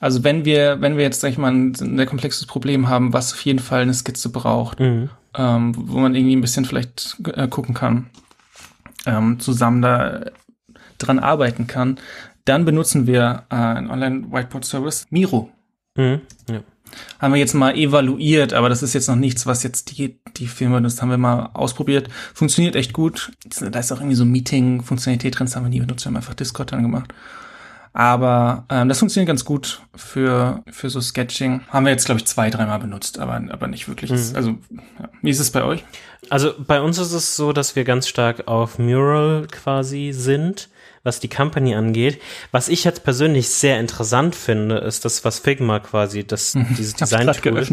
Also 0.00 0.22
wenn 0.22 0.44
wir, 0.44 0.80
wenn 0.80 0.96
wir 0.96 1.04
jetzt, 1.04 1.20
sag 1.20 1.30
ich 1.30 1.38
mal, 1.38 1.52
ein 1.52 1.74
sehr 1.74 2.06
komplexes 2.06 2.46
Problem 2.46 2.88
haben, 2.88 3.12
was 3.12 3.32
auf 3.32 3.40
jeden 3.40 3.58
Fall 3.58 3.82
eine 3.82 3.94
Skizze 3.94 4.28
braucht, 4.30 4.78
mhm. 4.78 5.10
Ähm, 5.34 5.74
wo 5.76 5.98
man 5.98 6.14
irgendwie 6.14 6.36
ein 6.36 6.40
bisschen 6.40 6.64
vielleicht 6.64 7.16
äh, 7.34 7.48
gucken 7.48 7.74
kann, 7.74 8.10
ähm, 9.06 9.38
zusammen 9.40 9.82
da 9.82 10.26
dran 10.98 11.18
arbeiten 11.18 11.66
kann, 11.66 11.98
dann 12.44 12.64
benutzen 12.64 13.06
wir 13.06 13.44
äh, 13.50 13.54
einen 13.54 13.90
Online-Whiteboard-Service, 13.90 15.06
Miro. 15.10 15.50
Mhm, 15.96 16.20
ja. 16.50 16.62
Haben 17.18 17.34
wir 17.34 17.40
jetzt 17.40 17.54
mal 17.54 17.76
evaluiert, 17.76 18.54
aber 18.54 18.70
das 18.70 18.82
ist 18.82 18.94
jetzt 18.94 19.08
noch 19.08 19.16
nichts, 19.16 19.46
was 19.46 19.62
jetzt 19.62 19.90
die, 19.90 20.18
die 20.36 20.46
Firma, 20.46 20.80
das 20.80 21.02
haben 21.02 21.10
wir 21.10 21.18
mal 21.18 21.50
ausprobiert. 21.52 22.08
Funktioniert 22.32 22.76
echt 22.76 22.94
gut. 22.94 23.32
Da 23.60 23.78
ist 23.78 23.92
auch 23.92 23.98
irgendwie 23.98 24.16
so 24.16 24.24
Meeting-Funktionalität 24.24 25.38
drin, 25.38 25.46
das 25.46 25.56
haben 25.56 25.64
wir 25.64 25.70
nie 25.70 25.80
benutzt, 25.80 26.04
wir 26.04 26.10
haben 26.10 26.16
einfach 26.16 26.34
Discord 26.34 26.72
dann 26.72 26.82
gemacht. 26.82 27.12
Aber 27.92 28.64
ähm, 28.70 28.88
das 28.88 28.98
funktioniert 28.98 29.28
ganz 29.28 29.44
gut 29.44 29.82
für, 29.94 30.62
für 30.70 30.90
so 30.90 31.00
Sketching. 31.00 31.62
Haben 31.70 31.86
wir 31.86 31.92
jetzt, 31.92 32.06
glaube 32.06 32.20
ich, 32.20 32.26
zwei, 32.26 32.50
dreimal 32.50 32.78
benutzt, 32.78 33.18
aber, 33.18 33.40
aber 33.50 33.66
nicht 33.66 33.88
wirklich. 33.88 34.10
Mhm. 34.10 34.36
Also, 34.36 34.50
ja. 34.50 35.08
wie 35.22 35.30
ist 35.30 35.40
es 35.40 35.50
bei 35.50 35.64
euch? 35.64 35.84
Also 36.30 36.52
bei 36.58 36.80
uns 36.80 36.98
ist 36.98 37.12
es 37.12 37.36
so, 37.36 37.52
dass 37.52 37.76
wir 37.76 37.84
ganz 37.84 38.08
stark 38.08 38.48
auf 38.48 38.78
Mural 38.78 39.46
quasi 39.50 40.12
sind 40.12 40.68
was 41.08 41.20
die 41.20 41.28
Company 41.28 41.74
angeht. 41.74 42.20
Was 42.52 42.68
ich 42.68 42.84
jetzt 42.84 43.02
persönlich 43.02 43.48
sehr 43.48 43.80
interessant 43.80 44.36
finde, 44.36 44.76
ist 44.76 45.04
das, 45.04 45.24
was 45.24 45.38
Figma 45.38 45.80
quasi, 45.80 46.24
das, 46.24 46.54
mhm. 46.54 46.66
dieses 46.76 46.94
Design-Tool 46.94 47.64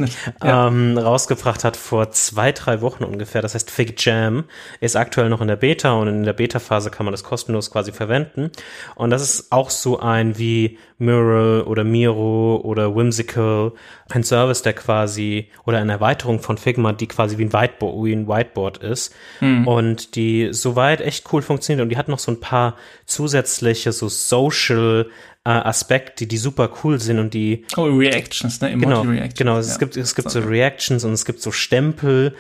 ja. 0.42 0.68
ähm, 0.68 0.98
rausgebracht 0.98 1.64
hat 1.64 1.78
vor 1.78 2.12
zwei, 2.12 2.54
drei 2.54 2.82
Wochen 2.82 3.04
ungefähr. 3.04 3.42
Das 3.42 3.54
heißt 3.54 3.70
Fig 3.70 3.94
Jam 4.04 4.46
ist 4.80 4.96
aktuell 4.96 5.30
noch 5.30 5.42
in 5.42 5.48
der 5.48 5.58
Beta 5.58 5.92
und 5.94 6.08
in 6.08 6.24
der 6.24 6.34
Beta-Phase 6.34 6.90
kann 6.90 7.06
man 7.06 7.12
das 7.12 7.24
kostenlos 7.24 7.70
quasi 7.70 7.92
verwenden. 7.92 8.52
Und 8.96 9.10
das 9.10 9.22
ist 9.22 9.52
auch 9.52 9.70
so 9.70 10.00
ein 10.00 10.38
wie 10.38 10.80
Mural 10.98 11.64
oder 11.64 11.84
Miro 11.84 12.62
oder 12.64 12.96
Whimsical, 12.96 13.74
ein 14.10 14.24
Service, 14.24 14.62
der 14.62 14.74
quasi 14.74 15.50
oder 15.66 15.80
eine 15.80 15.92
Erweiterung 15.92 16.40
von 16.40 16.58
Figma, 16.58 16.94
die 16.94 17.08
quasi 17.08 17.38
wie 17.38 17.46
ein 17.46 17.54
Whiteboard, 17.54 18.06
wie 18.06 18.14
ein 18.14 18.28
Whiteboard 18.28 18.78
ist 18.78 19.14
mhm. 19.42 19.68
und 19.68 20.16
die 20.16 20.50
soweit 20.52 21.02
echt 21.02 21.32
cool 21.34 21.42
funktioniert 21.42 21.84
und 21.84 21.90
die 21.90 21.98
hat 21.98 22.08
noch 22.08 22.20
so 22.20 22.32
ein 22.32 22.40
paar 22.40 22.76
zu 23.06 23.25
zusätzliche 23.26 23.92
so 23.92 24.08
Social 24.10 25.08
äh, 25.44 25.50
Aspekte, 25.50 26.28
die 26.28 26.38
super 26.38 26.70
cool 26.84 27.00
sind 27.00 27.20
und 27.20 27.34
die 27.34 27.66
Oh, 27.78 27.84
Reactions, 27.86 28.62
ne? 28.62 28.72
genau, 28.78 29.02
Emoji-Reactions. 29.02 29.36
genau, 29.38 29.58
es 29.58 29.70
ja. 29.70 29.78
gibt 29.78 29.98
es 29.98 30.16
gibt 30.16 30.30
so. 30.32 30.40
Reactions 30.40 31.04
und 31.04 31.14
es 31.14 31.26
gibt 31.26 31.42
so 31.42 31.52
Stempel 31.52 32.36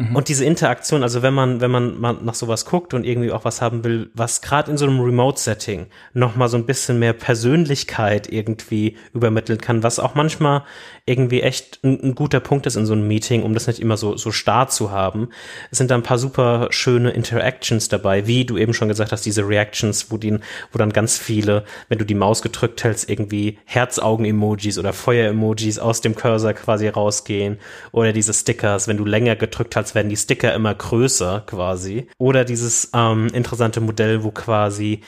Mhm. 0.00 0.16
und 0.16 0.28
diese 0.28 0.44
Interaktion, 0.44 1.02
also 1.02 1.20
wenn 1.22 1.34
man 1.34 1.60
wenn 1.60 1.70
man 1.70 2.00
mal 2.00 2.16
nach 2.22 2.34
sowas 2.34 2.64
guckt 2.64 2.94
und 2.94 3.04
irgendwie 3.04 3.32
auch 3.32 3.44
was 3.44 3.60
haben 3.60 3.84
will, 3.84 4.10
was 4.14 4.40
gerade 4.40 4.70
in 4.70 4.78
so 4.78 4.86
einem 4.86 5.00
Remote-Setting 5.00 5.86
noch 6.14 6.36
mal 6.36 6.48
so 6.48 6.56
ein 6.56 6.64
bisschen 6.64 6.98
mehr 6.98 7.12
Persönlichkeit 7.12 8.32
irgendwie 8.32 8.96
übermitteln 9.12 9.60
kann, 9.60 9.82
was 9.82 9.98
auch 9.98 10.14
manchmal 10.14 10.62
irgendwie 11.04 11.42
echt 11.42 11.80
ein, 11.84 12.00
ein 12.02 12.14
guter 12.14 12.40
Punkt 12.40 12.66
ist 12.66 12.76
in 12.76 12.86
so 12.86 12.94
einem 12.94 13.06
Meeting, 13.08 13.42
um 13.42 13.52
das 13.52 13.66
nicht 13.66 13.80
immer 13.80 13.96
so 13.96 14.16
so 14.16 14.32
starr 14.32 14.68
zu 14.68 14.90
haben. 14.90 15.28
Es 15.70 15.78
sind 15.78 15.90
da 15.90 15.96
ein 15.96 16.02
paar 16.02 16.18
super 16.18 16.68
schöne 16.70 17.10
Interactions 17.10 17.88
dabei, 17.88 18.26
wie 18.26 18.44
du 18.46 18.56
eben 18.56 18.72
schon 18.72 18.88
gesagt 18.88 19.12
hast, 19.12 19.26
diese 19.26 19.46
Reactions, 19.46 20.10
wo 20.10 20.16
die, 20.16 20.38
wo 20.72 20.78
dann 20.78 20.92
ganz 20.92 21.18
viele, 21.18 21.64
wenn 21.88 21.98
du 21.98 22.06
die 22.06 22.14
Maus 22.14 22.40
gedrückt 22.40 22.82
hältst, 22.84 23.10
irgendwie 23.10 23.58
Herzaugen-Emojis 23.66 24.78
oder 24.78 24.92
Feuer-Emojis 24.92 25.78
aus 25.78 26.00
dem 26.00 26.14
Cursor 26.14 26.54
quasi 26.54 26.88
rausgehen 26.88 27.58
oder 27.92 28.12
diese 28.12 28.32
Stickers, 28.32 28.88
wenn 28.88 28.96
du 28.96 29.04
länger 29.04 29.36
gedrückt 29.36 29.76
hast, 29.76 29.89
werden 29.94 30.08
die 30.08 30.16
Sticker 30.16 30.54
immer 30.54 30.74
größer 30.74 31.44
quasi 31.46 32.08
oder 32.18 32.44
dieses 32.44 32.90
ähm, 32.94 33.28
interessante 33.28 33.80
Modell, 33.80 34.24
wo 34.24 34.30
quasi 34.30 35.02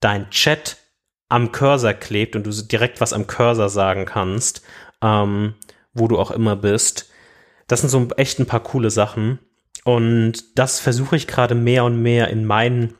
dein 0.00 0.30
Chat 0.30 0.76
am 1.28 1.52
Cursor 1.52 1.92
klebt 1.94 2.36
und 2.36 2.46
du 2.46 2.50
direkt 2.50 3.00
was 3.00 3.12
am 3.12 3.26
Cursor 3.26 3.68
sagen 3.68 4.06
kannst, 4.06 4.62
ähm, 5.02 5.54
wo 5.92 6.08
du 6.08 6.18
auch 6.18 6.30
immer 6.30 6.56
bist. 6.56 7.10
Das 7.66 7.80
sind 7.80 7.90
so 7.90 8.08
echt 8.16 8.38
ein 8.38 8.46
paar 8.46 8.62
coole 8.62 8.90
Sachen. 8.90 9.38
Und 9.84 10.58
das 10.58 10.80
versuche 10.80 11.16
ich 11.16 11.26
gerade 11.26 11.54
mehr 11.54 11.84
und 11.84 12.00
mehr 12.00 12.28
in 12.28 12.44
meinen 12.44 12.94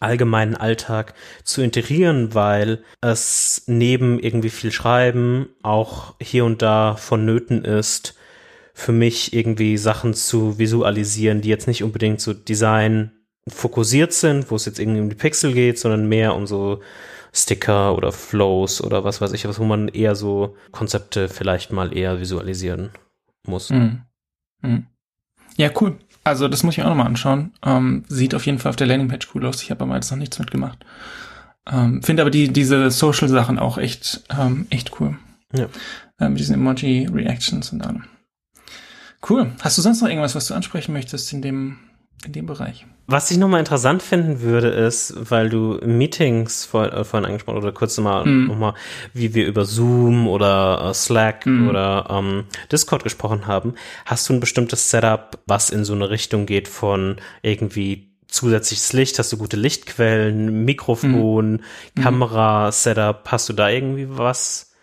allgemeinen 0.00 0.56
Alltag 0.56 1.14
zu 1.44 1.62
integrieren, 1.62 2.34
weil 2.34 2.82
es 3.00 3.64
neben 3.66 4.18
irgendwie 4.18 4.50
viel 4.50 4.72
Schreiben 4.72 5.48
auch 5.62 6.14
hier 6.20 6.44
und 6.44 6.62
da 6.62 6.96
vonnöten 6.96 7.64
ist, 7.64 8.14
für 8.74 8.92
mich 8.92 9.32
irgendwie 9.32 9.76
Sachen 9.78 10.12
zu 10.14 10.58
visualisieren, 10.58 11.40
die 11.40 11.48
jetzt 11.48 11.68
nicht 11.68 11.84
unbedingt 11.84 12.20
so 12.20 12.34
Design 12.34 13.12
fokussiert 13.48 14.12
sind, 14.12 14.50
wo 14.50 14.56
es 14.56 14.64
jetzt 14.66 14.80
irgendwie 14.80 15.00
um 15.00 15.08
die 15.08 15.14
Pixel 15.14 15.52
geht, 15.54 15.78
sondern 15.78 16.08
mehr 16.08 16.34
um 16.34 16.46
so 16.46 16.80
Sticker 17.32 17.96
oder 17.96 18.10
Flows 18.10 18.82
oder 18.82 19.04
was 19.04 19.20
weiß 19.20 19.32
ich, 19.32 19.46
was, 19.46 19.58
wo 19.58 19.64
man 19.64 19.88
eher 19.88 20.14
so 20.14 20.56
Konzepte 20.72 21.28
vielleicht 21.28 21.72
mal 21.72 21.96
eher 21.96 22.20
visualisieren 22.20 22.90
muss. 23.46 23.70
Mhm. 23.70 24.02
Mhm. 24.62 24.86
Ja, 25.56 25.70
cool. 25.80 25.96
Also 26.24 26.48
das 26.48 26.62
muss 26.62 26.76
ich 26.76 26.82
auch 26.82 26.88
nochmal 26.88 27.06
anschauen. 27.06 27.52
Ähm, 27.64 28.04
sieht 28.08 28.34
auf 28.34 28.46
jeden 28.46 28.58
Fall 28.58 28.70
auf 28.70 28.76
der 28.76 28.86
Landingpage 28.86 29.28
cool 29.34 29.46
aus. 29.46 29.62
Ich 29.62 29.70
habe 29.70 29.84
aber 29.84 29.94
jetzt 29.94 30.10
noch 30.10 30.18
nichts 30.18 30.38
mitgemacht. 30.38 30.84
Ähm, 31.70 32.02
Finde 32.02 32.22
aber 32.22 32.30
die, 32.30 32.48
diese 32.48 32.90
Social-Sachen 32.90 33.58
auch 33.58 33.78
echt, 33.78 34.22
ähm, 34.36 34.66
echt 34.70 35.00
cool. 35.00 35.16
Ja. 35.52 35.68
Ähm, 36.20 36.32
mit 36.32 36.40
diesen 36.40 36.54
Emoji-Reactions 36.54 37.72
und 37.72 37.82
allem. 37.82 38.04
Cool. 39.28 39.52
Hast 39.62 39.78
du 39.78 39.82
sonst 39.82 40.02
noch 40.02 40.08
irgendwas, 40.08 40.34
was 40.34 40.46
du 40.48 40.54
ansprechen 40.54 40.92
möchtest 40.92 41.32
in 41.32 41.40
dem, 41.42 41.78
in 42.26 42.32
dem 42.32 42.46
Bereich? 42.46 42.86
Was 43.06 43.30
ich 43.30 43.36
nochmal 43.36 43.60
interessant 43.60 44.02
finden 44.02 44.40
würde, 44.40 44.68
ist, 44.68 45.14
weil 45.30 45.50
du 45.50 45.78
Meetings 45.84 46.64
vor, 46.64 46.90
äh, 46.92 47.04
vorhin 47.04 47.26
angesprochen 47.26 47.58
oder 47.58 47.72
kurz 47.72 47.98
mal 47.98 48.24
Mhm. 48.24 48.46
nochmal, 48.48 48.74
wie 49.12 49.34
wir 49.34 49.46
über 49.46 49.64
Zoom 49.66 50.26
oder 50.26 50.88
äh, 50.90 50.94
Slack 50.94 51.44
Mhm. 51.46 51.68
oder 51.68 52.06
ähm, 52.10 52.44
Discord 52.72 53.02
gesprochen 53.04 53.46
haben, 53.46 53.74
hast 54.06 54.28
du 54.28 54.32
ein 54.34 54.40
bestimmtes 54.40 54.88
Setup, 54.90 55.38
was 55.46 55.68
in 55.70 55.84
so 55.84 55.92
eine 55.94 56.08
Richtung 56.08 56.46
geht 56.46 56.66
von 56.68 57.16
irgendwie 57.42 58.10
zusätzliches 58.26 58.92
Licht, 58.94 59.18
hast 59.18 59.32
du 59.32 59.36
gute 59.36 59.56
Lichtquellen, 59.58 60.64
Mikrofon, 60.64 61.62
Mhm. 61.94 62.00
Kamera-Setup, 62.02 63.22
hast 63.30 63.48
du 63.48 63.52
da 63.52 63.68
irgendwie 63.68 64.06
was? 64.08 64.73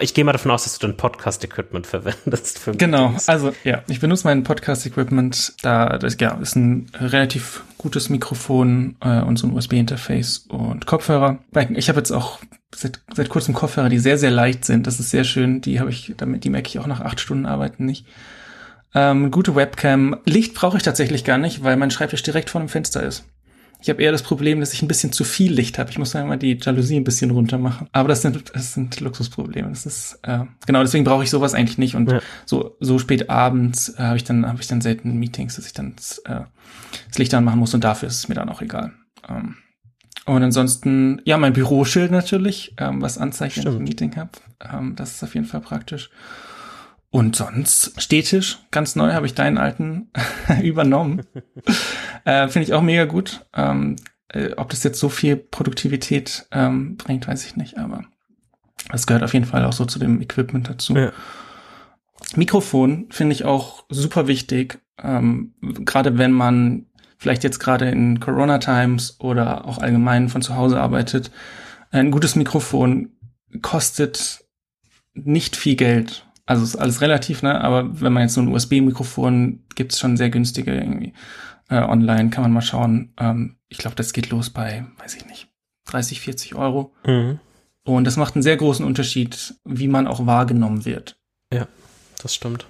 Ich 0.00 0.14
gehe 0.14 0.24
mal 0.24 0.32
davon 0.32 0.50
aus, 0.50 0.64
dass 0.64 0.78
du 0.78 0.86
dann 0.86 0.96
Podcast-Equipment 0.96 1.86
verwendest. 1.86 2.58
Für 2.58 2.72
Genau, 2.72 3.14
also 3.26 3.52
ja, 3.64 3.82
ich 3.88 4.00
benutze 4.00 4.26
mein 4.26 4.44
Podcast-Equipment. 4.44 5.54
Da 5.62 5.98
das 5.98 6.16
ja, 6.20 6.32
ist 6.34 6.56
ein 6.56 6.90
relativ 6.94 7.62
gutes 7.78 8.10
Mikrofon 8.10 8.96
äh, 9.00 9.20
und 9.20 9.38
so 9.38 9.46
ein 9.46 9.54
USB-Interface 9.54 10.46
und 10.48 10.86
Kopfhörer. 10.86 11.38
Ich 11.70 11.88
habe 11.88 11.98
jetzt 11.98 12.10
auch 12.12 12.38
seit, 12.74 13.00
seit 13.14 13.30
kurzem 13.30 13.54
Kopfhörer, 13.54 13.88
die 13.88 13.98
sehr, 13.98 14.18
sehr 14.18 14.30
leicht 14.30 14.64
sind. 14.64 14.86
Das 14.86 15.00
ist 15.00 15.10
sehr 15.10 15.24
schön. 15.24 15.60
Die 15.60 15.80
habe 15.80 15.90
ich, 15.90 16.14
damit, 16.16 16.44
die 16.44 16.50
merke 16.50 16.68
ich 16.68 16.78
auch 16.78 16.86
nach 16.86 17.00
acht 17.00 17.20
Stunden 17.20 17.46
Arbeiten 17.46 17.86
nicht. 17.86 18.06
Ähm, 18.94 19.30
gute 19.30 19.54
Webcam. 19.54 20.18
Licht 20.24 20.54
brauche 20.54 20.76
ich 20.76 20.82
tatsächlich 20.82 21.24
gar 21.24 21.38
nicht, 21.38 21.62
weil 21.62 21.76
mein 21.76 21.90
Schreibtisch 21.90 22.22
direkt 22.22 22.50
vor 22.50 22.60
dem 22.60 22.68
Fenster 22.68 23.02
ist. 23.02 23.24
Ich 23.82 23.88
habe 23.88 24.02
eher 24.02 24.12
das 24.12 24.22
Problem, 24.22 24.60
dass 24.60 24.72
ich 24.74 24.82
ein 24.82 24.88
bisschen 24.88 25.12
zu 25.12 25.24
viel 25.24 25.52
Licht 25.52 25.78
habe. 25.78 25.90
Ich 25.90 25.98
muss 25.98 26.10
dann 26.12 26.28
mal 26.28 26.36
die 26.36 26.58
Jalousie 26.60 26.96
ein 26.96 27.04
bisschen 27.04 27.30
runter 27.30 27.56
machen. 27.58 27.88
Aber 27.92 28.08
das 28.08 28.22
sind, 28.22 28.52
das 28.54 28.74
sind 28.74 29.00
Luxusprobleme. 29.00 29.68
Das 29.70 29.86
ist 29.86 30.18
äh, 30.22 30.40
genau 30.66 30.82
deswegen 30.82 31.04
brauche 31.04 31.24
ich 31.24 31.30
sowas 31.30 31.54
eigentlich 31.54 31.78
nicht. 31.78 31.94
Und 31.94 32.10
Ja. 32.10 32.20
so 32.44 32.76
so 32.80 32.98
spät 32.98 33.30
abends 33.30 33.88
äh, 33.98 34.02
habe 34.02 34.16
ich 34.16 34.24
dann 34.24 34.46
habe 34.46 34.60
ich 34.60 34.66
dann 34.68 34.80
selten 34.80 35.18
Meetings, 35.18 35.56
dass 35.56 35.66
ich 35.66 35.72
dann 35.72 35.94
äh, 36.26 36.40
das 37.08 37.18
Licht 37.18 37.32
anmachen 37.34 37.58
muss. 37.58 37.72
Und 37.74 37.84
dafür 37.84 38.08
ist 38.08 38.16
es 38.16 38.28
mir 38.28 38.34
dann 38.34 38.48
auch 38.50 38.60
egal. 38.60 38.92
Ähm, 39.28 39.56
und 40.26 40.42
ansonsten 40.42 41.20
ja 41.24 41.38
mein 41.38 41.54
Büroschild 41.54 42.10
natürlich, 42.10 42.74
ähm, 42.76 43.00
was 43.00 43.16
anzeigt, 43.18 43.56
wenn 43.56 43.62
ich 43.72 43.78
ein. 43.78 43.84
Meeting 43.84 44.16
habe. 44.16 44.30
Ähm, 44.72 44.94
das 44.94 45.12
ist 45.14 45.22
auf 45.24 45.34
jeden 45.34 45.46
Fall 45.46 45.60
praktisch. 45.60 46.10
Und 47.10 47.34
sonst 47.34 48.00
Stehtisch, 48.00 48.58
ganz 48.70 48.94
neu, 48.94 49.12
habe 49.12 49.26
ich 49.26 49.34
deinen 49.34 49.58
alten 49.58 50.10
übernommen. 50.62 51.22
äh, 52.24 52.48
Finde 52.48 52.66
ich 52.66 52.74
auch 52.74 52.82
mega 52.82 53.04
gut. 53.04 53.46
Ähm, 53.54 53.96
äh, 54.28 54.52
ob 54.56 54.70
das 54.70 54.84
jetzt 54.84 55.00
so 55.00 55.08
viel 55.08 55.36
Produktivität 55.36 56.46
ähm, 56.52 56.96
bringt, 56.96 57.26
weiß 57.26 57.44
ich 57.44 57.56
nicht, 57.56 57.78
aber 57.78 58.04
das 58.90 59.06
gehört 59.06 59.24
auf 59.24 59.34
jeden 59.34 59.46
Fall 59.46 59.64
auch 59.64 59.72
so 59.72 59.84
zu 59.84 59.98
dem 59.98 60.20
Equipment 60.20 60.68
dazu. 60.68 60.94
Ja. 60.94 61.12
Mikrofon 62.36 63.06
finde 63.10 63.34
ich 63.34 63.44
auch 63.44 63.84
super 63.88 64.28
wichtig, 64.28 64.78
ähm, 65.02 65.54
gerade 65.60 66.18
wenn 66.18 66.32
man 66.32 66.86
vielleicht 67.18 67.44
jetzt 67.44 67.58
gerade 67.58 67.88
in 67.90 68.20
Corona 68.20 68.58
Times 68.58 69.16
oder 69.20 69.66
auch 69.66 69.78
allgemein 69.78 70.28
von 70.28 70.42
zu 70.42 70.56
Hause 70.56 70.80
arbeitet. 70.80 71.30
Ein 71.90 72.10
gutes 72.10 72.34
Mikrofon 72.34 73.10
kostet 73.62 74.44
nicht 75.12 75.56
viel 75.56 75.76
Geld. 75.76 76.26
Also 76.50 76.64
ist 76.64 76.74
alles 76.74 77.00
relativ, 77.00 77.44
ne? 77.44 77.60
Aber 77.60 78.00
wenn 78.00 78.12
man 78.12 78.24
jetzt 78.24 78.34
so 78.34 78.40
ein 78.40 78.48
USB-Mikrofon 78.48 79.60
gibt's 79.76 80.00
schon 80.00 80.16
sehr 80.16 80.30
günstige 80.30 80.74
irgendwie 80.74 81.12
äh, 81.68 81.80
online, 81.80 82.30
kann 82.30 82.42
man 82.42 82.50
mal 82.50 82.60
schauen. 82.60 83.12
Ähm, 83.20 83.54
ich 83.68 83.78
glaube, 83.78 83.94
das 83.94 84.12
geht 84.12 84.30
los 84.30 84.50
bei, 84.50 84.84
weiß 84.98 85.14
ich 85.14 85.26
nicht, 85.26 85.46
30, 85.84 86.20
40 86.20 86.56
Euro. 86.56 86.92
Mhm. 87.06 87.38
Und 87.84 88.02
das 88.02 88.16
macht 88.16 88.34
einen 88.34 88.42
sehr 88.42 88.56
großen 88.56 88.84
Unterschied, 88.84 89.54
wie 89.64 89.86
man 89.86 90.08
auch 90.08 90.26
wahrgenommen 90.26 90.84
wird. 90.84 91.20
Das 92.20 92.34
stimmt. 92.34 92.66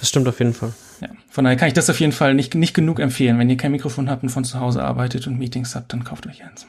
Das 0.00 0.08
stimmt 0.08 0.26
auf 0.26 0.40
jeden 0.40 0.52
Fall. 0.52 0.72
Ja, 1.00 1.10
von 1.30 1.44
daher 1.44 1.56
kann 1.56 1.68
ich 1.68 1.74
das 1.74 1.88
auf 1.90 2.00
jeden 2.00 2.12
Fall 2.12 2.34
nicht, 2.34 2.56
nicht 2.56 2.74
genug 2.74 2.98
empfehlen. 2.98 3.38
Wenn 3.38 3.48
ihr 3.48 3.56
kein 3.56 3.70
Mikrofon 3.70 4.10
habt 4.10 4.24
und 4.24 4.30
von 4.30 4.42
zu 4.42 4.58
Hause 4.58 4.82
arbeitet 4.82 5.28
und 5.28 5.38
Meetings 5.38 5.76
habt, 5.76 5.92
dann 5.92 6.02
kauft 6.02 6.26
euch 6.26 6.42
eins. 6.42 6.66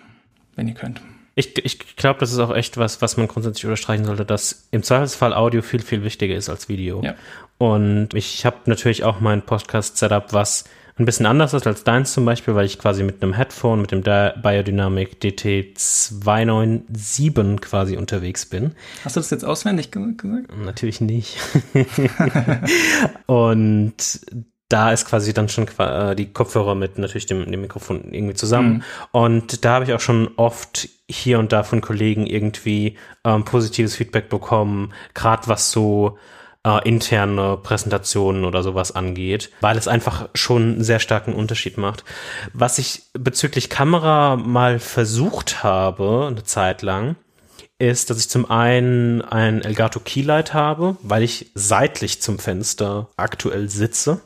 Wenn 0.55 0.67
ihr 0.67 0.75
könnt. 0.75 1.01
Ich, 1.35 1.57
ich 1.65 1.95
glaube, 1.95 2.19
das 2.19 2.31
ist 2.31 2.37
auch 2.39 2.53
echt 2.55 2.77
was, 2.77 3.01
was 3.01 3.17
man 3.17 3.27
grundsätzlich 3.27 3.65
unterstreichen 3.65 4.05
sollte, 4.05 4.23
dass 4.25 4.67
im 4.71 4.83
Zweifelsfall 4.83 5.33
Audio 5.33 5.61
viel, 5.63 5.81
viel 5.81 6.03
wichtiger 6.03 6.35
ist 6.35 6.47
als 6.49 6.69
Video. 6.69 7.01
Ja. 7.03 7.15
Und 7.57 8.09
ich 8.13 8.45
habe 8.45 8.57
natürlich 8.65 9.03
auch 9.03 9.19
mein 9.19 9.41
Podcast-Setup, 9.41 10.31
was 10.33 10.65
ein 10.95 11.05
bisschen 11.05 11.25
anders 11.25 11.55
ist 11.55 11.65
als 11.65 11.83
deins 11.83 12.13
zum 12.13 12.23
Beispiel, 12.25 12.53
weil 12.53 12.67
ich 12.67 12.77
quasi 12.77 13.01
mit 13.01 13.23
einem 13.23 13.33
Headphone, 13.33 13.81
mit 13.81 13.91
dem 13.91 14.03
Biodynamic 14.03 15.19
DT297 15.23 17.59
quasi 17.61 17.97
unterwegs 17.97 18.45
bin. 18.45 18.73
Hast 19.03 19.15
du 19.15 19.19
das 19.19 19.31
jetzt 19.31 19.43
auswendig 19.43 19.89
ge- 19.89 20.13
gesagt? 20.15 20.55
Natürlich 20.55 21.01
nicht. 21.01 21.35
Und 23.25 23.95
da 24.73 24.91
ist 24.91 25.05
quasi 25.05 25.33
dann 25.33 25.49
schon 25.49 25.67
äh, 25.77 26.15
die 26.15 26.33
Kopfhörer 26.33 26.73
mit 26.73 26.97
natürlich 26.97 27.27
dem, 27.27 27.49
dem 27.49 27.61
Mikrofon 27.61 28.11
irgendwie 28.11 28.33
zusammen. 28.33 28.73
Mhm. 28.73 28.83
Und 29.11 29.65
da 29.65 29.75
habe 29.75 29.85
ich 29.85 29.93
auch 29.93 29.99
schon 29.99 30.31
oft 30.35 30.89
hier 31.07 31.37
und 31.37 31.51
da 31.51 31.61
von 31.61 31.79
Kollegen 31.79 32.25
irgendwie 32.25 32.97
ähm, 33.23 33.45
positives 33.45 33.95
Feedback 33.95 34.29
bekommen, 34.29 34.91
gerade 35.13 35.47
was 35.47 35.71
so 35.71 36.17
äh, 36.65 36.87
interne 36.87 37.57
Präsentationen 37.61 38.45
oder 38.45 38.63
sowas 38.63 38.95
angeht, 38.95 39.51
weil 39.61 39.77
es 39.77 39.87
einfach 39.87 40.29
schon 40.33 40.63
einen 40.63 40.83
sehr 40.83 40.99
starken 40.99 41.33
Unterschied 41.33 41.77
macht. 41.77 42.03
Was 42.53 42.79
ich 42.79 43.03
bezüglich 43.13 43.69
Kamera 43.69 44.37
mal 44.37 44.79
versucht 44.79 45.63
habe, 45.63 46.29
eine 46.31 46.43
Zeit 46.43 46.81
lang, 46.81 47.15
ist, 47.77 48.09
dass 48.09 48.19
ich 48.19 48.29
zum 48.29 48.49
einen 48.49 49.21
ein 49.21 49.61
Elgato 49.61 49.99
Keylight 49.99 50.55
habe, 50.55 50.97
weil 51.03 51.21
ich 51.21 51.51
seitlich 51.53 52.21
zum 52.21 52.39
Fenster 52.39 53.09
aktuell 53.17 53.69
sitze 53.69 54.21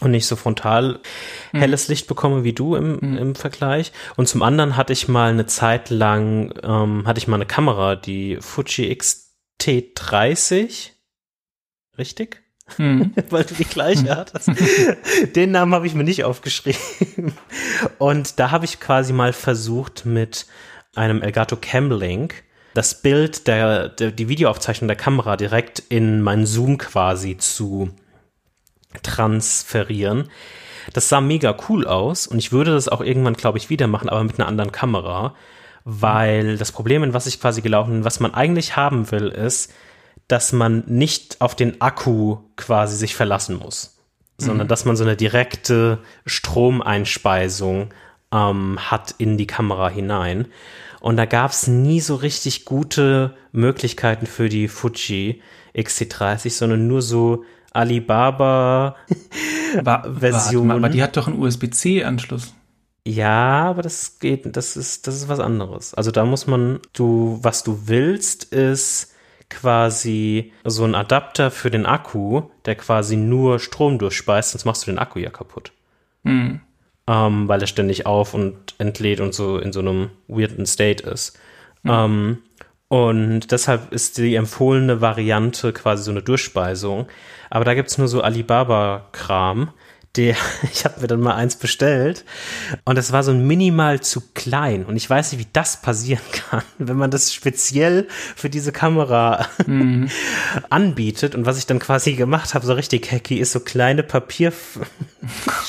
und 0.00 0.10
nicht 0.10 0.26
so 0.26 0.36
frontal 0.36 1.00
helles 1.52 1.88
Licht 1.88 2.08
bekomme 2.08 2.42
wie 2.42 2.52
du 2.52 2.74
im, 2.74 2.98
im 3.16 3.34
Vergleich. 3.34 3.92
Und 4.16 4.28
zum 4.28 4.42
anderen 4.42 4.76
hatte 4.76 4.92
ich 4.92 5.06
mal 5.06 5.30
eine 5.30 5.46
Zeit 5.46 5.90
lang, 5.90 6.52
ähm, 6.62 7.06
hatte 7.06 7.18
ich 7.18 7.28
mal 7.28 7.36
eine 7.36 7.46
Kamera, 7.46 7.94
die 7.94 8.38
Fuji 8.40 8.92
XT30, 8.92 10.90
richtig? 11.96 12.44
mhm. 12.78 13.12
weil 13.30 13.44
du 13.44 13.54
die 13.54 13.64
gleiche 13.64 14.16
hattest. 14.16 14.50
Den 15.36 15.50
Namen 15.50 15.74
habe 15.74 15.86
ich 15.86 15.94
mir 15.94 16.04
nicht 16.04 16.24
aufgeschrieben. 16.24 17.32
Und 17.98 18.38
da 18.38 18.50
habe 18.50 18.64
ich 18.64 18.80
quasi 18.80 19.12
mal 19.12 19.32
versucht 19.32 20.04
mit 20.06 20.46
einem 20.94 21.22
Elgato 21.22 21.56
Camlink 21.56 22.44
das 22.74 23.02
Bild 23.02 23.46
der, 23.46 23.88
der 23.88 24.10
die 24.10 24.28
Videoaufzeichnung 24.28 24.88
der 24.88 24.96
Kamera 24.96 25.36
direkt 25.36 25.78
in 25.78 26.22
meinen 26.22 26.46
Zoom 26.46 26.78
quasi 26.78 27.36
zu 27.36 27.90
transferieren. 29.02 30.30
Das 30.92 31.08
sah 31.08 31.20
mega 31.20 31.56
cool 31.68 31.86
aus 31.86 32.26
und 32.26 32.38
ich 32.38 32.52
würde 32.52 32.72
das 32.72 32.88
auch 32.88 33.00
irgendwann, 33.00 33.34
glaube 33.34 33.58
ich, 33.58 33.70
wieder 33.70 33.86
machen, 33.86 34.08
aber 34.08 34.22
mit 34.24 34.38
einer 34.38 34.48
anderen 34.48 34.72
Kamera, 34.72 35.34
weil 35.84 36.56
das 36.56 36.72
Problem, 36.72 37.02
in 37.02 37.14
was 37.14 37.26
ich 37.26 37.40
quasi 37.40 37.62
gelaufen, 37.62 38.04
was 38.04 38.20
man 38.20 38.34
eigentlich 38.34 38.76
haben 38.76 39.10
will, 39.10 39.28
ist, 39.28 39.72
dass 40.28 40.52
man 40.52 40.84
nicht 40.86 41.40
auf 41.40 41.54
den 41.54 41.80
Akku 41.80 42.38
quasi 42.56 42.96
sich 42.96 43.14
verlassen 43.14 43.58
muss, 43.58 43.98
sondern 44.38 44.66
mhm. 44.66 44.68
dass 44.68 44.84
man 44.84 44.96
so 44.96 45.04
eine 45.04 45.16
direkte 45.16 45.98
Stromeinspeisung 46.26 47.92
ähm, 48.32 48.78
hat 48.78 49.14
in 49.18 49.36
die 49.36 49.46
Kamera 49.46 49.88
hinein. 49.88 50.46
Und 51.00 51.16
da 51.18 51.26
gab 51.26 51.50
es 51.50 51.66
nie 51.66 52.00
so 52.00 52.14
richtig 52.14 52.64
gute 52.64 53.36
Möglichkeiten 53.52 54.26
für 54.26 54.48
die 54.48 54.68
Fuji 54.68 55.42
XT30, 55.74 56.50
sondern 56.50 56.86
nur 56.86 57.02
so 57.02 57.44
Alibaba-Version. 57.74 60.70
aber 60.70 60.88
die 60.88 61.02
hat 61.02 61.18
doch 61.18 61.28
einen 61.28 61.38
USB-C-Anschluss. 61.38 62.54
Ja, 63.06 63.64
aber 63.64 63.82
das 63.82 64.18
geht, 64.18 64.56
das 64.56 64.78
ist, 64.78 65.06
das 65.06 65.16
ist 65.16 65.28
was 65.28 65.38
anderes. 65.38 65.92
Also 65.92 66.10
da 66.10 66.24
muss 66.24 66.46
man, 66.46 66.80
du, 66.94 67.38
was 67.42 67.62
du 67.62 67.86
willst, 67.86 68.44
ist 68.44 69.12
quasi 69.50 70.52
so 70.64 70.84
ein 70.84 70.94
Adapter 70.94 71.50
für 71.50 71.70
den 71.70 71.84
Akku, 71.84 72.44
der 72.64 72.76
quasi 72.76 73.16
nur 73.16 73.58
Strom 73.58 73.98
durchspeist, 73.98 74.52
sonst 74.52 74.64
machst 74.64 74.86
du 74.86 74.90
den 74.90 74.98
Akku 74.98 75.18
ja 75.18 75.30
kaputt. 75.30 75.72
Mhm. 76.22 76.60
Ähm, 77.06 77.48
weil 77.48 77.60
er 77.60 77.66
ständig 77.66 78.06
auf 78.06 78.32
und 78.32 78.74
entlädt 78.78 79.20
und 79.20 79.34
so 79.34 79.58
in 79.58 79.74
so 79.74 79.80
einem 79.80 80.08
weirden 80.26 80.64
State 80.64 81.06
ist. 81.06 81.38
Mhm. 81.82 81.90
Ähm, 81.90 82.38
und 82.94 83.50
deshalb 83.50 83.92
ist 83.92 84.18
die 84.18 84.36
empfohlene 84.36 85.00
Variante 85.00 85.72
quasi 85.72 86.04
so 86.04 86.12
eine 86.12 86.22
Durchspeisung. 86.22 87.08
Aber 87.50 87.64
da 87.64 87.74
gibt 87.74 87.88
es 87.90 87.98
nur 87.98 88.06
so 88.06 88.22
Alibaba-Kram 88.22 89.70
der, 90.16 90.36
ich 90.72 90.84
habe 90.84 91.00
mir 91.00 91.06
dann 91.06 91.20
mal 91.20 91.34
eins 91.34 91.56
bestellt 91.56 92.24
und 92.84 92.98
es 92.98 93.12
war 93.12 93.22
so 93.22 93.30
ein 93.30 93.46
minimal 93.46 94.00
zu 94.00 94.20
klein 94.34 94.84
und 94.84 94.96
ich 94.96 95.08
weiß 95.08 95.32
nicht, 95.32 95.40
wie 95.40 95.48
das 95.52 95.80
passieren 95.80 96.22
kann, 96.32 96.62
wenn 96.78 96.96
man 96.96 97.10
das 97.10 97.32
speziell 97.32 98.08
für 98.36 98.50
diese 98.50 98.72
Kamera 98.72 99.46
mhm. 99.66 100.08
anbietet 100.70 101.34
und 101.34 101.46
was 101.46 101.58
ich 101.58 101.66
dann 101.66 101.78
quasi 101.78 102.14
gemacht 102.14 102.54
habe, 102.54 102.66
so 102.66 102.72
richtig 102.74 103.10
hacky, 103.10 103.38
ist 103.38 103.52
so 103.52 103.60
kleine 103.60 104.02
Papierstücke 104.02 104.86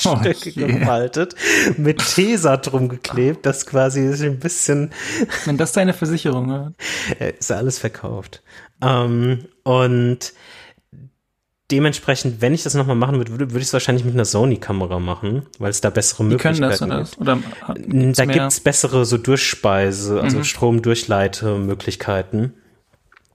oh, 0.04 0.18
gefaltet, 0.18 1.34
mit 1.76 1.98
Tesa 1.98 2.56
drum 2.56 2.88
geklebt, 2.88 3.46
das 3.46 3.66
quasi 3.66 4.00
ein 4.00 4.38
bisschen 4.38 4.90
Wenn 5.44 5.56
das 5.56 5.72
deine 5.72 5.92
Versicherung 5.92 6.52
hat. 6.52 6.74
Ist 7.38 7.52
alles 7.52 7.78
verkauft. 7.78 8.42
Ähm, 8.82 9.46
und 9.62 10.32
dementsprechend, 11.70 12.40
wenn 12.40 12.54
ich 12.54 12.62
das 12.62 12.74
nochmal 12.74 12.96
machen 12.96 13.18
würde, 13.18 13.32
würde, 13.32 13.50
würde 13.50 13.60
ich 13.60 13.66
es 13.66 13.72
wahrscheinlich 13.72 14.04
mit 14.04 14.14
einer 14.14 14.24
Sony-Kamera 14.24 15.00
machen, 15.00 15.46
weil 15.58 15.70
es 15.70 15.80
da 15.80 15.90
bessere 15.90 16.22
Die 16.22 16.28
Möglichkeiten 16.30 16.90
gibt. 16.90 17.20
Oder 17.20 17.38
da 17.76 18.24
gibt 18.24 18.46
es 18.46 18.60
bessere 18.60 19.04
so 19.04 19.18
Durchspeise, 19.18 20.20
also 20.20 20.38
mhm. 20.38 20.44
Stromdurchleitemöglichkeiten. 20.44 22.54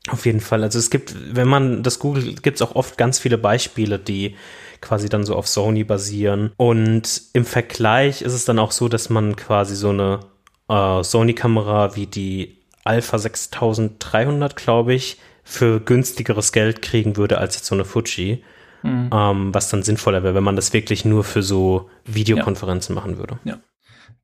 Auf 0.09 0.25
jeden 0.25 0.39
Fall. 0.39 0.63
Also 0.63 0.79
es 0.79 0.89
gibt, 0.89 1.13
wenn 1.35 1.47
man 1.47 1.83
das 1.83 1.99
googelt, 1.99 2.41
gibt 2.41 2.55
es 2.55 2.61
auch 2.61 2.75
oft 2.75 2.97
ganz 2.97 3.19
viele 3.19 3.37
Beispiele, 3.37 3.99
die 3.99 4.35
quasi 4.79 5.09
dann 5.09 5.25
so 5.25 5.35
auf 5.35 5.47
Sony 5.47 5.83
basieren. 5.83 6.53
Und 6.57 7.21
im 7.33 7.45
Vergleich 7.45 8.23
ist 8.23 8.33
es 8.33 8.45
dann 8.45 8.57
auch 8.57 8.71
so, 8.71 8.87
dass 8.87 9.09
man 9.09 9.35
quasi 9.35 9.75
so 9.75 9.89
eine 9.89 10.21
äh, 10.69 11.03
Sony-Kamera 11.03 11.95
wie 11.95 12.07
die 12.07 12.57
Alpha 12.83 13.19
6300, 13.19 14.55
glaube 14.55 14.95
ich, 14.95 15.17
für 15.51 15.81
günstigeres 15.81 16.53
Geld 16.53 16.81
kriegen 16.81 17.17
würde 17.17 17.37
als 17.37 17.55
jetzt 17.55 17.65
so 17.65 17.75
eine 17.75 17.83
Fuji. 17.83 18.41
Mhm. 18.83 19.09
Ähm, 19.13 19.53
was 19.53 19.69
dann 19.69 19.83
sinnvoller 19.83 20.23
wäre, 20.23 20.33
wenn 20.33 20.43
man 20.43 20.55
das 20.55 20.73
wirklich 20.73 21.05
nur 21.05 21.23
für 21.23 21.43
so 21.43 21.89
Videokonferenzen 22.05 22.95
ja. 22.95 23.01
machen 23.01 23.17
würde. 23.19 23.37
Ja. 23.43 23.57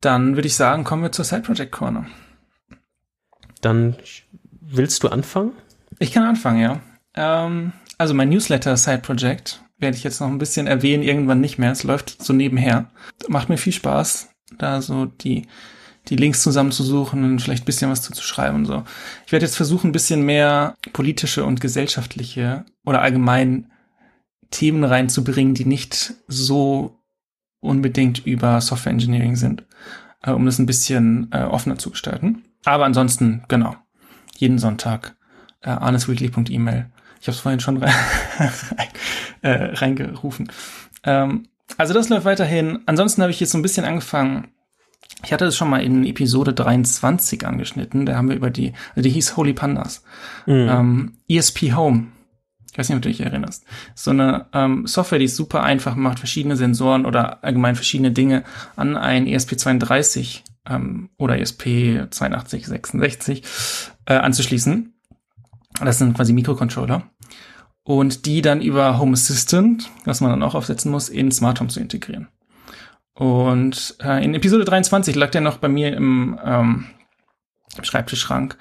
Dann 0.02 0.36
würde 0.36 0.48
ich 0.48 0.56
sagen, 0.56 0.84
kommen 0.84 1.04
wir 1.04 1.12
zur 1.12 1.26
Side 1.26 1.42
Project 1.42 1.72
Corner. 1.72 2.08
Dann 3.62 3.98
willst 4.62 5.04
du 5.04 5.10
anfangen? 5.10 5.52
Ich 6.00 6.12
kann 6.12 6.24
anfangen, 6.24 6.60
ja. 6.60 6.82
Ähm, 7.14 7.74
also 7.98 8.14
mein 8.14 8.30
Newsletter 8.30 8.78
Side 8.78 9.00
Project 9.00 9.62
werde 9.78 9.98
ich 9.98 10.04
jetzt 10.04 10.22
noch 10.22 10.28
ein 10.28 10.40
bisschen 10.40 10.66
erwähnen, 10.66 11.04
irgendwann 11.04 11.42
nicht 11.42 11.60
mehr. 11.60 11.72
Es 11.72 11.84
läuft 11.84 12.24
so 12.24 12.34
nebenher. 12.34 12.90
Macht 13.28 13.50
mir 13.50 13.58
viel 13.58 13.74
Spaß, 13.74 14.30
da 14.58 14.82
so 14.82 15.06
die 15.06 15.46
die 16.10 16.16
Links 16.16 16.42
zusammenzusuchen 16.44 17.24
und 17.24 17.40
vielleicht 17.40 17.64
ein 17.64 17.66
bisschen 17.66 17.92
was 17.92 18.02
zu 18.02 18.14
schreiben 18.22 18.58
und 18.58 18.66
so. 18.66 18.84
Ich 19.26 19.32
werde 19.32 19.46
jetzt 19.46 19.58
versuchen, 19.58 19.90
ein 19.90 19.94
bisschen 19.94 20.24
mehr 20.24 20.76
politische 20.94 21.46
und 21.46 21.62
gesellschaftliche 21.62 22.66
oder 22.86 23.02
allgemein 23.02 23.72
Themen 24.52 24.84
reinzubringen, 24.84 25.54
die 25.54 25.66
nicht 25.66 26.14
so 26.28 27.00
unbedingt 27.60 28.26
über 28.26 28.62
Software 28.62 28.94
Engineering 28.94 29.36
sind, 29.36 29.66
äh, 30.24 30.32
um 30.32 30.46
das 30.46 30.60
ein 30.60 30.66
bisschen 30.66 31.30
äh, 31.32 31.44
offener 31.44 31.78
zu 31.78 31.92
gestalten. 31.92 32.44
Aber 32.66 32.86
ansonsten, 32.86 33.44
genau, 33.48 33.76
jeden 34.38 34.60
Sonntag 34.60 35.16
äh, 35.62 35.70
arnesweekly.email. 35.70 36.90
Ich 37.20 37.28
habe 37.28 37.36
es 37.36 37.40
vorhin 37.40 37.60
schon 37.60 37.78
rein, 37.84 37.94
äh, 39.42 39.50
reingerufen. 39.76 40.52
Ähm, 41.04 41.48
also 41.78 41.94
das 41.94 42.10
läuft 42.10 42.26
weiterhin. 42.26 42.80
Ansonsten 42.86 43.22
habe 43.22 43.32
ich 43.32 43.40
jetzt 43.40 43.52
so 43.52 43.58
ein 43.58 43.64
bisschen 43.64 43.86
angefangen, 43.86 44.48
ich 45.24 45.34
hatte 45.34 45.46
das 45.46 45.58
schon 45.58 45.70
mal 45.70 45.82
in 45.82 46.06
Episode 46.06 46.54
23 46.54 47.46
angeschnitten. 47.46 48.06
Da 48.06 48.16
haben 48.16 48.30
wir 48.30 48.36
über 48.36 48.50
die, 48.50 48.74
also 48.90 49.02
die 49.02 49.10
hieß 49.10 49.36
Holy 49.36 49.54
Pandas. 49.54 50.04
Mhm. 50.46 50.68
Ähm, 50.70 51.14
ESP 51.28 51.74
Home. 51.74 52.08
Ich 52.72 52.78
weiß 52.78 52.90
nicht, 52.90 52.98
ob 52.98 53.02
du 53.02 53.10
dich 53.10 53.22
erinnerst. 53.22 53.66
So 53.96 54.12
eine 54.12 54.46
ähm, 54.54 54.86
Software, 54.86 55.18
die 55.18 55.26
es 55.26 55.36
super 55.36 55.64
einfach 55.64 55.96
macht, 55.96 56.20
verschiedene 56.20 56.56
Sensoren 56.56 57.08
oder 57.08 57.44
allgemein 57.44 57.76
verschiedene 57.76 58.12
Dinge 58.12 58.44
an 58.76 58.96
ein 58.96 59.26
ESP32 59.26 60.42
ähm, 60.70 61.10
oder 61.18 61.36
ESP8266 61.36 63.42
äh, 64.06 64.14
anzuschließen. 64.14 64.94
Das 65.84 65.98
sind 65.98 66.16
quasi 66.16 66.34
Mikrocontroller. 66.34 67.10
Und 67.84 68.28
die 68.28 68.42
dann 68.42 68.62
über 68.62 69.00
Home 69.00 69.14
Assistant, 69.14 69.90
was 70.06 70.22
man 70.22 70.30
dann 70.30 70.44
auch 70.44 70.54
aufsetzen 70.54 70.92
muss, 70.92 71.10
in 71.10 71.32
Smart 71.32 71.60
Home 71.60 71.70
zu 71.70 71.80
integrieren. 71.80 72.28
Und 73.18 73.96
äh, 74.04 74.24
in 74.24 74.36
Episode 74.36 74.64
23 74.64 75.16
lag 75.16 75.32
der 75.32 75.42
noch 75.42 75.58
bei 75.58 75.68
mir 75.68 75.96
im 75.96 76.40
ähm, 76.46 76.86
Schreibtischschrank. 77.82 78.58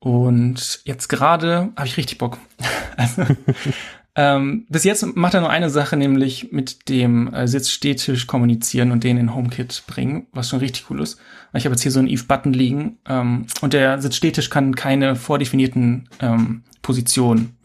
Und 0.00 0.80
jetzt 0.84 1.08
gerade 1.08 1.70
habe 1.76 1.86
ich 1.86 1.96
richtig 1.96 2.18
Bock. 2.18 2.38
also, 2.96 3.24
ähm, 4.16 4.66
bis 4.68 4.82
jetzt 4.82 5.06
macht 5.14 5.34
er 5.34 5.40
nur 5.40 5.50
eine 5.50 5.70
Sache, 5.70 5.96
nämlich 5.96 6.50
mit 6.50 6.88
dem 6.88 7.32
äh, 7.32 7.46
Sitzstehtisch 7.46 8.26
kommunizieren 8.26 8.90
und 8.90 9.04
den 9.04 9.18
in 9.18 9.36
HomeKit 9.36 9.84
bringen, 9.86 10.26
was 10.32 10.48
schon 10.48 10.58
richtig 10.58 10.90
cool 10.90 11.00
ist. 11.00 11.20
Ich 11.54 11.64
habe 11.64 11.74
jetzt 11.74 11.82
hier 11.82 11.92
so 11.92 12.00
einen 12.00 12.08
Eve-Button 12.08 12.52
liegen 12.52 12.98
ähm, 13.08 13.46
und 13.60 13.72
der 13.72 14.02
Sitzstehtisch 14.02 14.50
kann 14.50 14.74
keine 14.74 15.14
vordefinierten 15.14 16.08
ähm, 16.18 16.64
Positionen 16.82 17.56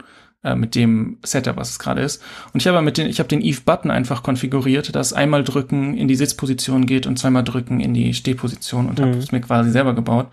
äh, 0.47 0.55
mit 0.55 0.75
dem 0.75 1.17
Setup, 1.23 1.57
was 1.57 1.71
es 1.71 1.79
gerade 1.79 2.01
ist. 2.01 2.23
Und 2.53 2.61
ich 2.61 2.67
habe 2.67 2.81
mit 2.81 2.97
den, 2.97 3.07
ich 3.07 3.19
habe 3.19 3.27
den 3.27 3.41
Eve-Button 3.41 3.91
einfach 3.91 4.23
konfiguriert, 4.23 4.95
dass 4.95 5.13
einmal 5.13 5.43
drücken 5.43 5.97
in 5.97 6.07
die 6.07 6.15
Sitzposition 6.15 6.85
geht 6.85 7.05
und 7.05 7.19
zweimal 7.19 7.43
drücken 7.43 7.79
in 7.79 7.93
die 7.93 8.13
Stehposition 8.13 8.87
und 8.87 8.99
mhm. 8.99 9.03
habe 9.03 9.17
es 9.17 9.31
mir 9.31 9.41
quasi 9.41 9.71
selber 9.71 9.93
gebaut. 9.93 10.27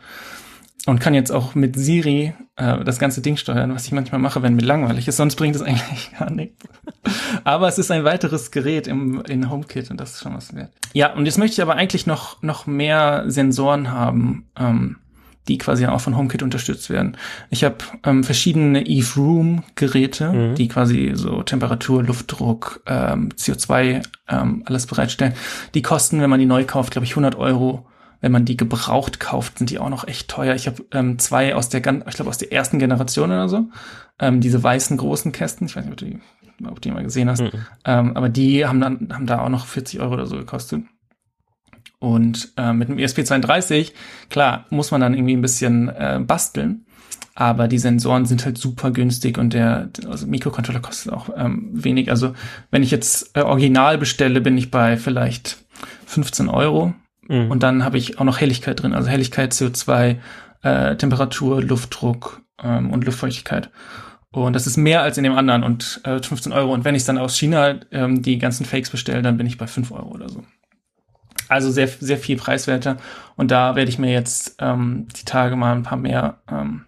Und 0.87 1.01
kann 1.01 1.15
jetzt 1.15 1.33
auch 1.33 1.55
mit 1.55 1.77
Siri 1.77 2.35
äh, 2.57 2.85
das 2.85 2.99
ganze 2.99 3.23
Ding 3.23 3.39
steuern, 3.39 3.75
was 3.75 3.87
ich 3.87 3.93
manchmal 3.93 4.21
mache, 4.21 4.43
wenn 4.43 4.55
mir 4.55 4.63
langweilig 4.63 5.09
ist. 5.09 5.17
Sonst 5.17 5.37
bringt 5.37 5.57
es 5.57 5.63
eigentlich 5.63 6.11
gar 6.19 6.31
nichts. 6.31 6.63
aber 7.43 7.69
es 7.69 7.79
ist 7.79 7.91
ein 7.91 8.05
weiteres 8.05 8.51
Gerät 8.51 8.87
im 8.87 9.23
in 9.23 9.51
HomeKit 9.51 9.91
und 9.91 9.99
das 9.99 10.15
ist 10.15 10.23
schon 10.23 10.35
was 10.35 10.55
wert. 10.55 10.73
Ja, 10.93 11.15
und 11.15 11.25
jetzt 11.25 11.39
möchte 11.39 11.55
ich 11.55 11.63
aber 11.63 11.75
eigentlich 11.75 12.07
noch 12.07 12.43
noch 12.43 12.67
mehr 12.67 13.25
Sensoren 13.29 13.91
haben. 13.91 14.47
Ähm, 14.59 14.97
die 15.49 15.59
quasi 15.59 15.87
auch 15.87 16.01
von 16.01 16.17
HomeKit 16.17 16.43
unterstützt 16.43 16.89
werden. 16.91 17.17
Ich 17.51 17.65
habe 17.65 17.77
ähm, 18.05 18.25
verschiedene 18.25 18.87
Eve 18.87 19.15
Room 19.17 19.63
Geräte, 19.75 20.33
mhm. 20.33 20.55
die 20.55 20.69
quasi 20.69 21.13
so 21.15 21.43
Temperatur, 21.43 22.03
Luftdruck, 22.03 22.83
ähm, 22.87 23.29
CO2 23.31 24.03
ähm, 24.29 24.63
alles 24.65 24.87
bereitstellen. 24.87 25.35
Die 25.75 25.83
kosten, 25.83 26.21
wenn 26.21 26.31
man 26.31 26.41
die 26.41 26.47
neu 26.47 26.65
kauft, 26.65 26.93
glaube 26.93 27.05
ich 27.05 27.13
100 27.13 27.37
Euro. 27.37 27.87
Wenn 28.21 28.33
man 28.33 28.47
die 28.47 28.57
gebraucht 28.57 29.21
kauft, 29.21 29.59
sind 29.59 29.69
die 29.69 29.79
auch 29.79 29.91
noch 29.91 30.09
echt 30.09 30.29
teuer. 30.29 30.55
Ich 30.55 30.67
habe 30.67 30.83
ähm, 30.93 31.19
zwei 31.19 31.55
aus 31.55 31.69
der, 31.69 31.81
ich 31.81 32.15
glaube 32.15 32.31
aus 32.31 32.39
der 32.39 32.53
ersten 32.53 32.79
Generation 32.79 33.31
oder 33.31 33.51
so, 33.51 33.67
ähm, 34.19 34.41
diese 34.41 34.63
weißen 34.63 34.97
großen 34.97 35.31
Kästen. 35.31 35.67
Ich 35.67 35.77
weiß 35.77 35.85
nicht, 35.85 35.93
ob 35.93 35.99
du 35.99 36.07
die, 36.07 36.21
ob 36.67 36.77
du 36.77 36.89
die 36.89 36.91
mal 36.91 37.03
gesehen 37.03 37.29
hast. 37.29 37.43
Mhm. 37.43 37.51
Ähm, 37.85 38.17
aber 38.17 38.31
die 38.31 38.65
haben 38.65 38.81
dann 38.81 39.11
haben 39.13 39.27
da 39.27 39.41
auch 39.41 39.51
noch 39.51 39.67
40 39.67 40.01
Euro 40.01 40.15
oder 40.15 40.25
so 40.25 40.37
gekostet. 40.37 40.85
Und 42.05 42.53
äh, 42.59 42.75
mit 42.75 42.91
dem 42.91 42.99
ESP32, 42.99 43.93
klar, 44.29 44.67
muss 44.69 44.91
man 44.91 45.01
dann 45.01 45.15
irgendwie 45.15 45.35
ein 45.35 45.41
bisschen 45.41 45.89
äh, 45.89 46.21
basteln. 46.23 46.85
aber 47.35 47.67
die 47.67 47.79
Sensoren 47.79 48.27
sind 48.27 48.45
halt 48.45 48.59
super 48.59 48.91
günstig 48.91 49.39
und 49.39 49.55
der 49.55 49.89
also 50.07 50.27
Mikrocontroller 50.27 50.81
kostet 50.81 51.15
auch 51.15 51.31
ähm, 51.35 51.71
wenig. 51.73 52.11
Also 52.11 52.35
wenn 52.71 52.83
ich 52.83 52.91
jetzt 52.91 53.35
äh, 53.35 53.41
original 53.41 53.97
bestelle, 53.97 54.43
bin 54.43 54.59
ich 54.59 54.71
bei 54.71 54.99
vielleicht 54.99 55.65
15 56.05 56.51
Euro 56.51 56.93
mhm. 57.27 57.51
und 57.51 57.63
dann 57.63 57.85
habe 57.85 57.97
ich 57.97 58.19
auch 58.19 58.25
noch 58.25 58.39
Helligkeit 58.39 58.83
drin, 58.83 58.93
also 58.93 59.09
Helligkeit, 59.09 59.55
CO2, 59.55 60.17
äh, 60.61 60.97
Temperatur, 60.97 61.63
Luftdruck 61.63 62.43
ähm, 62.63 62.91
und 62.91 63.07
Luftfeuchtigkeit. 63.07 63.71
Und 64.31 64.53
das 64.53 64.67
ist 64.67 64.77
mehr 64.77 65.01
als 65.01 65.17
in 65.17 65.25
dem 65.25 65.39
anderen 65.39 65.63
und 65.63 66.03
äh, 66.05 66.21
15 66.21 66.53
Euro. 66.53 66.75
Und 66.75 66.85
wenn 66.85 66.95
ich 66.95 67.05
dann 67.05 67.17
aus 67.17 67.39
China 67.39 67.77
ähm, 67.93 68.21
die 68.21 68.37
ganzen 68.37 68.67
Fakes 68.67 68.91
bestelle, 68.91 69.23
dann 69.23 69.39
bin 69.39 69.47
ich 69.47 69.57
bei 69.57 69.67
5 69.67 69.91
Euro 69.91 70.11
oder 70.11 70.29
so. 70.29 70.45
Also 71.49 71.71
sehr, 71.71 71.89
sehr 71.89 72.19
viel 72.19 72.37
preiswerter. 72.37 72.97
Und 73.37 73.51
da 73.51 73.77
werde 73.77 73.91
ich 73.91 73.99
mir 73.99 74.13
jetzt 74.13 74.57
ähm, 74.61 75.09
die 75.17 75.25
Tage 75.25 75.57
mal 75.57 75.75
ein 75.75 75.83
paar 75.83 75.99
mehr 75.99 76.39
ähm, 76.51 76.87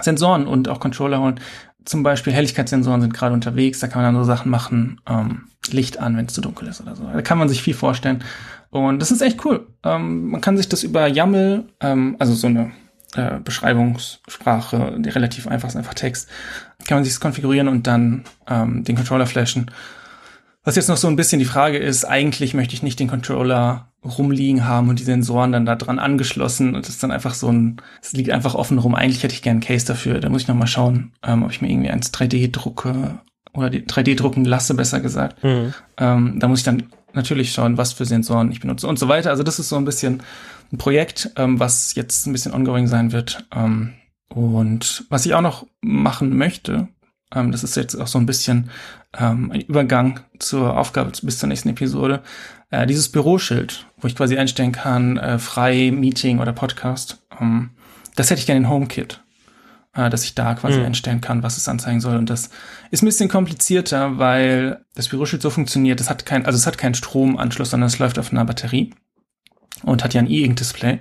Sensoren 0.00 0.46
und 0.46 0.68
auch 0.68 0.80
Controller 0.80 1.20
holen. 1.20 1.40
Zum 1.84 2.02
Beispiel 2.02 2.32
Helligkeitssensoren 2.32 3.00
sind 3.00 3.14
gerade 3.14 3.34
unterwegs, 3.34 3.80
da 3.80 3.88
kann 3.88 4.02
man 4.02 4.14
dann 4.14 4.22
so 4.22 4.26
Sachen 4.26 4.50
machen, 4.50 5.00
ähm, 5.08 5.48
Licht 5.70 5.98
an, 5.98 6.16
wenn 6.16 6.26
es 6.26 6.34
zu 6.34 6.40
dunkel 6.40 6.68
ist 6.68 6.80
oder 6.80 6.94
so. 6.94 7.04
Da 7.04 7.22
kann 7.22 7.38
man 7.38 7.48
sich 7.48 7.62
viel 7.62 7.74
vorstellen. 7.74 8.22
Und 8.70 9.00
das 9.00 9.10
ist 9.10 9.22
echt 9.22 9.44
cool. 9.44 9.66
Ähm, 9.82 10.30
man 10.30 10.40
kann 10.40 10.56
sich 10.56 10.68
das 10.68 10.82
über 10.82 11.06
YAML, 11.06 11.64
ähm, 11.80 12.16
also 12.18 12.34
so 12.34 12.46
eine 12.46 12.72
äh, 13.16 13.40
Beschreibungssprache, 13.40 14.96
die 14.98 15.08
relativ 15.08 15.48
einfach 15.48 15.68
ist, 15.68 15.76
einfach 15.76 15.94
Text, 15.94 16.28
kann 16.86 16.98
man 16.98 17.04
sich 17.04 17.14
das 17.14 17.20
konfigurieren 17.20 17.68
und 17.68 17.86
dann 17.86 18.24
ähm, 18.48 18.84
den 18.84 18.96
Controller 18.96 19.26
flashen. 19.26 19.70
Was 20.62 20.76
jetzt 20.76 20.88
noch 20.88 20.98
so 20.98 21.08
ein 21.08 21.16
bisschen 21.16 21.38
die 21.38 21.46
Frage 21.46 21.78
ist, 21.78 22.04
eigentlich 22.04 22.52
möchte 22.52 22.74
ich 22.74 22.82
nicht 22.82 23.00
den 23.00 23.08
Controller 23.08 23.92
rumliegen 24.04 24.66
haben 24.66 24.88
und 24.88 24.98
die 24.98 25.04
Sensoren 25.04 25.52
dann 25.52 25.66
da 25.66 25.76
dran 25.76 25.98
angeschlossen 25.98 26.74
und 26.74 26.86
das 26.86 26.94
ist 26.94 27.02
dann 27.02 27.10
einfach 27.10 27.34
so 27.34 27.50
ein, 27.50 27.80
es 28.02 28.12
liegt 28.12 28.30
einfach 28.30 28.54
offen 28.54 28.78
rum. 28.78 28.94
Eigentlich 28.94 29.22
hätte 29.22 29.34
ich 29.34 29.42
gerne 29.42 29.56
einen 29.56 29.66
Case 29.66 29.86
dafür. 29.86 30.20
Da 30.20 30.28
muss 30.28 30.42
ich 30.42 30.48
noch 30.48 30.54
mal 30.54 30.66
schauen, 30.66 31.12
ähm, 31.22 31.42
ob 31.42 31.50
ich 31.50 31.62
mir 31.62 31.70
irgendwie 31.70 31.90
eins 31.90 32.12
3D 32.12 32.50
drucke 32.50 33.20
oder 33.52 33.70
die 33.70 33.82
3D 33.82 34.16
drucken 34.16 34.44
lasse, 34.44 34.74
besser 34.74 35.00
gesagt. 35.00 35.42
Mhm. 35.42 35.74
Ähm, 35.96 36.36
da 36.38 36.48
muss 36.48 36.60
ich 36.60 36.64
dann 36.64 36.84
natürlich 37.12 37.52
schauen, 37.52 37.76
was 37.76 37.92
für 37.92 38.04
Sensoren 38.04 38.52
ich 38.52 38.60
benutze 38.60 38.86
und 38.86 38.98
so 38.98 39.08
weiter. 39.08 39.30
Also 39.30 39.42
das 39.42 39.58
ist 39.58 39.68
so 39.68 39.76
ein 39.76 39.84
bisschen 39.84 40.22
ein 40.72 40.78
Projekt, 40.78 41.30
ähm, 41.36 41.58
was 41.58 41.94
jetzt 41.94 42.26
ein 42.26 42.32
bisschen 42.32 42.54
ongoing 42.54 42.86
sein 42.86 43.12
wird. 43.12 43.46
Ähm, 43.54 43.94
und 44.28 45.04
was 45.08 45.26
ich 45.26 45.34
auch 45.34 45.40
noch 45.40 45.66
machen 45.80 46.36
möchte, 46.36 46.88
ähm, 47.34 47.52
das 47.52 47.64
ist 47.64 47.76
jetzt 47.76 47.94
auch 47.94 48.06
so 48.06 48.18
ein 48.18 48.26
bisschen 48.26 48.70
ähm, 49.18 49.50
ein 49.52 49.60
Übergang 49.60 50.20
zur 50.38 50.76
Aufgabe 50.76 51.12
bis 51.22 51.38
zur 51.38 51.48
nächsten 51.48 51.68
Episode, 51.68 52.22
äh, 52.70 52.86
dieses 52.86 53.10
Büroschild, 53.10 53.86
wo 53.98 54.06
ich 54.06 54.16
quasi 54.16 54.36
einstellen 54.36 54.72
kann, 54.72 55.16
äh, 55.16 55.38
frei, 55.38 55.92
Meeting 55.92 56.38
oder 56.38 56.52
Podcast, 56.52 57.18
ähm, 57.40 57.70
das 58.16 58.30
hätte 58.30 58.40
ich 58.40 58.46
gerne 58.46 58.60
in 58.60 58.68
HomeKit 58.68 59.22
äh, 59.94 60.10
dass 60.10 60.24
ich 60.24 60.34
da 60.34 60.54
quasi 60.54 60.78
mhm. 60.78 60.86
einstellen 60.86 61.20
kann, 61.20 61.42
was 61.42 61.56
es 61.56 61.68
anzeigen 61.68 62.00
soll. 62.00 62.16
Und 62.16 62.30
das 62.30 62.50
ist 62.90 63.02
ein 63.02 63.06
bisschen 63.06 63.28
komplizierter, 63.28 64.18
weil 64.18 64.84
das 64.94 65.08
Büroschild 65.08 65.42
so 65.42 65.50
funktioniert, 65.50 66.00
es 66.00 66.10
hat 66.10 66.26
kein, 66.26 66.46
also 66.46 66.56
es 66.56 66.66
hat 66.66 66.78
keinen 66.78 66.94
Stromanschluss, 66.94 67.70
sondern 67.70 67.88
es 67.88 67.98
läuft 67.98 68.18
auf 68.18 68.32
einer 68.32 68.44
Batterie 68.44 68.94
und 69.82 70.04
hat 70.04 70.14
ja 70.14 70.20
ein 70.20 70.30
E-Ink-Display. 70.30 71.00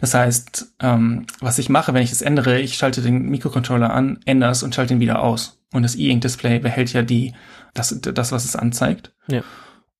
Das 0.00 0.14
heißt, 0.14 0.74
ähm, 0.80 1.26
was 1.40 1.58
ich 1.58 1.68
mache, 1.68 1.92
wenn 1.94 2.02
ich 2.02 2.12
es 2.12 2.22
ändere, 2.22 2.60
ich 2.60 2.76
schalte 2.76 3.02
den 3.02 3.28
Mikrocontroller 3.28 3.92
an, 3.92 4.20
ändere 4.24 4.52
es 4.52 4.62
und 4.62 4.74
schalte 4.74 4.94
ihn 4.94 5.00
wieder 5.00 5.22
aus. 5.22 5.59
Und 5.72 5.82
das 5.82 5.94
E-Ink-Display 5.94 6.58
behält 6.58 6.92
ja 6.92 7.02
die, 7.02 7.34
das, 7.74 7.96
das, 8.00 8.32
was 8.32 8.44
es 8.44 8.56
anzeigt. 8.56 9.12
Ja. 9.28 9.42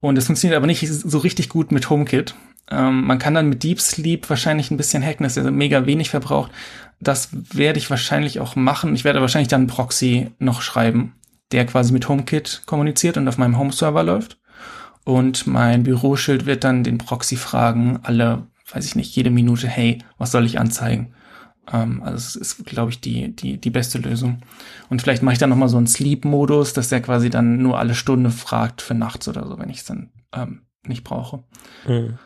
Und 0.01 0.17
es 0.17 0.27
funktioniert 0.27 0.57
aber 0.57 0.67
nicht 0.67 0.87
so 0.89 1.19
richtig 1.19 1.49
gut 1.49 1.73
mit 1.73 1.89
HomeKit. 1.91 2.35
Ähm, 2.71 3.05
man 3.05 3.19
kann 3.19 3.35
dann 3.35 3.49
mit 3.49 3.63
Deep 3.63 3.81
Sleep 3.81 4.29
wahrscheinlich 4.31 4.71
ein 4.71 4.77
bisschen 4.77 5.05
hacken, 5.05 5.25
dass 5.25 5.37
er 5.37 5.51
mega 5.51 5.87
wenig 5.87 6.11
verbraucht. 6.11 6.51
Das 7.01 7.29
werde 7.33 7.79
ich 7.79 7.91
wahrscheinlich 7.91 8.41
auch 8.41 8.57
machen. 8.57 8.95
Ich 8.95 9.05
werde 9.05 9.21
wahrscheinlich 9.21 9.49
dann 9.49 9.63
einen 9.63 9.69
Proxy 9.69 10.31
noch 10.39 10.63
schreiben, 10.63 11.15
der 11.53 11.67
quasi 11.67 11.93
mit 11.93 12.09
HomeKit 12.09 12.63
kommuniziert 12.67 13.17
und 13.17 13.29
auf 13.29 13.39
meinem 13.39 13.59
Home-Server 13.59 14.03
läuft. 14.03 14.39
Und 15.05 15.47
mein 15.47 15.83
Büroschild 15.83 16.47
wird 16.47 16.65
dann 16.65 16.85
den 16.85 16.99
Proxy 16.99 17.37
fragen, 17.37 18.01
alle, 18.03 18.47
weiß 18.73 18.85
ich 18.87 18.97
nicht, 18.97 19.15
jede 19.17 19.31
Minute, 19.31 19.67
hey, 19.67 19.99
was 20.19 20.31
soll 20.31 20.47
ich 20.47 20.59
anzeigen? 20.59 21.15
Ähm, 21.73 22.03
also 22.03 22.17
es 22.17 22.37
ist, 22.37 22.67
glaube 22.67 22.91
ich, 22.91 23.01
die, 23.01 23.35
die, 23.35 23.61
die 23.61 23.71
beste 23.71 23.99
Lösung. 23.99 24.43
Und 24.89 25.03
vielleicht 25.03 25.23
mache 25.23 25.35
ich 25.35 25.39
dann 25.39 25.51
nochmal 25.51 25.69
so 25.69 25.77
einen 25.77 25.87
Sleep-Modus, 25.87 26.73
dass 26.73 26.89
der 26.89 27.01
quasi 27.01 27.31
dann 27.31 27.63
nur 27.63 27.79
alle 27.79 27.95
Stunde 27.95 28.31
fragt 28.31 28.83
für 28.83 28.95
nachts 28.95 29.29
oder 29.29 29.47
so, 29.47 29.59
wenn 29.59 29.71
ich 29.71 29.79
es 29.79 29.85
dann 29.85 30.11
ähm, 30.33 30.63
nicht 30.85 31.05
brauche. 31.05 31.45
Mhm 31.87 32.19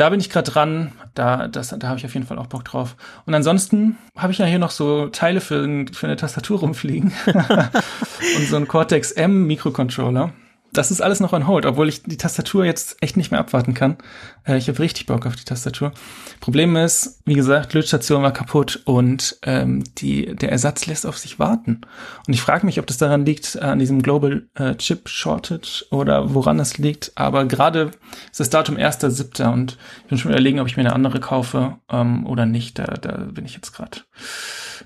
da 0.00 0.08
bin 0.08 0.18
ich 0.18 0.30
gerade 0.30 0.50
dran. 0.50 0.92
Da, 1.14 1.48
das, 1.48 1.68
da 1.78 1.88
habe 1.88 1.98
ich 1.98 2.06
auf 2.06 2.14
jeden 2.14 2.26
Fall 2.26 2.38
auch 2.38 2.46
Bock 2.46 2.64
drauf. 2.64 2.96
Und 3.26 3.34
ansonsten 3.34 3.98
habe 4.16 4.32
ich 4.32 4.38
ja 4.38 4.46
hier 4.46 4.58
noch 4.58 4.70
so 4.70 5.08
Teile 5.08 5.40
für, 5.40 5.84
für 5.92 6.06
eine 6.06 6.16
Tastatur 6.16 6.60
rumfliegen 6.60 7.12
und 7.26 8.46
so 8.48 8.56
einen 8.56 8.66
Cortex 8.66 9.12
M 9.12 9.46
Mikrocontroller 9.46 10.32
das 10.72 10.90
ist 10.90 11.00
alles 11.00 11.20
noch 11.20 11.32
on 11.32 11.46
hold, 11.46 11.66
obwohl 11.66 11.88
ich 11.88 12.02
die 12.02 12.16
Tastatur 12.16 12.64
jetzt 12.64 12.96
echt 13.00 13.16
nicht 13.16 13.30
mehr 13.30 13.40
abwarten 13.40 13.74
kann. 13.74 13.96
Äh, 14.44 14.56
ich 14.56 14.68
habe 14.68 14.78
richtig 14.78 15.06
Bock 15.06 15.26
auf 15.26 15.36
die 15.36 15.44
Tastatur. 15.44 15.92
Problem 16.40 16.76
ist, 16.76 17.20
wie 17.24 17.34
gesagt, 17.34 17.74
Lötstation 17.74 18.22
war 18.22 18.32
kaputt 18.32 18.80
und 18.84 19.38
ähm, 19.42 19.82
die, 19.98 20.34
der 20.36 20.52
Ersatz 20.52 20.86
lässt 20.86 21.06
auf 21.06 21.18
sich 21.18 21.38
warten. 21.38 21.80
Und 22.26 22.34
ich 22.34 22.40
frage 22.40 22.66
mich, 22.66 22.78
ob 22.78 22.86
das 22.86 22.98
daran 22.98 23.26
liegt, 23.26 23.56
äh, 23.56 23.60
an 23.60 23.78
diesem 23.78 24.02
Global 24.02 24.48
äh, 24.54 24.76
Chip 24.76 25.08
Shortage 25.08 25.84
oder 25.90 26.34
woran 26.34 26.58
das 26.58 26.78
liegt. 26.78 27.12
Aber 27.16 27.44
gerade 27.46 27.90
ist 28.30 28.40
das 28.40 28.50
Datum 28.50 28.76
1.7. 28.76 29.52
und 29.52 29.76
ich 30.02 30.08
bin 30.08 30.18
schon 30.18 30.30
überlegen, 30.30 30.60
ob 30.60 30.68
ich 30.68 30.76
mir 30.76 30.82
eine 30.82 30.94
andere 30.94 31.20
kaufe 31.20 31.78
ähm, 31.90 32.26
oder 32.26 32.46
nicht. 32.46 32.78
Da, 32.78 32.84
da 32.84 33.16
bin 33.16 33.44
ich 33.44 33.54
jetzt 33.54 33.72
gerade. 33.72 34.00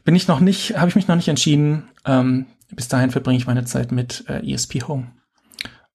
Bin 0.04 0.16
ich 0.16 0.28
noch 0.28 0.40
nicht, 0.40 0.78
habe 0.78 0.88
ich 0.88 0.96
mich 0.96 1.08
noch 1.08 1.16
nicht 1.16 1.28
entschieden. 1.28 1.88
Ähm, 2.06 2.46
bis 2.70 2.88
dahin 2.88 3.10
verbringe 3.10 3.38
ich 3.38 3.46
meine 3.46 3.64
Zeit 3.64 3.92
mit 3.92 4.24
äh, 4.28 4.52
ESP 4.52 4.82
Home. 4.88 5.12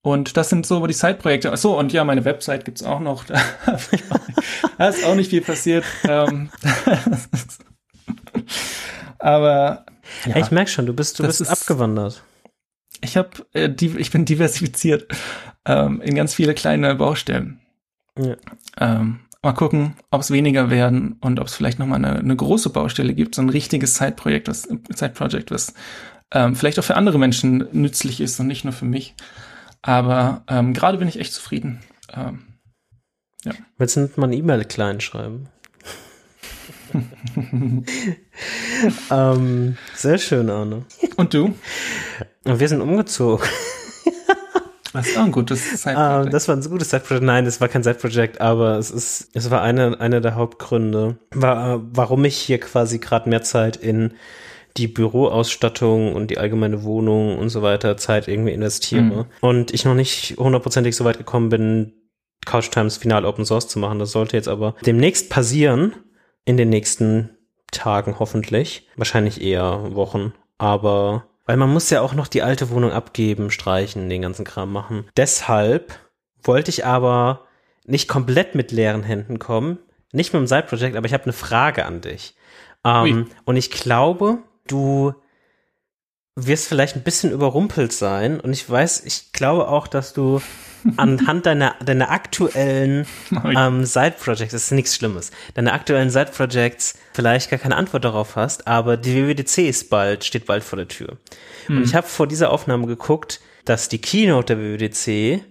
Und 0.01 0.37
das 0.37 0.49
sind 0.49 0.65
so 0.65 0.85
die 0.87 0.93
Side-Projekte. 0.93 1.55
So 1.57 1.77
und 1.77 1.91
ja, 1.91 2.03
meine 2.03 2.23
Website 2.25 2.65
gibt's 2.65 2.83
auch 2.83 2.99
noch. 2.99 3.25
Da, 4.77 4.87
ist 4.87 5.03
auch 5.03 5.15
nicht 5.15 5.29
viel 5.29 5.41
passiert. 5.41 5.83
Ähm, 6.07 6.49
aber 9.19 9.85
ja, 10.25 10.37
ich 10.37 10.51
merke 10.51 10.71
schon, 10.71 10.85
du 10.85 10.93
bist 10.93 11.19
du 11.19 11.23
bist 11.23 11.41
ist, 11.41 11.49
abgewandert. 11.49 12.23
Ich 13.01 13.17
habe 13.17 13.29
äh, 13.51 13.69
die, 13.69 13.97
ich 13.97 14.11
bin 14.11 14.23
diversifiziert 14.23 15.11
ähm, 15.65 15.99
in 15.99 16.15
ganz 16.15 16.33
viele 16.33 16.53
kleine 16.53 16.95
Baustellen. 16.95 17.59
Ja. 18.17 18.37
Ähm, 18.79 19.19
mal 19.41 19.51
gucken, 19.51 19.95
ob 20.11 20.21
es 20.21 20.31
weniger 20.31 20.69
werden 20.69 21.17
und 21.19 21.41
ob 21.41 21.47
es 21.47 21.55
vielleicht 21.55 21.79
noch 21.79 21.87
mal 21.87 21.97
eine, 21.97 22.15
eine 22.15 22.35
große 22.35 22.69
Baustelle 22.69 23.13
gibt, 23.13 23.35
so 23.35 23.41
ein 23.41 23.49
richtiges 23.49 23.95
Side-Projekt, 23.95 24.47
was 24.47 24.63
Side-Project, 24.63 25.51
was 25.51 25.73
ähm, 26.31 26.55
vielleicht 26.55 26.79
auch 26.79 26.83
für 26.83 26.95
andere 26.95 27.19
Menschen 27.19 27.67
nützlich 27.71 28.21
ist 28.21 28.39
und 28.39 28.47
nicht 28.47 28.63
nur 28.63 28.73
für 28.73 28.85
mich. 28.85 29.15
Aber 29.81 30.43
ähm, 30.47 30.73
gerade 30.73 30.97
bin 30.97 31.07
ich 31.07 31.19
echt 31.19 31.33
zufrieden. 31.33 31.81
Ähm, 32.13 32.55
ja. 33.43 33.53
Willst 33.77 33.95
du 33.95 34.09
mal 34.15 34.27
eine 34.27 34.35
E-Mail 34.35 34.65
klein 34.65 34.99
schreiben? 34.99 35.47
ähm, 39.11 39.77
sehr 39.95 40.17
schön, 40.17 40.49
Arne. 40.49 40.85
Und 41.17 41.33
du? 41.33 41.53
Wir 42.43 42.67
sind 42.67 42.81
umgezogen. 42.81 43.47
Das 44.91 45.07
ist 45.07 45.17
auch 45.17 45.25
ein 45.25 45.31
gutes 45.31 45.83
Side-Project. 45.83 46.27
Uh, 46.27 46.29
das 46.29 46.47
war 46.47 46.55
ein 46.55 46.61
gutes 46.61 46.89
Side-Project. 46.89 47.23
Nein, 47.23 47.45
das 47.45 47.61
war 47.61 47.67
kein 47.67 47.83
Side-Project, 47.83 48.41
aber 48.41 48.77
es 48.77 48.89
ist, 48.89 49.29
es 49.33 49.51
war 49.51 49.61
eine, 49.61 49.99
eine 49.99 50.19
der 50.19 50.35
Hauptgründe, 50.35 51.19
war, 51.31 51.81
warum 51.95 52.25
ich 52.25 52.37
hier 52.37 52.59
quasi 52.59 52.97
gerade 52.97 53.29
mehr 53.29 53.43
Zeit 53.43 53.77
in 53.77 54.13
die 54.77 54.87
Büroausstattung 54.87 56.13
und 56.13 56.31
die 56.31 56.37
allgemeine 56.37 56.83
Wohnung 56.83 57.37
und 57.37 57.49
so 57.49 57.61
weiter 57.61 57.97
Zeit 57.97 58.27
irgendwie 58.27 58.53
investiere. 58.53 59.01
Mhm. 59.01 59.25
Und 59.41 59.73
ich 59.73 59.85
noch 59.85 59.95
nicht 59.95 60.35
hundertprozentig 60.37 60.95
so 60.95 61.05
weit 61.05 61.17
gekommen 61.17 61.49
bin, 61.49 61.93
Couch 62.45 62.71
Times 62.71 62.97
final 62.97 63.25
Open 63.25 63.45
Source 63.45 63.67
zu 63.67 63.79
machen. 63.79 63.99
Das 63.99 64.11
sollte 64.11 64.37
jetzt 64.37 64.47
aber 64.47 64.75
demnächst 64.85 65.29
passieren, 65.29 65.93
in 66.45 66.57
den 66.57 66.69
nächsten 66.69 67.37
Tagen 67.71 68.17
hoffentlich. 68.17 68.87
Wahrscheinlich 68.95 69.41
eher 69.41 69.95
Wochen. 69.95 70.33
Aber 70.57 71.25
weil 71.45 71.57
man 71.57 71.71
muss 71.71 71.89
ja 71.89 72.01
auch 72.01 72.13
noch 72.13 72.27
die 72.27 72.43
alte 72.43 72.69
Wohnung 72.69 72.91
abgeben, 72.91 73.51
streichen, 73.51 74.09
den 74.09 74.21
ganzen 74.21 74.45
Kram 74.45 74.71
machen. 74.71 75.07
Deshalb 75.17 75.97
wollte 76.43 76.69
ich 76.69 76.85
aber 76.85 77.47
nicht 77.85 78.07
komplett 78.07 78.55
mit 78.55 78.71
leeren 78.71 79.03
Händen 79.03 79.39
kommen. 79.39 79.79
Nicht 80.11 80.33
mit 80.33 80.41
dem 80.41 80.47
Side-Project, 80.47 80.95
aber 80.95 81.05
ich 81.05 81.13
habe 81.13 81.23
eine 81.23 81.33
Frage 81.33 81.85
an 81.85 82.01
dich. 82.01 82.35
Ähm, 82.85 83.27
und 83.45 83.57
ich 83.57 83.71
glaube, 83.71 84.39
du 84.71 85.13
wirst 86.47 86.67
vielleicht 86.67 86.95
ein 86.95 87.03
bisschen 87.03 87.31
überrumpelt 87.31 87.91
sein. 87.91 88.39
Und 88.39 88.53
ich 88.53 88.69
weiß, 88.69 89.03
ich 89.05 89.31
glaube 89.33 89.67
auch, 89.67 89.87
dass 89.87 90.13
du 90.13 90.41
anhand 90.97 91.45
deiner, 91.45 91.75
deiner 91.83 92.11
aktuellen 92.11 93.05
ähm, 93.43 93.85
Side-Projects, 93.85 94.53
das 94.53 94.63
ist 94.65 94.71
nichts 94.71 94.95
Schlimmes, 94.95 95.31
deine 95.53 95.73
aktuellen 95.73 96.09
Side-Projects 96.09 96.97
vielleicht 97.13 97.49
gar 97.49 97.59
keine 97.59 97.75
Antwort 97.75 98.05
darauf 98.05 98.35
hast, 98.35 98.67
aber 98.67 98.95
die 98.95 99.15
WWDC 99.15 99.57
ist 99.67 99.89
bald, 99.89 100.23
steht 100.23 100.45
bald 100.45 100.63
vor 100.63 100.77
der 100.77 100.87
Tür. 100.87 101.17
Hm. 101.67 101.77
Und 101.77 101.83
ich 101.83 101.95
habe 101.95 102.07
vor 102.07 102.27
dieser 102.27 102.51
Aufnahme 102.51 102.87
geguckt, 102.87 103.41
dass 103.65 103.89
die 103.89 103.99
Keynote 103.99 104.55
der 104.55 104.63
WWDC 104.63 105.43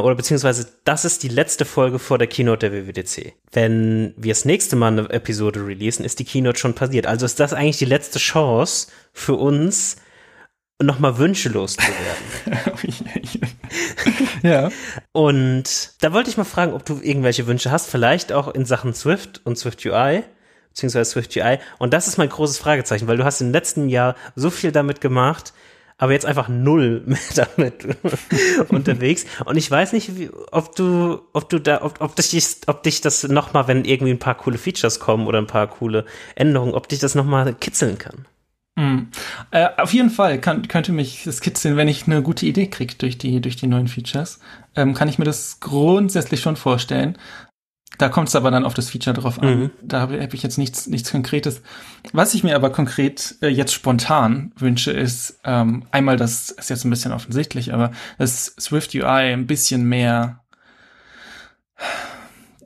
oder 0.00 0.14
beziehungsweise 0.14 0.66
das 0.84 1.04
ist 1.04 1.22
die 1.22 1.28
letzte 1.28 1.64
Folge 1.64 1.98
vor 1.98 2.18
der 2.18 2.28
Keynote 2.28 2.70
der 2.70 2.86
WWDC. 2.86 3.34
Wenn 3.50 4.14
wir 4.16 4.32
das 4.32 4.44
nächste 4.44 4.76
Mal 4.76 4.88
eine 4.88 5.10
Episode 5.10 5.66
releasen, 5.66 6.04
ist 6.04 6.18
die 6.18 6.24
Keynote 6.24 6.58
schon 6.58 6.74
passiert. 6.74 7.06
Also 7.06 7.26
ist 7.26 7.40
das 7.40 7.52
eigentlich 7.52 7.78
die 7.78 7.84
letzte 7.84 8.18
Chance 8.18 8.88
für 9.12 9.34
uns, 9.34 9.96
nochmal 10.80 11.18
Wünsche 11.18 11.48
loszuwerden. 11.48 11.94
ja. 14.42 14.70
Und 15.12 15.92
da 16.00 16.12
wollte 16.12 16.30
ich 16.30 16.36
mal 16.36 16.44
fragen, 16.44 16.72
ob 16.72 16.84
du 16.84 17.00
irgendwelche 17.00 17.46
Wünsche 17.46 17.70
hast, 17.70 17.88
vielleicht 17.88 18.32
auch 18.32 18.48
in 18.48 18.64
Sachen 18.64 18.94
Swift 18.94 19.40
und 19.44 19.58
Swift 19.58 19.84
UI 19.84 20.24
beziehungsweise 20.72 21.10
Swift 21.10 21.36
UI. 21.36 21.58
Und 21.78 21.92
das 21.92 22.08
ist 22.08 22.18
mein 22.18 22.28
großes 22.28 22.58
Fragezeichen, 22.58 23.06
weil 23.06 23.16
du 23.16 23.24
hast 23.24 23.40
im 23.40 23.52
letzten 23.52 23.88
Jahr 23.88 24.16
so 24.34 24.50
viel 24.50 24.72
damit 24.72 25.00
gemacht, 25.00 25.52
aber 26.02 26.14
jetzt 26.14 26.26
einfach 26.26 26.48
null 26.48 27.04
damit 27.36 27.86
unterwegs. 28.70 29.24
Und 29.44 29.56
ich 29.56 29.70
weiß 29.70 29.92
nicht, 29.92 30.18
wie, 30.18 30.30
ob 30.50 30.74
du, 30.74 31.20
ob 31.32 31.48
du 31.48 31.60
da, 31.60 31.80
ob, 31.82 32.00
ob 32.00 32.16
dich, 32.16 32.56
ob 32.66 32.82
dich 32.82 33.02
das 33.02 33.22
nochmal, 33.28 33.68
wenn 33.68 33.84
irgendwie 33.84 34.10
ein 34.10 34.18
paar 34.18 34.34
coole 34.34 34.58
Features 34.58 34.98
kommen 34.98 35.28
oder 35.28 35.38
ein 35.38 35.46
paar 35.46 35.68
coole 35.68 36.04
Änderungen, 36.34 36.74
ob 36.74 36.88
dich 36.88 36.98
das 36.98 37.14
nochmal 37.14 37.54
kitzeln 37.54 37.98
kann. 37.98 38.26
Mm. 38.74 39.10
Äh, 39.52 39.68
auf 39.76 39.94
jeden 39.94 40.10
Fall 40.10 40.40
kann, 40.40 40.66
könnte 40.66 40.90
mich 40.90 41.22
das 41.24 41.40
kitzeln, 41.40 41.76
wenn 41.76 41.86
ich 41.86 42.08
eine 42.08 42.20
gute 42.20 42.46
Idee 42.46 42.66
kriege 42.66 42.96
durch 42.98 43.16
die, 43.16 43.40
durch 43.40 43.54
die 43.54 43.68
neuen 43.68 43.86
Features. 43.86 44.40
Ähm, 44.74 44.94
kann 44.94 45.08
ich 45.08 45.20
mir 45.20 45.24
das 45.24 45.60
grundsätzlich 45.60 46.40
schon 46.40 46.56
vorstellen. 46.56 47.16
Da 47.98 48.08
kommt 48.08 48.28
es 48.28 48.36
aber 48.36 48.50
dann 48.50 48.64
auf 48.64 48.74
das 48.74 48.90
Feature 48.90 49.14
drauf 49.14 49.40
an. 49.40 49.60
Mhm. 49.60 49.70
Da 49.82 50.00
habe 50.00 50.20
hab 50.20 50.34
ich 50.34 50.42
jetzt 50.42 50.58
nichts, 50.58 50.86
nichts 50.86 51.10
Konkretes. 51.10 51.62
Was 52.12 52.34
ich 52.34 52.42
mir 52.42 52.56
aber 52.56 52.70
konkret 52.70 53.36
äh, 53.42 53.48
jetzt 53.48 53.72
spontan 53.72 54.52
wünsche, 54.56 54.92
ist 54.92 55.38
ähm, 55.44 55.84
einmal, 55.90 56.16
das 56.16 56.50
ist 56.50 56.70
jetzt 56.70 56.84
ein 56.84 56.90
bisschen 56.90 57.12
offensichtlich, 57.12 57.72
aber 57.72 57.92
dass 58.18 58.54
Swift 58.58 58.94
UI 58.94 59.32
ein 59.32 59.46
bisschen 59.46 59.84
mehr, 59.84 60.40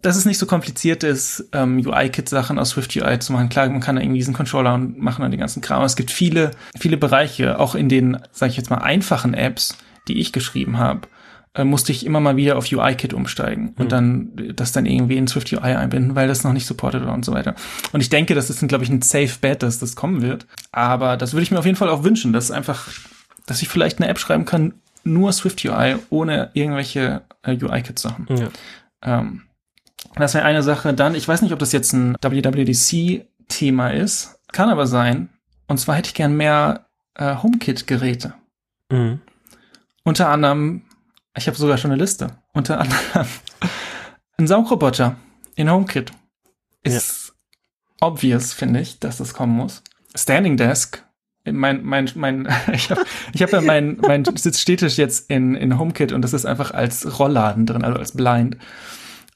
dass 0.00 0.16
es 0.16 0.24
nicht 0.24 0.38
so 0.38 0.46
kompliziert 0.46 1.02
ist, 1.02 1.48
ähm, 1.52 1.84
UI-Kit-Sachen 1.84 2.58
aus 2.58 2.70
Swift 2.70 2.94
UI 2.96 3.18
zu 3.18 3.32
machen. 3.32 3.48
Klar, 3.48 3.68
man 3.68 3.80
kann 3.80 3.96
da 3.96 4.02
irgendwie 4.02 4.20
diesen 4.20 4.34
Controller 4.34 4.74
und 4.74 4.98
machen 4.98 5.22
dann 5.22 5.32
die 5.32 5.38
ganzen 5.38 5.60
Kram. 5.60 5.82
Es 5.82 5.96
gibt 5.96 6.12
viele, 6.12 6.52
viele 6.78 6.96
Bereiche, 6.96 7.58
auch 7.58 7.74
in 7.74 7.88
den, 7.88 8.18
sage 8.30 8.50
ich 8.50 8.56
jetzt 8.56 8.70
mal, 8.70 8.78
einfachen 8.78 9.34
Apps, 9.34 9.76
die 10.06 10.20
ich 10.20 10.32
geschrieben 10.32 10.78
habe, 10.78 11.08
äh, 11.56 11.64
musste 11.64 11.90
ich 11.90 12.04
immer 12.04 12.20
mal 12.20 12.36
wieder 12.36 12.58
auf 12.58 12.70
UI-Kit 12.70 13.14
umsteigen 13.14 13.74
und 13.78 13.86
mhm. 13.86 13.88
dann 13.88 14.52
das 14.54 14.72
dann 14.72 14.84
irgendwie 14.84 15.16
in 15.16 15.26
Swift 15.26 15.50
UI 15.52 15.74
einbinden, 15.74 16.14
weil 16.14 16.28
das 16.28 16.44
noch 16.44 16.52
nicht 16.52 16.66
supported 16.66 17.06
war 17.06 17.14
und 17.14 17.24
so 17.24 17.32
weiter. 17.32 17.54
Und 17.92 18.02
ich 18.02 18.10
denke, 18.10 18.34
das 18.34 18.50
ist, 18.50 18.66
glaube 18.68 18.84
ich, 18.84 18.90
ein 18.90 19.00
Safe 19.00 19.30
Bet, 19.40 19.62
dass 19.62 19.78
das 19.78 19.96
kommen 19.96 20.20
wird. 20.20 20.46
Aber 20.70 21.16
das 21.16 21.32
würde 21.32 21.44
ich 21.44 21.50
mir 21.50 21.58
auf 21.58 21.64
jeden 21.64 21.78
Fall 21.78 21.88
auch 21.88 22.04
wünschen, 22.04 22.34
dass 22.34 22.50
einfach, 22.50 22.88
dass 23.46 23.62
ich 23.62 23.68
vielleicht 23.68 23.98
eine 23.98 24.08
App 24.08 24.18
schreiben 24.18 24.44
kann, 24.44 24.74
nur 25.02 25.32
Swift 25.32 25.64
UI, 25.64 25.96
ohne 26.10 26.50
irgendwelche 26.52 27.22
äh, 27.42 27.56
UI-Kit-Sachen. 27.56 28.26
Ja. 28.36 28.48
Ähm, 29.02 29.42
das 30.16 30.34
wäre 30.34 30.44
eine 30.44 30.62
Sache. 30.62 30.92
Dann, 30.92 31.14
ich 31.14 31.26
weiß 31.26 31.40
nicht, 31.40 31.52
ob 31.52 31.58
das 31.58 31.72
jetzt 31.72 31.92
ein 31.94 32.16
WWDC-Thema 32.20 33.90
ist, 33.90 34.38
kann 34.52 34.68
aber 34.68 34.86
sein. 34.86 35.30
Und 35.68 35.78
zwar 35.78 35.94
hätte 35.94 36.08
ich 36.08 36.14
gern 36.14 36.36
mehr 36.36 36.86
äh, 37.14 37.36
HomeKit-Geräte. 37.36 38.34
Mhm. 38.90 39.20
Unter 40.04 40.28
anderem 40.28 40.82
ich 41.36 41.46
habe 41.46 41.56
sogar 41.56 41.78
schon 41.78 41.90
eine 41.92 42.00
Liste. 42.00 42.28
Unter 42.52 42.80
anderem 42.80 43.26
ein 44.38 44.46
Saugroboter 44.46 45.16
in 45.54 45.70
HomeKit. 45.70 46.12
Ist 46.82 47.28
ja. 48.00 48.08
obvious, 48.08 48.52
finde 48.52 48.80
ich, 48.80 49.00
dass 49.00 49.18
das 49.18 49.34
kommen 49.34 49.56
muss. 49.56 49.82
Standing 50.14 50.56
Desk. 50.56 51.02
Mein, 51.44 51.84
mein, 51.84 52.10
mein, 52.14 52.48
ich 52.72 52.90
habe 52.90 53.04
ich 53.32 53.42
hab 53.42 53.52
ja 53.52 53.60
mein, 53.60 53.98
mein 54.00 54.24
Sitz 54.36 54.60
stetisch 54.60 54.96
jetzt 54.96 55.30
in, 55.30 55.54
in 55.54 55.78
HomeKit 55.78 56.12
und 56.12 56.22
das 56.22 56.32
ist 56.32 56.44
einfach 56.44 56.72
als 56.72 57.18
Rollladen 57.18 57.66
drin, 57.66 57.84
also 57.84 57.98
als 57.98 58.12
Blind. 58.12 58.56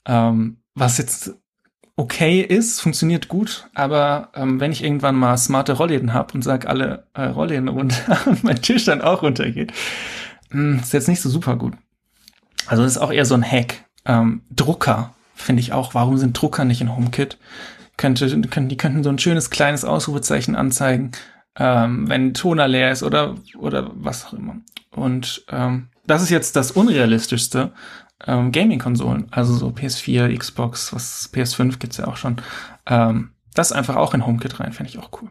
Ähm, 0.07 0.59
was 0.75 0.99
jetzt 0.99 1.35
okay 1.97 2.41
ist, 2.41 2.81
funktioniert 2.81 3.29
gut, 3.29 3.69
aber 3.75 4.31
ähm, 4.35 4.59
wenn 4.59 4.73
ich 4.73 4.83
irgendwann 4.83 5.17
mal 5.17 5.37
smarte 5.37 5.75
Rollläden 5.75 6.15
habe 6.15 6.33
und 6.33 6.43
sag 6.43 6.67
alle 6.67 7.07
äh, 7.13 7.25
Rollläden 7.25 7.69
runter 7.69 8.19
und 8.27 8.43
mein 8.43 8.63
Tisch 8.63 8.85
dann 8.85 9.03
auch 9.03 9.23
runtergeht, 9.23 9.73
mh, 10.51 10.59
hm, 10.59 10.81
ist 10.81 10.93
jetzt 10.95 11.09
nicht 11.09 11.21
so 11.21 11.29
super 11.29 11.57
gut. 11.57 11.75
Also 12.67 12.83
das 12.83 12.93
ist 12.93 12.99
auch 12.99 13.13
eher 13.13 13.25
so 13.25 13.35
ein 13.35 13.45
Hack. 13.45 13.85
Ähm, 14.05 14.43
Drucker 14.51 15.15
finde 15.35 15.61
ich 15.61 15.73
auch. 15.73 15.95
Warum 15.95 16.19
sind 16.19 16.41
Drucker 16.41 16.65
nicht 16.65 16.81
in 16.81 16.95
HomeKit? 16.95 17.39
Könnte, 17.97 18.29
könnten, 18.43 18.69
die 18.69 18.77
könnten 18.77 19.03
so 19.03 19.11
ein 19.11 19.19
schönes 19.19 19.51
kleines 19.51 19.85
Ausrufezeichen 19.85 20.57
anzeigen, 20.57 21.13
ähm, 21.59 22.09
wenn 22.09 22.33
Toner 22.33 22.67
leer 22.67 22.93
ist 22.93 23.03
oder, 23.03 23.35
oder 23.59 23.91
was 23.95 24.27
auch 24.27 24.33
immer. 24.33 24.57
Und 24.95 25.45
ähm, 25.51 25.89
das 26.07 26.23
ist 26.23 26.31
jetzt 26.31 26.57
das 26.57 26.73
unrealistischste. 26.73 27.73
Ähm, 28.27 28.53
Gaming-Konsolen, 28.53 29.29
also 29.31 29.55
so 29.55 29.69
PS4, 29.69 30.37
Xbox, 30.37 30.93
was 30.93 31.31
PS5 31.33 31.79
gibt's 31.79 31.97
ja 31.97 32.07
auch 32.07 32.17
schon. 32.17 32.37
Ähm, 32.87 33.31
das 33.55 33.73
einfach 33.73 33.97
auch 33.97 34.15
in 34.15 34.27
HomeKit 34.27 34.61
rein, 34.61 34.73
fände 34.73 34.91
ich 34.91 34.99
auch 34.99 35.11
cool. 35.21 35.31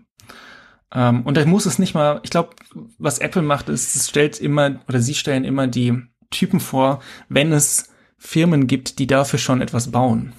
Ähm, 0.91 1.21
und 1.21 1.37
da 1.37 1.45
muss 1.45 1.65
es 1.65 1.77
nicht 1.77 1.93
mal, 1.93 2.19
ich 2.23 2.31
glaube, 2.31 2.49
was 2.97 3.19
Apple 3.19 3.43
macht, 3.43 3.69
ist, 3.69 3.95
es 3.95 4.09
stellt 4.09 4.39
immer, 4.39 4.79
oder 4.87 4.99
sie 5.01 5.13
stellen 5.13 5.43
immer 5.43 5.67
die 5.67 6.01
Typen 6.31 6.59
vor, 6.59 7.01
wenn 7.27 7.51
es 7.51 7.89
Firmen 8.17 8.67
gibt, 8.67 8.99
die 8.99 9.07
dafür 9.07 9.39
schon 9.39 9.61
etwas 9.61 9.91
bauen. 9.91 10.33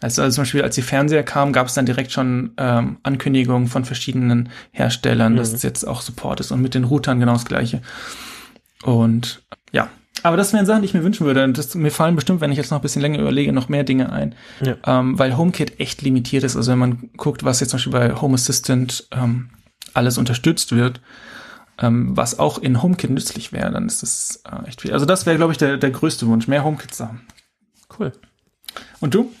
Also, 0.00 0.22
also 0.22 0.36
zum 0.36 0.42
Beispiel, 0.42 0.62
als 0.62 0.74
die 0.74 0.82
Fernseher 0.82 1.22
kamen, 1.22 1.52
gab 1.52 1.66
es 1.66 1.74
dann 1.74 1.86
direkt 1.86 2.12
schon 2.12 2.52
ähm, 2.58 2.98
Ankündigungen 3.02 3.68
von 3.68 3.84
verschiedenen 3.84 4.50
Herstellern, 4.72 5.32
mhm. 5.32 5.36
dass 5.36 5.52
es 5.52 5.62
jetzt 5.62 5.84
auch 5.84 6.00
Support 6.00 6.40
ist 6.40 6.50
und 6.50 6.60
mit 6.60 6.74
den 6.74 6.84
Routern 6.84 7.20
genau 7.20 7.32
das 7.32 7.46
gleiche. 7.46 7.82
Und 8.82 9.42
ja, 9.72 9.88
aber 10.22 10.36
das 10.36 10.52
wären 10.52 10.66
Sachen, 10.66 10.82
die 10.82 10.86
ich 10.86 10.94
mir 10.94 11.04
wünschen 11.04 11.26
würde. 11.26 11.44
Und 11.44 11.56
das, 11.56 11.74
mir 11.74 11.90
fallen 11.90 12.16
bestimmt, 12.16 12.40
wenn 12.40 12.50
ich 12.50 12.58
jetzt 12.58 12.70
noch 12.70 12.78
ein 12.78 12.82
bisschen 12.82 13.02
länger 13.02 13.20
überlege, 13.20 13.52
noch 13.52 13.68
mehr 13.68 13.84
Dinge 13.84 14.12
ein. 14.12 14.34
Ja. 14.60 14.76
Ähm, 14.86 15.18
weil 15.18 15.36
HomeKit 15.36 15.78
echt 15.80 16.02
limitiert 16.02 16.44
ist. 16.44 16.56
Also 16.56 16.72
wenn 16.72 16.78
man 16.78 17.10
guckt, 17.16 17.44
was 17.44 17.60
jetzt 17.60 17.70
zum 17.70 17.78
Beispiel 17.78 17.92
bei 17.92 18.20
Home 18.20 18.34
Assistant 18.34 19.06
ähm, 19.12 19.50
alles 19.94 20.18
unterstützt 20.18 20.72
wird, 20.72 21.00
ähm, 21.80 22.16
was 22.16 22.38
auch 22.38 22.58
in 22.58 22.82
HomeKit 22.82 23.10
nützlich 23.10 23.52
wäre, 23.52 23.70
dann 23.70 23.86
ist 23.86 24.02
das 24.02 24.42
äh, 24.50 24.68
echt 24.68 24.82
viel. 24.82 24.92
Also 24.92 25.06
das 25.06 25.26
wäre, 25.26 25.36
glaube 25.36 25.52
ich, 25.52 25.58
der, 25.58 25.76
der 25.76 25.90
größte 25.90 26.26
Wunsch, 26.26 26.48
mehr 26.48 26.64
HomeKits 26.64 27.00
haben. 27.00 27.26
Cool. 27.98 28.12
Und 29.00 29.14
du? 29.14 29.32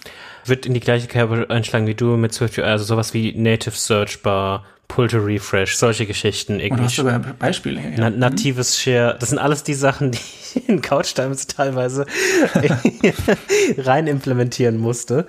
Wird 0.44 0.66
in 0.66 0.74
die 0.74 0.80
gleiche 0.80 1.08
Kerbe 1.08 1.46
einschlagen 1.48 1.86
wie 1.86 1.94
du 1.94 2.16
mit 2.16 2.32
SwiftUI, 2.32 2.64
also 2.64 2.84
sowas 2.84 3.14
wie 3.14 3.32
Native 3.36 3.74
Search 3.74 4.22
Bar, 4.22 4.64
Pull 4.88 5.08
to 5.08 5.18
Refresh, 5.18 5.76
solche 5.76 6.06
Geschichten. 6.06 6.60
Irgendwie. 6.60 6.82
Und 6.82 6.86
hast 6.86 6.98
du 6.98 7.02
sogar 7.02 7.18
Beispiele. 7.18 7.80
Ja. 7.80 7.90
Na, 7.96 8.10
natives 8.10 8.80
Share, 8.80 9.16
das 9.18 9.30
sind 9.30 9.38
alles 9.38 9.64
die 9.64 9.74
Sachen, 9.74 10.12
die 10.12 10.18
ich 10.18 10.68
in 10.68 10.80
Couchtimes 10.80 11.48
teilweise 11.48 12.06
rein 13.78 14.06
implementieren 14.06 14.78
musste. 14.78 15.26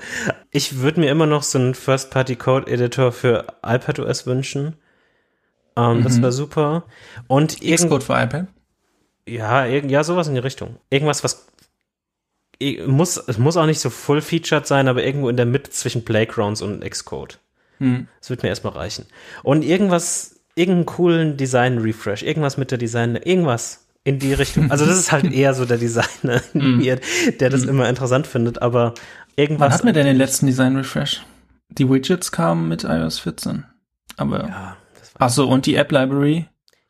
Ich 0.51 0.80
würde 0.80 0.99
mir 0.99 1.10
immer 1.10 1.26
noch 1.26 1.43
so 1.43 1.58
einen 1.58 1.74
First-Party-Code-Editor 1.74 3.12
für 3.12 3.45
iPadOS 3.66 4.28
wünschen. 4.28 4.76
Ähm, 5.78 6.00
mhm. 6.00 6.04
Das 6.04 6.22
war 6.22 6.32
super. 6.32 6.84
Und 7.28 7.62
Xcode 7.62 8.04
für 8.04 8.14
iPad? 8.14 8.48
Ja, 9.28 9.66
ja, 9.66 10.04
sowas 10.04 10.28
in 10.28 10.34
die 10.34 10.40
Richtung. 10.40 10.78
Irgendwas, 10.90 11.24
was 11.24 11.48
muss, 12.88 13.18
es 13.18 13.38
muss 13.38 13.58
auch 13.58 13.68
nicht 13.68 13.80
so 13.80 13.92
full-featured 13.92 14.66
sein, 14.66 14.88
aber 14.88 15.04
irgendwo 15.04 15.30
in 15.30 15.38
der 15.38 15.46
Mitte 15.46 15.70
zwischen 15.70 16.04
Playgrounds 16.04 16.62
und 16.62 16.84
Xcode. 16.84 17.38
Hm. 17.78 18.08
Das 18.20 18.32
wird 18.32 18.42
mir 18.42 18.50
erstmal 18.50 18.74
reichen. 18.74 19.06
Und 19.44 19.64
irgendwas, 19.64 20.40
irgendeinen 20.56 20.88
coolen 20.88 21.38
Design-Refresh, 21.38 22.24
irgendwas 22.24 22.58
mit 22.58 22.72
der 22.72 22.80
Design, 22.80 23.16
irgendwas 23.16 23.86
in 24.04 24.18
die 24.18 24.34
Richtung. 24.34 24.72
Also 24.72 24.88
das 24.88 24.98
ist 24.98 25.12
halt 25.12 25.26
eher 25.32 25.54
so 25.54 25.66
der 25.66 25.78
Designer 25.78 26.42
in 26.54 26.78
mir, 26.78 27.00
der 27.40 27.52
das 27.52 27.64
hm. 27.64 27.70
immer 27.70 27.88
interessant 27.88 28.26
findet, 28.26 28.62
aber 28.64 28.96
irgendwas. 29.36 29.66
Wann 29.66 29.74
hatten 29.74 29.86
wir 29.86 29.94
denn 29.94 30.08
den 30.08 30.18
letzten 30.18 30.48
Design-Refresh? 30.48 31.24
Die 31.70 31.88
Widgets 31.88 32.32
kamen 32.32 32.68
mit 32.68 32.86
iOS 32.86 33.20
14. 33.20 33.66
Aber. 34.16 34.48
Ja. 34.48 34.78
Ach 35.20 35.30
so, 35.30 35.47
und 35.47 35.65
die 35.65 35.76
App 35.76 35.91
Library? 35.91 36.47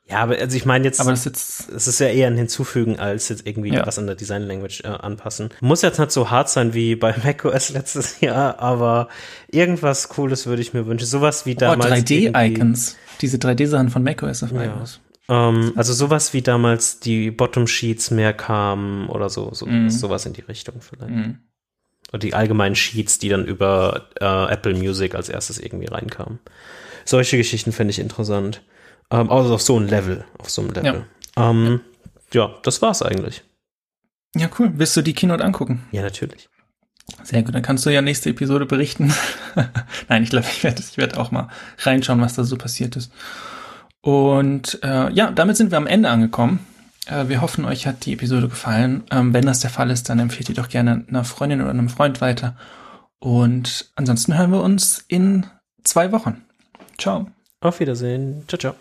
Ja, 0.10 0.20
aber 0.20 0.38
also 0.38 0.56
ich 0.56 0.66
meine 0.66 0.86
jetzt, 0.86 1.02
aber 1.02 1.12
das 1.12 1.26
jetzt, 1.26 1.70
es 1.70 1.88
ist 1.88 2.00
ja 2.00 2.08
eher 2.08 2.28
ein 2.28 2.38
Hinzufügen 2.38 2.98
als 2.98 3.28
jetzt 3.28 3.46
irgendwie 3.46 3.74
ja. 3.74 3.86
was 3.86 4.00
an 4.00 4.08
der 4.08 4.16
Design 4.16 4.44
Language 4.44 4.82
äh, 4.86 4.88
anpassen. 4.88 5.50
Muss 5.60 5.82
jetzt 5.82 6.00
nicht 6.00 6.12
so 6.12 6.30
hart 6.30 6.50
sein 6.50 6.74
wie 6.74 6.96
bei 6.96 7.14
macOS 7.24 7.70
letztes 7.72 8.22
Jahr, 8.22 8.60
aber 8.60 9.10
irgendwas 9.52 10.08
Cooles 10.08 10.46
würde 10.46 10.62
ich 10.62 10.74
mir 10.74 10.86
wünschen. 10.86 11.06
Sowas 11.06 11.46
wie 11.46 11.56
damals. 11.56 11.92
Oh, 11.92 11.96
3D-Icons. 11.96 12.96
Diese 13.20 13.38
3D-Sachen 13.38 13.90
von 13.90 14.04
macOS 14.04 14.44
auf 14.44 14.52
iOS. 14.54 15.02
Ja. 15.28 15.50
Ähm, 15.50 15.74
also 15.76 15.92
sowas 15.92 16.34
wie 16.34 16.42
damals 16.42 17.02
die 17.02 17.30
Bottom 17.30 17.68
Sheets 17.68 18.10
mehr 18.12 18.34
kamen 18.34 19.10
oder 19.10 19.30
so, 19.30 19.54
so 19.54 19.66
mm. 19.66 19.90
sowas 19.90 20.26
in 20.26 20.32
die 20.32 20.42
Richtung 20.42 20.76
vielleicht. 20.80 21.14
Mm. 21.14 21.40
Oder 22.12 22.20
die 22.20 22.34
allgemeinen 22.34 22.76
Sheets, 22.76 23.20
die 23.20 23.28
dann 23.28 23.46
über 23.46 24.08
äh, 24.22 24.54
Apple 24.54 24.74
Music 24.76 25.16
als 25.16 25.28
erstes 25.28 25.60
irgendwie 25.60 25.88
reinkamen. 25.88 26.40
Solche 27.08 27.38
Geschichten 27.38 27.72
fände 27.72 27.92
ich 27.92 28.00
interessant. 28.00 28.62
Ähm, 29.10 29.32
also 29.32 29.56
auf 29.56 29.62
so 29.62 29.78
einem 29.78 29.88
Level, 29.88 30.26
auf 30.40 30.50
so 30.50 30.62
einem 30.62 30.72
Level. 30.72 31.06
Ja. 31.38 31.50
Ähm, 31.50 31.82
ja, 32.34 32.54
das 32.64 32.82
war's 32.82 33.02
eigentlich. 33.02 33.44
Ja, 34.36 34.50
cool. 34.60 34.74
Willst 34.76 34.98
du 34.98 35.02
die 35.02 35.14
Keynote 35.14 35.44
angucken? 35.44 35.86
Ja, 35.92 36.02
natürlich. 36.02 36.50
Sehr 37.24 37.44
gut, 37.44 37.56
dann 37.56 37.62
kannst 37.62 37.86
du 37.86 37.90
ja 37.90 38.02
nächste 38.02 38.30
Episode 38.30 38.66
berichten. 38.66 39.14
Nein, 40.10 40.24
ich 40.24 40.30
glaube, 40.30 40.48
ich 40.52 40.62
werde 40.64 40.82
ich 40.82 40.98
werd 40.98 41.18
auch 41.18 41.32
mal 41.32 41.48
reinschauen, 41.80 42.20
was 42.20 42.36
da 42.36 42.44
so 42.44 42.58
passiert 42.58 42.98
ist. 42.98 43.14
Und 44.02 44.80
äh, 44.84 45.10
ja, 45.14 45.32
damit 45.32 45.56
sind 45.56 45.72
wir 45.72 45.78
am 45.78 45.88
Ende 45.88 46.10
angekommen. 46.10 46.60
Äh, 47.06 47.30
wir 47.30 47.40
hoffen, 47.40 47.64
euch 47.64 47.88
hat 47.88 48.06
die 48.06 48.14
Episode 48.14 48.50
gefallen. 48.50 49.06
Ähm, 49.12 49.34
wenn 49.34 49.46
das 49.46 49.62
der 49.62 49.70
Fall 49.70 49.90
ist, 49.92 50.10
dann 50.10 50.20
empfehlt 50.20 50.50
ihr 50.50 50.56
doch 50.56 50.68
gerne 50.68 51.06
einer 51.08 51.24
Freundin 51.24 51.62
oder 51.62 51.70
einem 51.70 51.88
Freund 51.88 52.20
weiter. 52.20 52.58
Und 53.20 53.90
ansonsten 53.96 54.38
hören 54.38 54.52
wir 54.52 54.62
uns 54.62 55.06
in 55.08 55.46
zwei 55.84 56.12
Wochen. 56.12 56.44
Ciao. 56.98 57.28
Auf 57.62 57.80
Wiedersehen. 57.80 58.44
Ciao, 58.48 58.60
ciao. 58.60 58.76